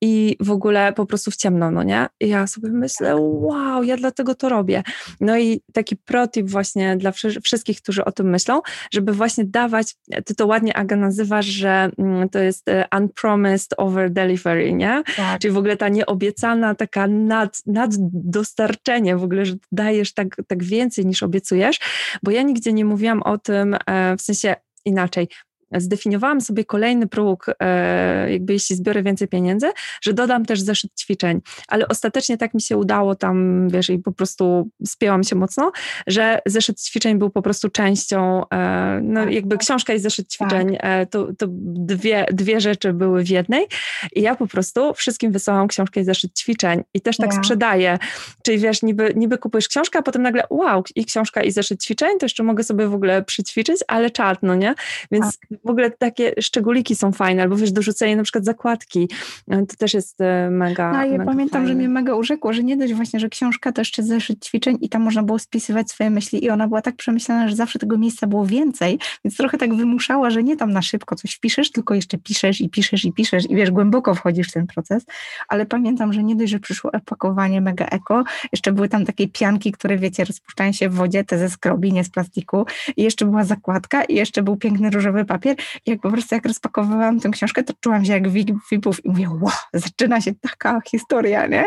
i 0.00 0.36
w 0.40 0.50
ogóle 0.50 0.92
po 0.92 1.06
prostu 1.06 1.30
w 1.30 1.36
ciemno, 1.36 1.70
no 1.70 1.82
nie? 1.82 2.06
I 2.20 2.28
ja 2.28 2.46
sobie 2.46 2.68
myślę, 2.68 3.16
wow, 3.16 3.82
ja 3.82 3.96
dlatego 3.96 4.34
to 4.34 4.48
robię. 4.48 4.82
No 5.20 5.38
i 5.38 5.60
taki 5.72 5.96
protip 5.96 6.50
właśnie 6.50 6.96
dla 6.96 7.12
wszystkich, 7.44 7.82
którzy 7.82 8.04
o 8.04 8.12
tym 8.12 8.30
myślą, 8.30 8.60
żeby 8.92 9.12
właśnie 9.12 9.44
dawać, 9.44 9.94
ty 10.24 10.34
to 10.34 10.46
ładnie 10.46 10.76
Aga 10.76 10.96
nazywasz, 10.96 11.46
że 11.46 11.90
mm, 11.98 12.28
to 12.28 12.38
jest 12.38 12.68
e, 12.68 12.84
unpromised 12.98 13.74
over 13.76 14.10
delivery, 14.10 14.72
nie? 14.72 15.02
Tak. 15.16 15.40
Czyli 15.40 15.54
w 15.54 15.58
ogóle 15.58 15.76
ta 15.76 15.88
nieobiecana 15.88 16.74
taka 16.74 17.06
nad, 17.06 17.62
naddostarczenie, 17.66 19.16
w 19.16 19.24
ogóle, 19.24 19.46
że 19.46 19.54
dajesz 19.72 20.14
tak, 20.14 20.36
tak 20.46 20.64
więcej 20.64 21.06
niż 21.06 21.22
obiecujesz, 21.22 21.80
bo 22.22 22.30
ja 22.30 22.42
nigdzie 22.42 22.72
nie 22.72 22.84
mówiłam 22.84 23.22
o 23.22 23.38
tym, 23.38 23.76
e, 23.86 24.16
w 24.16 24.22
sensie 24.22 24.54
inaczej, 24.84 25.28
zdefiniowałam 25.76 26.40
sobie 26.40 26.64
kolejny 26.64 27.06
próg, 27.06 27.46
e, 27.60 28.32
jakby 28.32 28.52
jeśli 28.52 28.76
zbiorę 28.76 29.02
więcej 29.02 29.28
pieniędzy, 29.28 29.66
że 30.02 30.12
dodam 30.12 30.44
też 30.44 30.60
zeszyt 30.60 30.90
ćwiczeń, 31.00 31.40
ale 31.68 31.88
ostatecznie 31.88 32.38
tak 32.38 32.54
mi 32.54 32.60
się 32.60 32.76
udało 32.76 33.14
tam, 33.14 33.68
wiesz, 33.68 33.90
i 33.90 33.98
po 33.98 34.12
prostu 34.12 34.70
spięłam 34.86 35.24
się 35.24 35.36
mocno, 35.36 35.72
że 36.06 36.38
zeszyt 36.46 36.80
ćwiczeń 36.80 37.18
był 37.18 37.30
po 37.30 37.42
prostu 37.42 37.68
częścią, 37.68 38.42
e, 38.50 39.00
no 39.02 39.24
tak, 39.24 39.32
jakby 39.32 39.56
tak. 39.56 39.60
książka 39.60 39.94
i 39.94 39.98
zeszyt 39.98 40.32
ćwiczeń, 40.32 40.76
tak. 40.76 41.10
to, 41.10 41.28
to 41.38 41.46
dwie, 41.50 42.26
dwie 42.32 42.60
rzeczy 42.60 42.92
były 42.92 43.24
w 43.24 43.28
jednej 43.28 43.66
i 44.12 44.22
ja 44.22 44.34
po 44.34 44.46
prostu 44.46 44.94
wszystkim 44.94 45.32
wysyłam 45.32 45.68
książkę 45.68 46.00
i 46.00 46.04
zeszyt 46.04 46.38
ćwiczeń 46.38 46.82
i 46.94 47.00
też 47.00 47.16
tak 47.16 47.34
sprzedaję, 47.34 47.98
czyli 48.42 48.58
wiesz, 48.58 48.82
niby, 48.82 49.12
niby 49.16 49.38
kupujesz 49.38 49.68
książkę, 49.68 49.98
a 49.98 50.02
potem 50.02 50.22
nagle 50.22 50.42
wow, 50.50 50.82
i 50.94 51.04
książka 51.04 51.42
i 51.42 51.50
zeszyt 51.50 51.82
ćwiczeń, 51.82 52.18
to 52.18 52.24
jeszcze 52.24 52.42
mogę 52.42 52.64
sobie 52.64 52.88
w 52.88 52.94
ogóle 52.94 53.22
przyćwiczyć, 53.22 53.80
ale 53.88 54.10
czat, 54.10 54.38
no 54.42 54.54
nie? 54.54 54.74
Więc 55.10 55.24
tak 55.24 55.58
w 55.64 55.70
ogóle 55.70 55.90
takie 55.90 56.32
szczególiki 56.40 56.96
są 56.96 57.12
fajne, 57.12 57.42
albo 57.42 57.56
wiesz, 57.56 57.72
dorzucenie 57.72 58.16
na 58.16 58.22
przykład 58.22 58.44
zakładki, 58.44 59.08
e, 59.50 59.66
to 59.66 59.76
też 59.76 59.94
jest 59.94 60.20
e, 60.20 60.50
mega 60.50 60.92
No, 60.92 61.04
ja 61.04 61.10
mega 61.12 61.24
pamiętam, 61.24 61.62
fajne. 61.62 61.68
że 61.68 61.74
mnie 61.74 61.88
mega 61.88 62.14
urzekło, 62.14 62.52
że 62.52 62.62
nie 62.62 62.76
dość 62.76 62.94
właśnie, 62.94 63.20
że 63.20 63.28
książka 63.28 63.72
to 63.72 63.80
jeszcze 63.80 64.02
zeszyt 64.02 64.44
ćwiczeń 64.44 64.78
i 64.80 64.88
tam 64.88 65.02
można 65.02 65.22
było 65.22 65.38
spisywać 65.38 65.90
swoje 65.90 66.10
myśli 66.10 66.44
i 66.44 66.50
ona 66.50 66.68
była 66.68 66.82
tak 66.82 66.96
przemyślana, 66.96 67.48
że 67.48 67.56
zawsze 67.56 67.78
tego 67.78 67.98
miejsca 67.98 68.26
było 68.26 68.46
więcej, 68.46 68.98
więc 69.24 69.36
trochę 69.36 69.58
tak 69.58 69.74
wymuszała, 69.74 70.30
że 70.30 70.42
nie 70.42 70.56
tam 70.56 70.72
na 70.72 70.82
szybko 70.82 71.16
coś 71.16 71.34
wpiszesz, 71.34 71.72
tylko 71.72 71.94
jeszcze 71.94 72.18
piszesz 72.18 72.60
i 72.60 72.68
piszesz 72.68 73.04
i 73.04 73.12
piszesz 73.12 73.50
i 73.50 73.56
wiesz, 73.56 73.70
głęboko 73.70 74.14
wchodzisz 74.14 74.48
w 74.48 74.52
ten 74.52 74.66
proces, 74.66 75.04
ale 75.48 75.66
pamiętam, 75.66 76.12
że 76.12 76.22
nie 76.22 76.36
dość, 76.36 76.52
że 76.52 76.60
przyszło 76.60 76.90
opakowanie 76.92 77.60
mega 77.60 77.86
eko, 77.86 78.24
jeszcze 78.52 78.72
były 78.72 78.88
tam 78.88 79.04
takie 79.04 79.28
pianki, 79.28 79.72
które 79.72 79.96
wiecie, 79.98 80.24
rozpuszczają 80.24 80.72
się 80.72 80.88
w 80.88 80.94
wodzie, 80.94 81.24
te 81.24 81.38
ze 81.38 81.50
skrobi, 81.50 81.92
nie 81.92 82.04
z 82.04 82.10
plastiku. 82.10 82.66
I 82.96 83.02
jeszcze 83.02 83.24
była 83.24 83.44
zakładka 83.44 84.04
i 84.04 84.14
jeszcze 84.14 84.42
był 84.42 84.56
piękny 84.56 84.90
różowy 84.90 85.24
papier 85.24 85.53
jak 85.86 86.00
po 86.00 86.10
prostu 86.10 86.34
jak 86.34 86.46
rozpakowywałam 86.46 87.20
tę 87.20 87.30
książkę, 87.30 87.62
to 87.62 87.72
czułam 87.80 88.04
się 88.04 88.12
jak 88.12 88.28
VIP-ów 88.28 89.04
i 89.04 89.08
mówię, 89.08 89.28
wow, 89.40 89.52
zaczyna 89.72 90.20
się 90.20 90.32
taka 90.34 90.80
historia, 90.86 91.46
nie? 91.46 91.64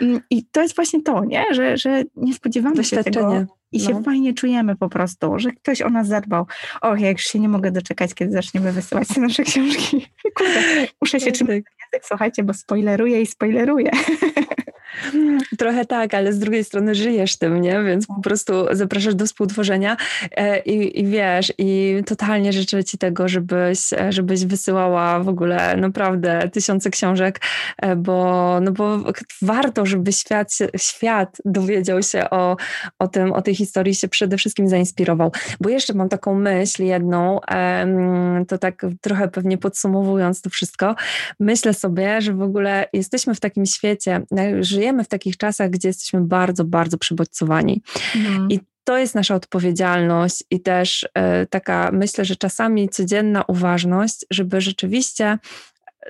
Mm, 0.00 0.20
I 0.30 0.44
to 0.44 0.62
jest 0.62 0.76
właśnie 0.76 1.02
to, 1.02 1.24
nie? 1.24 1.44
Że, 1.50 1.76
że 1.76 2.02
nie 2.16 2.34
spodziewamy 2.34 2.84
się 2.84 3.04
tego 3.04 3.46
i 3.72 3.80
się 3.80 3.92
no. 3.92 4.02
fajnie 4.02 4.34
czujemy 4.34 4.76
po 4.76 4.88
prostu, 4.88 5.38
że 5.38 5.52
ktoś 5.52 5.82
o 5.82 5.90
nas 5.90 6.08
zadbał. 6.08 6.46
Och, 6.82 7.00
ja 7.00 7.10
już 7.10 7.22
się 7.22 7.38
nie 7.38 7.48
mogę 7.48 7.70
doczekać, 7.70 8.14
kiedy 8.14 8.32
zaczniemy 8.32 8.72
wysyłać 8.72 9.08
te 9.08 9.20
nasze 9.20 9.42
książki. 9.42 10.06
Kurde, 10.36 10.86
muszę 11.00 11.20
się 11.20 11.26
Tak, 11.26 11.34
trzymać 11.34 11.64
tak. 11.64 11.74
język, 11.80 12.08
słuchajcie, 12.08 12.42
bo 12.42 12.54
spoileruję 12.54 13.22
i 13.22 13.26
spoileruję. 13.26 13.90
Trochę 15.58 15.84
tak, 15.84 16.14
ale 16.14 16.32
z 16.32 16.38
drugiej 16.38 16.64
strony 16.64 16.94
żyjesz 16.94 17.36
tym, 17.36 17.60
nie? 17.60 17.82
Więc 17.82 18.06
po 18.06 18.20
prostu 18.20 18.52
zapraszasz 18.70 19.14
do 19.14 19.26
współtworzenia 19.26 19.96
e, 20.30 20.58
i, 20.58 21.00
i 21.00 21.06
wiesz, 21.06 21.52
i 21.58 21.96
totalnie 22.06 22.52
życzę 22.52 22.84
Ci 22.84 22.98
tego, 22.98 23.28
żebyś, 23.28 23.92
e, 23.92 24.12
żebyś 24.12 24.44
wysyłała 24.44 25.20
w 25.20 25.28
ogóle 25.28 25.76
naprawdę 25.76 26.48
tysiące 26.52 26.90
książek, 26.90 27.40
e, 27.78 27.96
bo, 27.96 28.58
no 28.60 28.72
bo 28.72 28.98
warto, 29.42 29.86
żeby 29.86 30.12
świat, 30.12 30.58
świat 30.76 31.38
dowiedział 31.44 32.02
się 32.02 32.30
o, 32.30 32.56
o 32.98 33.08
tym, 33.08 33.32
o 33.32 33.42
tej 33.42 33.54
historii, 33.54 33.94
się 33.94 34.08
przede 34.08 34.36
wszystkim 34.36 34.68
zainspirował. 34.68 35.32
Bo 35.60 35.68
jeszcze 35.68 35.94
mam 35.94 36.08
taką 36.08 36.34
myśl 36.34 36.84
jedną, 36.84 37.40
to 38.48 38.58
tak 38.58 38.86
trochę 39.00 39.28
pewnie 39.28 39.58
podsumowując 39.58 40.42
to 40.42 40.50
wszystko, 40.50 40.94
myślę 41.40 41.74
sobie, 41.74 42.20
że 42.22 42.32
w 42.32 42.42
ogóle 42.42 42.86
jesteśmy 42.92 43.34
w 43.34 43.40
takim 43.40 43.66
świecie, 43.66 44.22
e, 44.36 44.64
żyjemy 44.80 45.04
w 45.04 45.08
takich 45.08 45.36
czasach, 45.36 45.70
gdzie 45.70 45.88
jesteśmy 45.88 46.20
bardzo, 46.20 46.64
bardzo 46.64 46.98
przybodźcowani. 46.98 47.82
I 48.48 48.60
to 48.84 48.98
jest 48.98 49.14
nasza 49.14 49.34
odpowiedzialność 49.34 50.44
i 50.50 50.60
też 50.60 51.08
e, 51.14 51.46
taka, 51.46 51.90
myślę, 51.92 52.24
że 52.24 52.36
czasami 52.36 52.88
codzienna 52.88 53.44
uważność, 53.48 54.26
żeby 54.30 54.60
rzeczywiście 54.60 55.38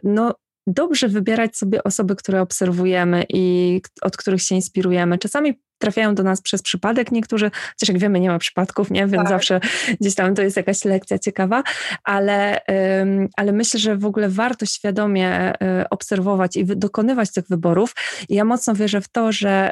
no, 0.02 0.34
dobrze 0.66 1.08
wybierać 1.08 1.56
sobie 1.56 1.84
osoby, 1.84 2.16
które 2.16 2.42
obserwujemy 2.42 3.24
i 3.28 3.80
od 4.02 4.16
których 4.16 4.42
się 4.42 4.54
inspirujemy. 4.54 5.18
Czasami 5.18 5.60
trafiają 5.80 6.14
do 6.14 6.22
nas 6.22 6.42
przez 6.42 6.62
przypadek 6.62 7.12
niektórzy, 7.12 7.50
chociaż 7.50 7.88
jak 7.88 7.98
wiemy, 7.98 8.20
nie 8.20 8.28
ma 8.28 8.38
przypadków, 8.38 8.90
nie? 8.90 9.00
Więc 9.06 9.22
Tak. 9.22 9.28
zawsze 9.28 9.60
gdzieś 10.00 10.14
tam 10.14 10.34
to 10.34 10.42
jest 10.42 10.56
jakaś 10.56 10.84
lekcja 10.84 11.18
ciekawa, 11.18 11.62
ale, 12.04 12.60
ym, 13.00 13.28
ale 13.36 13.52
myślę, 13.52 13.80
że 13.80 13.96
w 13.96 14.04
ogóle 14.04 14.28
warto 14.28 14.66
świadomie 14.66 15.52
y, 15.52 15.88
obserwować 15.90 16.56
i 16.56 16.64
dokonywać 16.64 17.32
tych 17.32 17.44
wyborów. 17.48 17.94
I 18.28 18.34
ja 18.34 18.44
mocno 18.44 18.74
wierzę 18.74 19.00
w 19.00 19.08
to, 19.08 19.32
że 19.32 19.70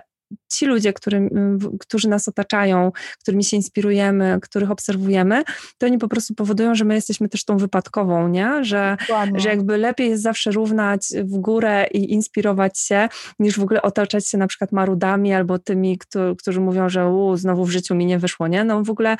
ci 0.52 0.66
ludzie, 0.66 0.92
którym, 0.92 1.58
w- 1.58 1.78
którzy 1.78 2.08
nas 2.08 2.28
otaczają, 2.28 2.92
którymi 3.20 3.44
się 3.44 3.56
inspirujemy, 3.56 4.38
których 4.42 4.70
obserwujemy, 4.70 5.42
to 5.78 5.86
oni 5.86 5.98
po 5.98 6.08
prostu 6.08 6.34
powodują, 6.34 6.74
że 6.74 6.84
my 6.84 6.94
jesteśmy 6.94 7.28
też 7.28 7.44
tą 7.44 7.56
wypadkową, 7.56 8.28
nie? 8.28 8.64
Że, 8.64 8.96
Dokładnie. 9.00 9.40
że 9.40 9.48
jakby 9.48 9.78
lepiej 9.78 10.10
jest 10.10 10.22
zawsze 10.22 10.50
równać 10.50 11.00
w 11.24 11.38
górę 11.38 11.86
i 11.92 12.12
inspirować 12.12 12.78
się, 12.78 13.08
niż 13.38 13.58
w 13.58 13.62
ogóle 13.62 13.82
otaczać 13.82 14.28
się 14.28 14.38
na 14.38 14.46
przykład 14.46 14.72
marudami 14.72 15.34
albo 15.34 15.58
tymi, 15.58 15.98
którzy, 15.98 16.34
którzy 16.38 16.60
mówią, 16.60 16.88
że 16.88 17.08
u, 17.08 17.36
znowu 17.36 17.64
w 17.64 17.70
życiu 17.70 17.94
mi 17.94 18.06
nie 18.06 18.18
wyszło, 18.18 18.48
nie? 18.48 18.64
No 18.64 18.82
w 18.84 18.90
ogóle 18.90 19.16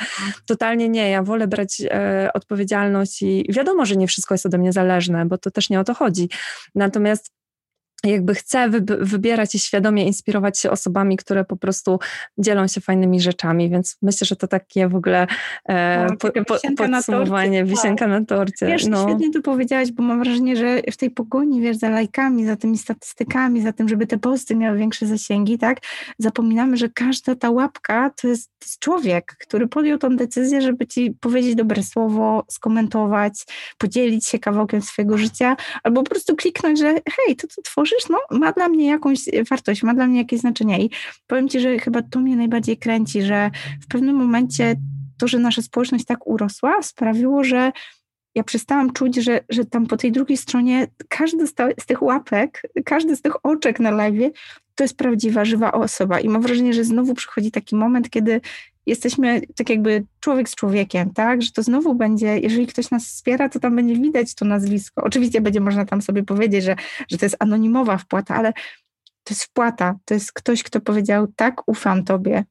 totalnie 0.47 0.89
nie. 0.89 1.11
Ja 1.11 1.23
wolę 1.23 1.47
brać 1.49 1.83
e, 1.91 2.31
odpowiedzialność 2.35 3.23
i 3.23 3.47
wiadomo, 3.53 3.87
że 3.87 3.97
nie 3.97 4.07
wszystko 4.07 4.35
jest 4.35 4.47
ode 4.47 4.59
mnie 4.59 4.73
zależne, 4.73 5.27
bo 5.27 5.39
to 5.39 5.51
też 5.51 5.71
nie 5.71 5.81
o 5.81 5.85
to 5.85 5.95
chodzi. 5.95 6.29
Natomiast 6.75 7.38
jakby 8.05 8.35
chcę 8.35 8.69
wyb- 8.69 9.05
wybierać 9.05 9.55
i 9.55 9.59
świadomie 9.59 10.05
inspirować 10.05 10.59
się 10.59 10.71
osobami, 10.71 11.17
które 11.17 11.45
po 11.45 11.57
prostu 11.57 11.99
dzielą 12.39 12.67
się 12.67 12.81
fajnymi 12.81 13.21
rzeczami, 13.21 13.71
więc 13.71 13.99
myślę, 14.03 14.27
że 14.27 14.37
to 14.37 14.49
takie 14.49 14.89
w 14.89 14.95
ogóle 14.95 15.27
e, 15.69 16.07
Tak, 16.09 16.19
po, 16.19 16.45
po, 16.45 16.55
wisienka 16.55 16.89
podsumowanie, 16.89 17.61
tak. 17.61 17.69
wisienka 17.69 18.07
na 18.07 18.25
torcie. 18.25 18.67
Wiesz, 18.67 18.87
no. 18.87 19.05
świetnie 19.09 19.31
to 19.31 19.43
powiedziałaś, 19.43 19.93
bo 19.93 20.03
mam 20.03 20.25
wrażenie, 20.25 20.57
że 20.57 20.83
w 20.93 20.97
tej 20.97 21.11
pogoni, 21.11 21.61
wiesz, 21.61 21.77
za 21.77 21.89
lajkami, 21.89 22.47
za 22.47 22.57
tymi 22.57 22.79
statystykami, 22.79 23.63
za 23.63 23.73
tym, 23.73 23.89
żeby 23.89 24.07
te 24.07 24.19
posty 24.19 24.57
miały 24.57 24.79
większe 24.79 25.07
zasięgi, 25.07 25.59
tak, 25.59 25.79
zapominamy, 26.19 26.77
że 26.77 26.89
każda 26.89 27.35
ta 27.35 27.51
łapka 27.51 28.11
to 28.11 28.29
jest, 28.29 28.51
to 28.59 28.65
jest 28.65 28.79
człowiek, 28.79 29.37
który 29.41 29.69
podjął 29.69 29.99
tą 29.99 30.17
decyzję, 30.17 30.63
żeby 30.63 30.87
ci 30.87 31.11
powiedzieć 31.21 31.55
dobre 31.55 31.83
słowo, 31.83 32.45
skomentować, 32.51 33.45
podzielić 33.79 34.27
się 34.27 34.39
kawałkiem 34.39 34.83
swojego 34.83 35.19
życia, 35.19 35.57
albo 35.83 36.03
po 36.03 36.11
prostu 36.11 36.37
kliknąć, 36.37 36.79
że 36.79 36.95
hej, 36.95 37.37
to 37.37 37.47
co 37.47 37.63
no, 38.11 38.39
ma 38.39 38.53
dla 38.53 38.68
mnie 38.68 38.86
jakąś 38.86 39.18
wartość, 39.51 39.82
ma 39.82 39.95
dla 39.95 40.07
mnie 40.07 40.18
jakieś 40.18 40.41
znaczenie 40.41 40.84
i 40.84 40.91
powiem 41.26 41.49
ci, 41.49 41.61
że 41.61 41.78
chyba 41.78 42.03
to 42.03 42.20
mnie 42.20 42.36
najbardziej 42.36 42.76
kręci, 42.76 43.22
że 43.22 43.51
w 43.80 43.86
pewnym 43.86 44.16
momencie 44.16 44.76
to, 45.18 45.28
że 45.28 45.39
nasza 45.39 45.62
społeczność 45.62 46.05
tak 46.05 46.26
urosła, 46.26 46.82
sprawiło, 46.82 47.45
że 47.45 47.72
ja 48.34 48.45
przestałam 48.45 48.93
czuć, 48.93 49.16
że, 49.16 49.41
że 49.49 49.64
tam 49.64 49.86
po 49.86 49.97
tej 49.97 50.12
drugiej 50.12 50.36
stronie 50.36 50.86
każdy 51.09 51.47
z, 51.47 51.55
z 51.80 51.86
tych 51.86 52.03
łapek, 52.03 52.62
każdy 52.84 53.16
z 53.16 53.22
tych 53.22 53.47
oczek 53.47 53.80
na 53.80 53.91
live 53.91 54.32
to 54.74 54.84
jest 54.84 54.97
prawdziwa, 54.97 55.45
żywa 55.45 55.72
osoba. 55.72 56.20
I 56.20 56.28
mam 56.28 56.43
wrażenie, 56.43 56.72
że 56.72 56.84
znowu 56.84 57.14
przychodzi 57.14 57.51
taki 57.51 57.76
moment, 57.76 58.11
kiedy 58.11 58.41
jesteśmy 58.89 59.41
tak 59.57 59.70
jakby 59.70 60.05
człowiek 60.20 60.49
z 60.49 60.55
człowiekiem, 60.55 61.12
tak? 61.12 61.43
Że 61.43 61.53
to 61.53 61.62
znowu 61.62 61.95
będzie, 61.95 62.39
jeżeli 62.39 62.66
ktoś 62.66 62.91
nas 62.91 63.07
wspiera, 63.07 63.49
to 63.49 63.61
tam 63.61 63.76
będzie 63.76 63.95
widać 63.95 64.34
to 64.34 64.45
nazwisko. 64.45 65.03
Oczywiście 65.05 65.41
będzie 65.41 65.61
można 65.61 65.84
tam 65.84 66.03
sobie 66.03 66.22
powiedzieć, 66.22 66.64
że, 66.64 66.76
że 67.11 67.18
to 67.18 67.26
jest 67.26 67.36
anonimowa 67.39 67.99
wpłata, 67.99 68.34
ale 68.34 68.53
to 69.24 69.34
jest 69.34 69.45
wpłata. 69.45 69.95
To 70.05 70.14
jest 70.14 70.32
ktoś, 70.32 70.62
kto 70.62 70.80
powiedział, 70.80 71.26
tak, 71.36 71.68
ufam 71.68 72.05
tobie, 72.05 72.45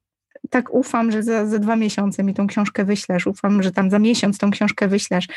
tak 0.50 0.74
ufam, 0.74 1.12
że 1.12 1.24
za, 1.24 1.46
za 1.46 1.60
dwa 1.60 1.76
miesiące 1.76 2.24
mi 2.24 2.34
tą 2.34 2.48
książkę 2.48 2.86
wyślesz, 2.86 3.28
ufam, 3.28 3.64
że 3.64 3.72
tam 3.72 3.90
za 3.90 4.00
miesiąc 4.00 4.38
tą 4.38 4.52
książkę 4.52 4.88
wyślesz. 4.88 5.28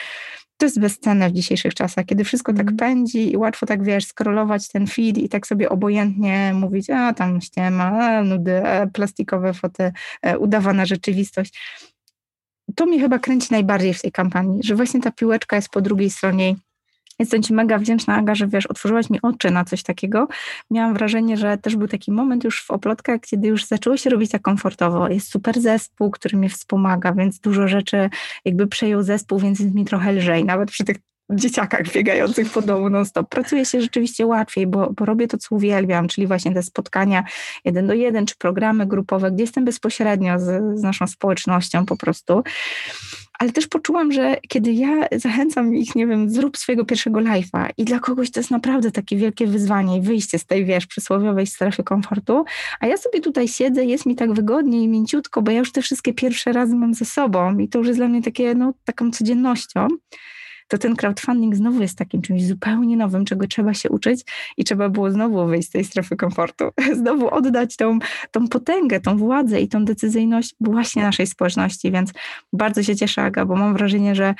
To 0.60 0.66
jest 0.66 0.80
bezcenne 0.80 1.30
w 1.30 1.32
dzisiejszych 1.32 1.74
czasach, 1.74 2.06
kiedy 2.06 2.24
wszystko 2.24 2.52
tak 2.52 2.60
Mhm. 2.70 2.76
pędzi 2.76 3.32
i 3.32 3.36
łatwo 3.36 3.66
tak, 3.66 3.84
wiesz, 3.84 4.04
skrolować 4.04 4.68
ten 4.68 4.86
feed 4.86 5.18
i 5.18 5.28
tak 5.28 5.46
sobie 5.46 5.68
obojętnie 5.68 6.52
mówić, 6.54 6.90
a 6.90 7.14
tam 7.14 7.40
ściema, 7.40 7.84
a 7.84 8.24
nudy, 8.24 8.66
a 8.66 8.86
plastikowe 8.86 9.54
foty, 9.54 9.92
e, 10.22 10.38
udawana 10.38 10.86
rzeczywistość. 10.86 11.60
To 12.76 12.86
mnie 12.86 13.00
chyba 13.00 13.18
kręci 13.18 13.48
najbardziej 13.50 13.94
w 13.94 14.02
tej 14.02 14.12
kampanii, 14.12 14.62
że 14.62 14.74
właśnie 14.74 15.00
ta 15.00 15.10
piłeczka 15.10 15.56
jest 15.56 15.68
po 15.68 15.80
drugiej 15.80 16.10
stronie. 16.10 16.54
Jestem 17.20 17.42
Ci 17.42 17.54
mega 17.54 17.78
wdzięczna, 17.78 18.16
Aga, 18.16 18.34
że 18.34 18.46
wiesz, 18.46 18.66
otworzyłaś 18.66 19.10
mi 19.10 19.18
oczy 19.22 19.50
na 19.50 19.64
coś 19.64 19.82
takiego. 19.82 20.28
Miałam 20.70 20.94
wrażenie, 20.94 21.36
że 21.36 21.58
też 21.58 21.76
był 21.76 21.88
taki 21.88 22.12
moment 22.12 22.44
już 22.44 22.62
w 22.62 22.70
oplotkach, 22.70 23.20
kiedy 23.20 23.48
już 23.48 23.64
zaczęło 23.64 23.96
się 23.96 24.10
robić 24.10 24.30
tak 24.30 24.42
komfortowo. 24.42 25.08
Jest 25.08 25.30
super 25.30 25.60
zespół, 25.60 26.10
który 26.10 26.38
mnie 26.38 26.48
wspomaga, 26.48 27.12
więc 27.12 27.40
dużo 27.40 27.68
rzeczy 27.68 28.10
jakby 28.44 28.66
przejął 28.66 29.02
zespół, 29.02 29.38
więc 29.38 29.60
jest 29.60 29.74
mi 29.74 29.84
trochę 29.84 30.12
lżej, 30.12 30.44
nawet 30.44 30.70
przy 30.70 30.84
tych 30.84 30.96
dzieciakach 31.30 31.92
biegających 31.92 32.52
po 32.52 32.62
domu 32.62 32.90
non-stop. 32.90 33.28
Pracuje 33.28 33.64
się 33.64 33.80
rzeczywiście 33.80 34.26
łatwiej, 34.26 34.66
bo, 34.66 34.92
bo 34.92 35.04
robię 35.04 35.28
to, 35.28 35.38
co 35.38 35.54
uwielbiam, 35.54 36.08
czyli 36.08 36.26
właśnie 36.26 36.54
te 36.54 36.62
spotkania 36.62 37.24
jeden 37.64 37.86
do 37.86 37.94
jeden, 37.94 38.26
czy 38.26 38.36
programy 38.36 38.86
grupowe, 38.86 39.30
gdzie 39.30 39.42
jestem 39.42 39.64
bezpośrednio 39.64 40.38
z, 40.38 40.78
z 40.80 40.82
naszą 40.82 41.06
społecznością 41.06 41.86
po 41.86 41.96
prostu. 41.96 42.42
Ale 43.40 43.52
też 43.52 43.66
poczułam, 43.66 44.12
że 44.12 44.36
kiedy 44.48 44.72
ja 44.72 45.08
zachęcam 45.16 45.74
ich, 45.74 45.94
nie 45.94 46.06
wiem, 46.06 46.30
zrób 46.30 46.58
swojego 46.58 46.84
pierwszego 46.84 47.20
live'a 47.20 47.68
i 47.76 47.84
dla 47.84 48.00
kogoś 48.00 48.30
to 48.30 48.40
jest 48.40 48.50
naprawdę 48.50 48.90
takie 48.90 49.16
wielkie 49.16 49.46
wyzwanie 49.46 49.98
i 49.98 50.00
wyjście 50.00 50.38
z 50.38 50.46
tej, 50.46 50.64
wiesz, 50.64 50.86
przysłowiowej 50.86 51.46
strefy 51.46 51.82
komfortu, 51.82 52.44
a 52.80 52.86
ja 52.86 52.96
sobie 52.96 53.20
tutaj 53.20 53.48
siedzę, 53.48 53.84
jest 53.84 54.06
mi 54.06 54.16
tak 54.16 54.32
wygodnie 54.32 54.82
i 54.82 54.88
mięciutko, 54.88 55.42
bo 55.42 55.50
ja 55.50 55.58
już 55.58 55.72
te 55.72 55.82
wszystkie 55.82 56.14
pierwsze 56.14 56.52
razy 56.52 56.74
mam 56.74 56.94
ze 56.94 57.04
sobą 57.04 57.58
i 57.58 57.68
to 57.68 57.78
już 57.78 57.88
jest 57.88 58.00
dla 58.00 58.08
mnie 58.08 58.22
takie, 58.22 58.54
no, 58.54 58.72
taką 58.84 59.10
codziennością 59.10 59.88
to 60.70 60.78
ten 60.78 60.96
crowdfunding 60.96 61.56
znowu 61.56 61.82
jest 61.82 61.98
takim 61.98 62.22
czymś 62.22 62.46
zupełnie 62.46 62.96
nowym, 62.96 63.24
czego 63.24 63.46
trzeba 63.46 63.74
się 63.74 63.88
uczyć 63.88 64.24
i 64.56 64.64
trzeba 64.64 64.88
było 64.88 65.10
znowu 65.10 65.46
wyjść 65.46 65.68
z 65.68 65.70
tej 65.70 65.84
strefy 65.84 66.16
komfortu, 66.16 66.64
znowu 67.00 67.34
oddać 67.34 67.76
tą, 67.76 67.98
tą 68.30 68.48
potęgę, 68.48 69.00
tą 69.00 69.16
władzę 69.16 69.60
i 69.60 69.68
tą 69.68 69.84
decyzyjność 69.84 70.54
właśnie 70.60 71.02
naszej 71.02 71.26
społeczności, 71.26 71.90
więc 71.90 72.12
bardzo 72.52 72.82
się 72.82 72.96
cieszę, 72.96 73.22
Aga, 73.22 73.44
bo 73.44 73.56
mam 73.56 73.74
wrażenie, 73.74 74.14
że 74.14 74.34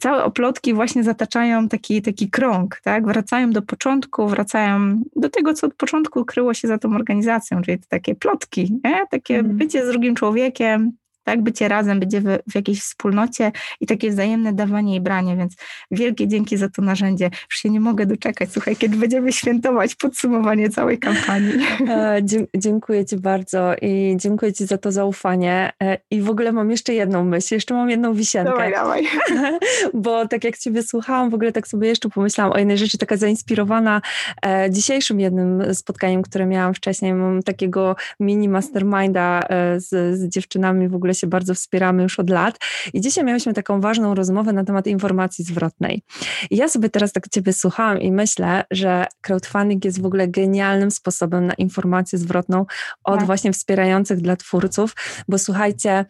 całe 0.00 0.24
oplotki 0.24 0.74
właśnie 0.74 1.04
zataczają 1.04 1.68
taki, 1.68 2.02
taki 2.02 2.30
krąg, 2.30 2.80
tak? 2.84 3.06
wracają 3.06 3.50
do 3.50 3.62
początku, 3.62 4.28
wracają 4.28 5.02
do 5.16 5.28
tego, 5.28 5.54
co 5.54 5.66
od 5.66 5.74
początku 5.74 6.24
kryło 6.24 6.54
się 6.54 6.68
za 6.68 6.78
tą 6.78 6.94
organizacją, 6.94 7.62
czyli 7.62 7.78
te 7.78 7.86
takie 7.88 8.14
plotki, 8.14 8.80
nie? 8.84 9.06
takie 9.10 9.38
Mhm. 9.38 9.56
bycie 9.56 9.86
z 9.86 9.88
drugim 9.88 10.14
człowiekiem, 10.14 10.92
tak? 11.24 11.42
Bycie 11.42 11.68
razem, 11.68 12.00
będzie 12.00 12.20
w, 12.20 12.38
w 12.50 12.54
jakiejś 12.54 12.80
wspólnocie 12.80 13.52
i 13.80 13.86
takie 13.86 14.10
wzajemne 14.10 14.52
dawanie 14.52 14.96
i 14.96 15.00
branie, 15.00 15.36
więc 15.36 15.56
wielkie 15.90 16.28
dzięki 16.28 16.56
za 16.56 16.68
to 16.68 16.82
narzędzie. 16.82 17.24
Już 17.24 17.58
się 17.58 17.70
nie 17.70 17.80
mogę 17.80 18.06
doczekać, 18.06 18.52
słuchaj, 18.52 18.76
kiedy 18.76 18.96
będziemy 18.96 19.32
świętować 19.32 19.94
podsumowanie 19.94 20.70
całej 20.70 20.98
kampanii. 20.98 21.54
E, 21.88 22.20
dziękuję 22.56 23.04
Ci 23.04 23.16
bardzo 23.16 23.74
i 23.82 24.16
dziękuję 24.16 24.52
Ci 24.52 24.66
za 24.66 24.78
to 24.78 24.92
zaufanie. 24.92 25.72
E, 25.82 25.98
I 26.10 26.20
w 26.22 26.30
ogóle 26.30 26.52
mam 26.52 26.70
jeszcze 26.70 26.94
jedną 26.94 27.24
myśl, 27.24 27.54
jeszcze 27.54 27.74
mam 27.74 27.90
jedną 27.90 28.14
wisienkę. 28.14 28.50
Dawaj, 28.50 28.72
dawaj. 28.72 29.06
Bo 29.94 30.28
tak 30.28 30.44
jak 30.44 30.58
Ciebie 30.58 30.82
słuchałam, 30.82 31.30
w 31.30 31.34
ogóle 31.34 31.52
tak 31.52 31.68
sobie 31.68 31.88
jeszcze 31.88 32.08
pomyślałam 32.08 32.52
o 32.52 32.58
jednej 32.58 32.78
rzeczy, 32.78 32.98
taka 32.98 33.16
zainspirowana 33.16 34.02
e, 34.46 34.70
dzisiejszym 34.70 35.20
jednym 35.20 35.74
spotkaniem, 35.74 36.22
które 36.22 36.46
miałam 36.46 36.74
wcześniej. 36.74 37.14
Mam 37.14 37.42
takiego 37.42 37.96
mini 38.20 38.48
masterminda 38.48 39.40
z, 39.76 40.18
z 40.18 40.28
dziewczynami, 40.28 40.88
w 40.88 40.94
ogóle 40.94 41.09
się 41.14 41.26
bardzo 41.26 41.54
wspieramy 41.54 42.02
już 42.02 42.20
od 42.20 42.30
lat. 42.30 42.58
I 42.92 43.00
dzisiaj 43.00 43.24
miałyśmy 43.24 43.54
taką 43.54 43.80
ważną 43.80 44.14
rozmowę 44.14 44.52
na 44.52 44.64
temat 44.64 44.86
informacji 44.86 45.44
zwrotnej. 45.44 46.02
I 46.50 46.56
ja 46.56 46.68
sobie 46.68 46.88
teraz 46.88 47.12
tak 47.12 47.28
Ciebie 47.28 47.52
słuchałam 47.52 48.00
i 48.00 48.12
myślę, 48.12 48.64
że 48.70 49.06
crowdfunding 49.20 49.84
jest 49.84 50.02
w 50.02 50.06
ogóle 50.06 50.28
genialnym 50.28 50.90
sposobem 50.90 51.46
na 51.46 51.54
informację 51.54 52.18
zwrotną 52.18 52.66
od 53.04 53.18
tak. 53.18 53.26
właśnie 53.26 53.52
wspierających 53.52 54.20
dla 54.20 54.36
twórców, 54.36 54.94
bo 55.28 55.38
słuchajcie, 55.38 56.04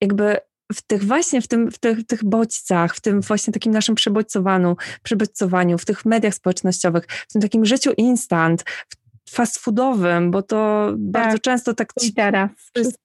jakby 0.00 0.36
w 0.74 0.82
tych 0.82 1.04
właśnie, 1.04 1.42
w, 1.42 1.48
tym, 1.48 1.70
w 1.70 1.78
tych, 1.78 2.06
tych 2.06 2.24
bodźcach, 2.24 2.94
w 2.94 3.00
tym 3.00 3.20
właśnie 3.20 3.52
takim 3.52 3.72
naszym 3.72 3.94
przebodźcowaniu, 3.94 4.76
przebodźcowaniu, 5.02 5.78
w 5.78 5.84
tych 5.84 6.04
mediach 6.04 6.34
społecznościowych, 6.34 7.04
w 7.28 7.32
tym 7.32 7.42
takim 7.42 7.64
życiu 7.64 7.92
instant, 7.96 8.64
w 8.88 8.96
fast 9.32 9.58
foodowym, 9.58 10.30
bo 10.30 10.42
to 10.42 10.86
tak. 10.90 10.98
bardzo 10.98 11.38
często 11.38 11.74
tak 11.74 11.92
ci, 12.00 12.14
teraz 12.14 12.50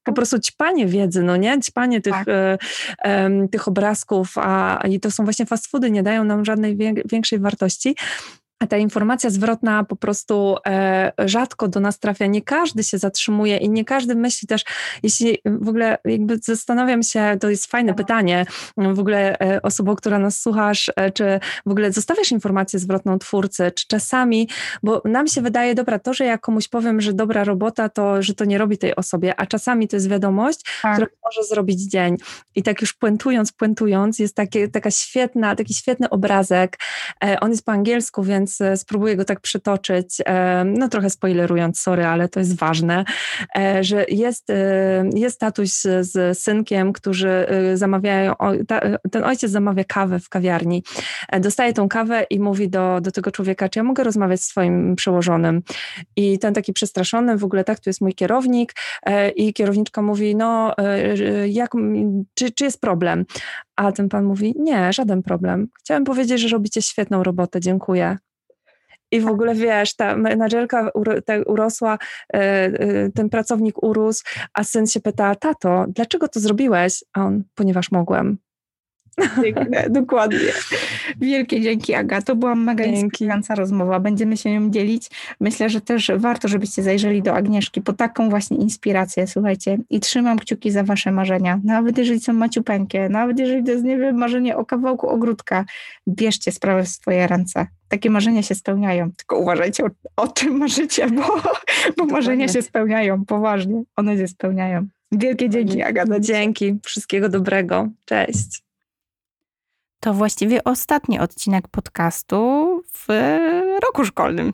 po 0.03 0.13
prostu 0.13 0.39
ćpanie 0.39 0.87
wiedzy, 0.87 1.23
no 1.23 1.37
nie? 1.37 1.59
Ćpanie 1.59 2.01
tych, 2.01 2.13
tak. 2.13 2.27
e, 2.27 3.47
tych 3.51 3.67
obrazków, 3.67 4.33
a 4.37 4.81
i 4.89 4.99
to 4.99 5.11
są 5.11 5.23
właśnie 5.23 5.45
fast 5.45 5.67
foody, 5.67 5.91
nie 5.91 6.03
dają 6.03 6.23
nam 6.23 6.45
żadnej 6.45 6.77
większej 7.05 7.39
wartości. 7.39 7.95
A 8.59 8.67
ta 8.67 8.77
informacja 8.77 9.29
zwrotna 9.29 9.83
po 9.83 9.95
prostu 9.95 10.55
e, 10.67 11.11
rzadko 11.25 11.67
do 11.67 11.79
nas 11.79 11.99
trafia. 11.99 12.25
Nie 12.25 12.41
każdy 12.41 12.83
się 12.83 12.97
zatrzymuje 12.97 13.57
i 13.57 13.69
nie 13.69 13.85
każdy 13.85 14.15
myśli 14.15 14.47
też, 14.47 14.63
jeśli 15.03 15.37
w 15.45 15.69
ogóle 15.69 15.97
jakby 16.05 16.37
zastanawiam 16.37 17.03
się, 17.03 17.37
to 17.39 17.49
jest 17.49 17.65
fajne 17.65 17.93
pytanie, 17.93 18.45
w 18.77 18.99
ogóle 18.99 19.39
e, 19.39 19.61
osobą, 19.61 19.95
która 19.95 20.19
nas 20.19 20.41
słuchasz, 20.41 20.91
e, 20.95 21.11
czy 21.11 21.39
w 21.65 21.71
ogóle 21.71 21.91
zostawiasz 21.91 22.31
informację 22.31 22.79
zwrotną 22.79 23.19
twórcy, 23.19 23.71
czy 23.75 23.87
czasami, 23.87 24.49
bo 24.83 25.01
nam 25.05 25.27
się 25.27 25.41
wydaje, 25.41 25.75
dobra, 25.75 25.99
to, 25.99 26.13
że 26.13 26.25
ja 26.25 26.37
komuś 26.37 26.67
powiem, 26.67 27.01
że 27.01 27.13
dobra 27.13 27.43
robota, 27.43 27.89
to, 27.89 28.21
że 28.21 28.33
to 28.33 28.45
nie 28.45 28.57
robi 28.57 28.77
tej 28.77 28.95
osobie, 28.95 29.39
a 29.39 29.45
czasami 29.45 29.87
to 29.87 29.95
jest 29.95 30.09
wiadomość, 30.09 30.59
tak. 30.81 30.93
która 30.93 31.07
może 31.25 31.43
zrobić 31.43 31.81
dzień. 31.81 32.15
I 32.55 32.63
tak 32.63 32.81
już 32.81 32.93
puentując, 32.93 33.51
puentując, 33.51 34.19
jest 34.19 34.35
takie, 34.35 34.67
taka 34.67 34.91
świetna, 34.91 35.55
taki 35.55 35.73
świetny 35.73 36.09
obrazek. 36.09 36.77
E, 37.23 37.39
on 37.39 37.51
jest 37.51 37.65
po 37.65 37.71
angielsku, 37.71 38.23
więc 38.23 38.46
więc 38.47 38.61
e, 38.61 38.77
spróbuję 38.77 39.15
go 39.15 39.25
tak 39.25 39.39
przytoczyć, 39.39 40.17
e, 40.25 40.63
no 40.65 40.87
trochę 40.87 41.09
spoilerując, 41.09 41.79
sorry, 41.79 42.05
ale 42.05 42.29
to 42.29 42.39
jest 42.39 42.55
ważne, 42.55 43.05
e, 43.57 43.83
że 43.83 44.05
jest, 44.09 44.47
jest 45.15 45.39
tatuś 45.39 45.69
z 45.99 46.39
synkiem, 46.39 46.93
którzy 46.93 47.47
zamawiają, 47.73 48.33
ten 49.11 49.23
ojciec 49.23 49.51
zamawia 49.51 49.83
kawę 49.83 50.19
w 50.19 50.29
kawiarni, 50.29 50.83
dostaje 51.39 51.73
tą 51.73 51.89
kawę 51.89 52.25
i 52.29 52.39
mówi 52.39 52.69
do, 52.69 53.01
do 53.01 53.11
tego 53.11 53.31
człowieka, 53.31 53.69
czy 53.69 53.79
ja 53.79 53.83
mogę 53.83 54.03
rozmawiać 54.03 54.41
z 54.41 54.45
swoim 54.45 54.95
przełożonym 54.95 55.61
i 56.15 56.39
ten 56.39 56.53
taki 56.53 56.73
przestraszony, 56.73 57.37
w 57.37 57.43
ogóle 57.43 57.63
tak, 57.63 57.79
tu 57.79 57.89
jest 57.89 58.01
mój 58.01 58.13
kierownik 58.13 58.73
i 59.35 59.53
kierowniczka 59.53 60.01
mówi, 60.01 60.35
no 60.35 60.75
jak, 61.47 61.71
czy, 62.33 62.51
czy 62.51 62.63
jest 62.63 62.81
problem? 62.81 63.25
A 63.75 63.91
ten 63.91 64.09
pan 64.09 64.25
mówi, 64.25 64.53
nie, 64.59 64.93
żaden 64.93 65.23
problem. 65.23 65.67
Chciałem 65.79 66.03
powiedzieć, 66.03 66.41
że 66.41 66.47
robicie 66.47 66.81
świetną 66.81 67.23
robotę, 67.23 67.59
dziękuję. 67.59 68.17
I 69.11 69.21
w 69.21 69.27
ogóle 69.27 69.55
wiesz, 69.55 69.95
ta 69.95 70.17
menadżerka 70.17 70.91
urosła, 71.45 71.97
e, 72.33 72.37
e, 72.37 73.09
ten 73.11 73.29
pracownik 73.29 73.83
urósł, 73.83 74.23
a 74.53 74.63
syn 74.63 74.87
się 74.87 74.99
pyta, 74.99 75.35
tato, 75.35 75.85
dlaczego 75.87 76.27
to 76.27 76.39
zrobiłeś? 76.39 77.03
A 77.13 77.25
on, 77.25 77.43
ponieważ 77.55 77.91
mogłem. 77.91 78.37
dokładnie. 79.89 80.39
Wielkie 81.17 81.61
dzięki, 81.61 81.93
Aga. 81.93 82.21
To 82.21 82.35
była 82.35 82.55
mega 82.55 82.83
inspirująca 82.85 83.55
rozmowa. 83.55 83.99
Będziemy 83.99 84.37
się 84.37 84.51
nią 84.51 84.71
dzielić. 84.71 85.09
Myślę, 85.39 85.69
że 85.69 85.81
też 85.81 86.11
warto, 86.15 86.47
żebyście 86.47 86.83
zajrzeli 86.83 87.21
do 87.21 87.33
Agnieszki 87.33 87.81
po 87.81 87.93
taką 87.93 88.29
właśnie 88.29 88.57
inspirację, 88.57 89.27
słuchajcie. 89.27 89.77
I 89.89 89.99
trzymam 89.99 90.39
kciuki 90.39 90.71
za 90.71 90.83
wasze 90.83 91.11
marzenia. 91.11 91.59
Nawet 91.63 91.97
jeżeli 91.97 92.19
są 92.19 92.33
maciupeńkie, 92.33 93.09
nawet 93.09 93.39
jeżeli 93.39 93.63
to 93.63 93.71
jest, 93.71 93.83
nie 93.83 93.97
wiem, 93.97 94.17
marzenie 94.17 94.57
o 94.57 94.65
kawałku 94.65 95.09
ogródka, 95.09 95.65
bierzcie 96.07 96.51
sprawę 96.51 96.83
w 96.83 96.87
swoje 96.87 97.27
ręce. 97.27 97.67
Takie 97.89 98.09
marzenia 98.09 98.43
się 98.43 98.55
spełniają. 98.55 99.11
Tylko 99.11 99.37
uważajcie 99.37 99.83
o, 99.83 99.89
o 100.15 100.27
czym 100.27 100.57
marzycie, 100.57 101.07
bo, 101.07 101.41
bo 101.97 102.05
marzenia 102.05 102.47
się 102.47 102.61
spełniają. 102.61 103.25
Poważnie. 103.25 103.83
One 103.95 104.17
się 104.17 104.27
spełniają. 104.27 104.87
Wielkie 105.11 105.49
dzięki, 105.49 105.81
Agata. 105.81 106.19
Dzięki. 106.19 106.79
Wszystkiego 106.85 107.29
dobrego. 107.29 107.87
Cześć. 108.05 108.63
To 109.99 110.13
właściwie 110.13 110.63
ostatni 110.63 111.19
odcinek 111.19 111.67
podcastu 111.67 112.37
w 112.93 113.07
roku 113.85 114.05
szkolnym 114.05 114.53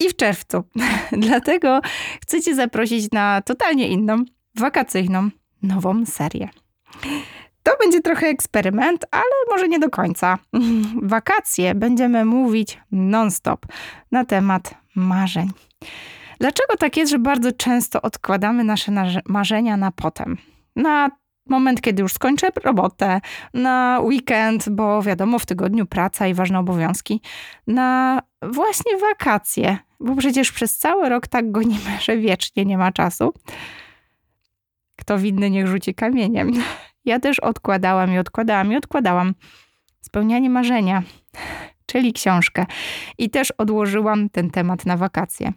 i 0.00 0.08
w 0.08 0.16
czerwcu. 0.16 0.62
Dlatego 1.26 1.80
chcę 2.22 2.42
Cię 2.42 2.54
zaprosić 2.54 3.12
na 3.12 3.42
totalnie 3.42 3.88
inną, 3.88 4.24
wakacyjną, 4.54 5.30
nową 5.62 6.06
serię. 6.06 6.48
To 7.74 7.78
będzie 7.78 8.00
trochę 8.00 8.26
eksperyment, 8.26 9.04
ale 9.10 9.32
może 9.50 9.68
nie 9.68 9.78
do 9.78 9.90
końca. 9.90 10.38
Wakacje 11.02 11.74
będziemy 11.74 12.24
mówić 12.24 12.78
non-stop 12.92 13.66
na 14.10 14.24
temat 14.24 14.74
marzeń. 14.94 15.50
Dlaczego 16.40 16.76
tak 16.76 16.96
jest, 16.96 17.10
że 17.12 17.18
bardzo 17.18 17.52
często 17.52 18.02
odkładamy 18.02 18.64
nasze 18.64 18.92
marzenia 19.26 19.76
na 19.76 19.92
potem? 19.92 20.36
Na 20.76 21.10
moment, 21.46 21.80
kiedy 21.80 22.02
już 22.02 22.12
skończę 22.12 22.48
robotę, 22.64 23.20
na 23.54 24.00
weekend, 24.02 24.68
bo 24.68 25.02
wiadomo, 25.02 25.38
w 25.38 25.46
tygodniu 25.46 25.86
praca 25.86 26.26
i 26.26 26.34
ważne 26.34 26.58
obowiązki, 26.58 27.20
na 27.66 28.20
właśnie 28.42 28.98
wakacje, 28.98 29.78
bo 30.00 30.16
przecież 30.16 30.52
przez 30.52 30.78
cały 30.78 31.08
rok 31.08 31.26
tak 31.26 31.52
gonimy, 31.52 31.98
że 32.04 32.16
wiecznie 32.16 32.64
nie 32.64 32.78
ma 32.78 32.92
czasu. 32.92 33.34
Kto 34.96 35.18
winny, 35.18 35.50
niech 35.50 35.66
rzuci 35.66 35.94
kamieniem. 35.94 36.52
Ja 37.04 37.20
też 37.20 37.40
odkładałam 37.40 38.12
i 38.12 38.18
odkładałam 38.18 38.72
i 38.72 38.76
odkładałam 38.76 39.34
spełnianie 40.00 40.50
marzenia, 40.50 41.02
czyli 41.86 42.12
książkę. 42.12 42.66
I 43.18 43.30
też 43.30 43.50
odłożyłam 43.50 44.30
ten 44.30 44.50
temat 44.50 44.86
na 44.86 44.96
wakacje. 44.96 45.52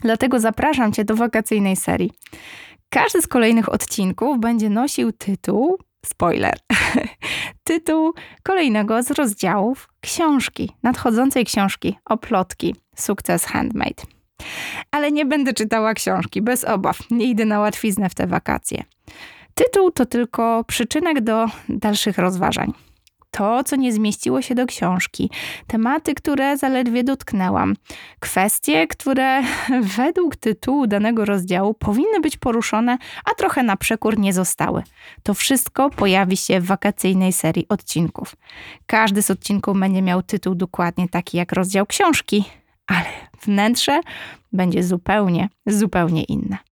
Dlatego 0.00 0.40
zapraszam 0.40 0.92
Cię 0.92 1.04
do 1.04 1.16
wakacyjnej 1.16 1.76
serii. 1.76 2.10
Każdy 2.90 3.22
z 3.22 3.26
kolejnych 3.26 3.68
odcinków 3.68 4.40
będzie 4.40 4.70
nosił 4.70 5.12
tytuł, 5.12 5.78
spoiler, 6.06 6.58
tytuł 7.64 8.12
kolejnego 8.42 9.02
z 9.02 9.10
rozdziałów 9.10 9.88
książki, 10.00 10.70
nadchodzącej 10.82 11.44
książki 11.44 11.98
o 12.04 12.18
plotki 12.18 12.74
Sukces 12.96 13.44
Handmade. 13.44 14.02
Ale 14.90 15.12
nie 15.12 15.26
będę 15.26 15.52
czytała 15.52 15.94
książki, 15.94 16.42
bez 16.42 16.64
obaw, 16.64 16.98
nie 17.10 17.26
idę 17.26 17.44
na 17.44 17.60
łatwiznę 17.60 18.08
w 18.10 18.14
te 18.14 18.26
wakacje. 18.26 18.84
Tytuł 19.64 19.90
to 19.90 20.06
tylko 20.06 20.64
przyczynek 20.64 21.20
do 21.20 21.46
dalszych 21.68 22.18
rozważań 22.18 22.72
to, 23.30 23.64
co 23.64 23.76
nie 23.76 23.92
zmieściło 23.92 24.42
się 24.42 24.54
do 24.54 24.66
książki, 24.66 25.30
tematy, 25.66 26.14
które 26.14 26.56
zaledwie 26.56 27.04
dotknęłam, 27.04 27.76
kwestie, 28.20 28.86
które 28.86 29.42
według 29.96 30.36
tytułu 30.36 30.86
danego 30.86 31.24
rozdziału 31.24 31.74
powinny 31.74 32.20
być 32.20 32.36
poruszone, 32.36 32.98
a 33.24 33.34
trochę 33.34 33.62
na 33.62 33.76
przekór 33.76 34.18
nie 34.18 34.32
zostały. 34.32 34.82
To 35.22 35.34
wszystko 35.34 35.90
pojawi 35.90 36.36
się 36.36 36.60
w 36.60 36.66
wakacyjnej 36.66 37.32
serii 37.32 37.68
odcinków. 37.68 38.36
Każdy 38.86 39.22
z 39.22 39.30
odcinków 39.30 39.78
będzie 39.80 40.02
miał 40.02 40.22
tytuł 40.22 40.54
dokładnie 40.54 41.08
taki 41.08 41.36
jak 41.36 41.52
rozdział 41.52 41.86
książki, 41.86 42.44
ale 42.86 43.06
wnętrze 43.42 44.00
będzie 44.52 44.82
zupełnie, 44.82 45.48
zupełnie 45.66 46.24
inne. 46.24 46.69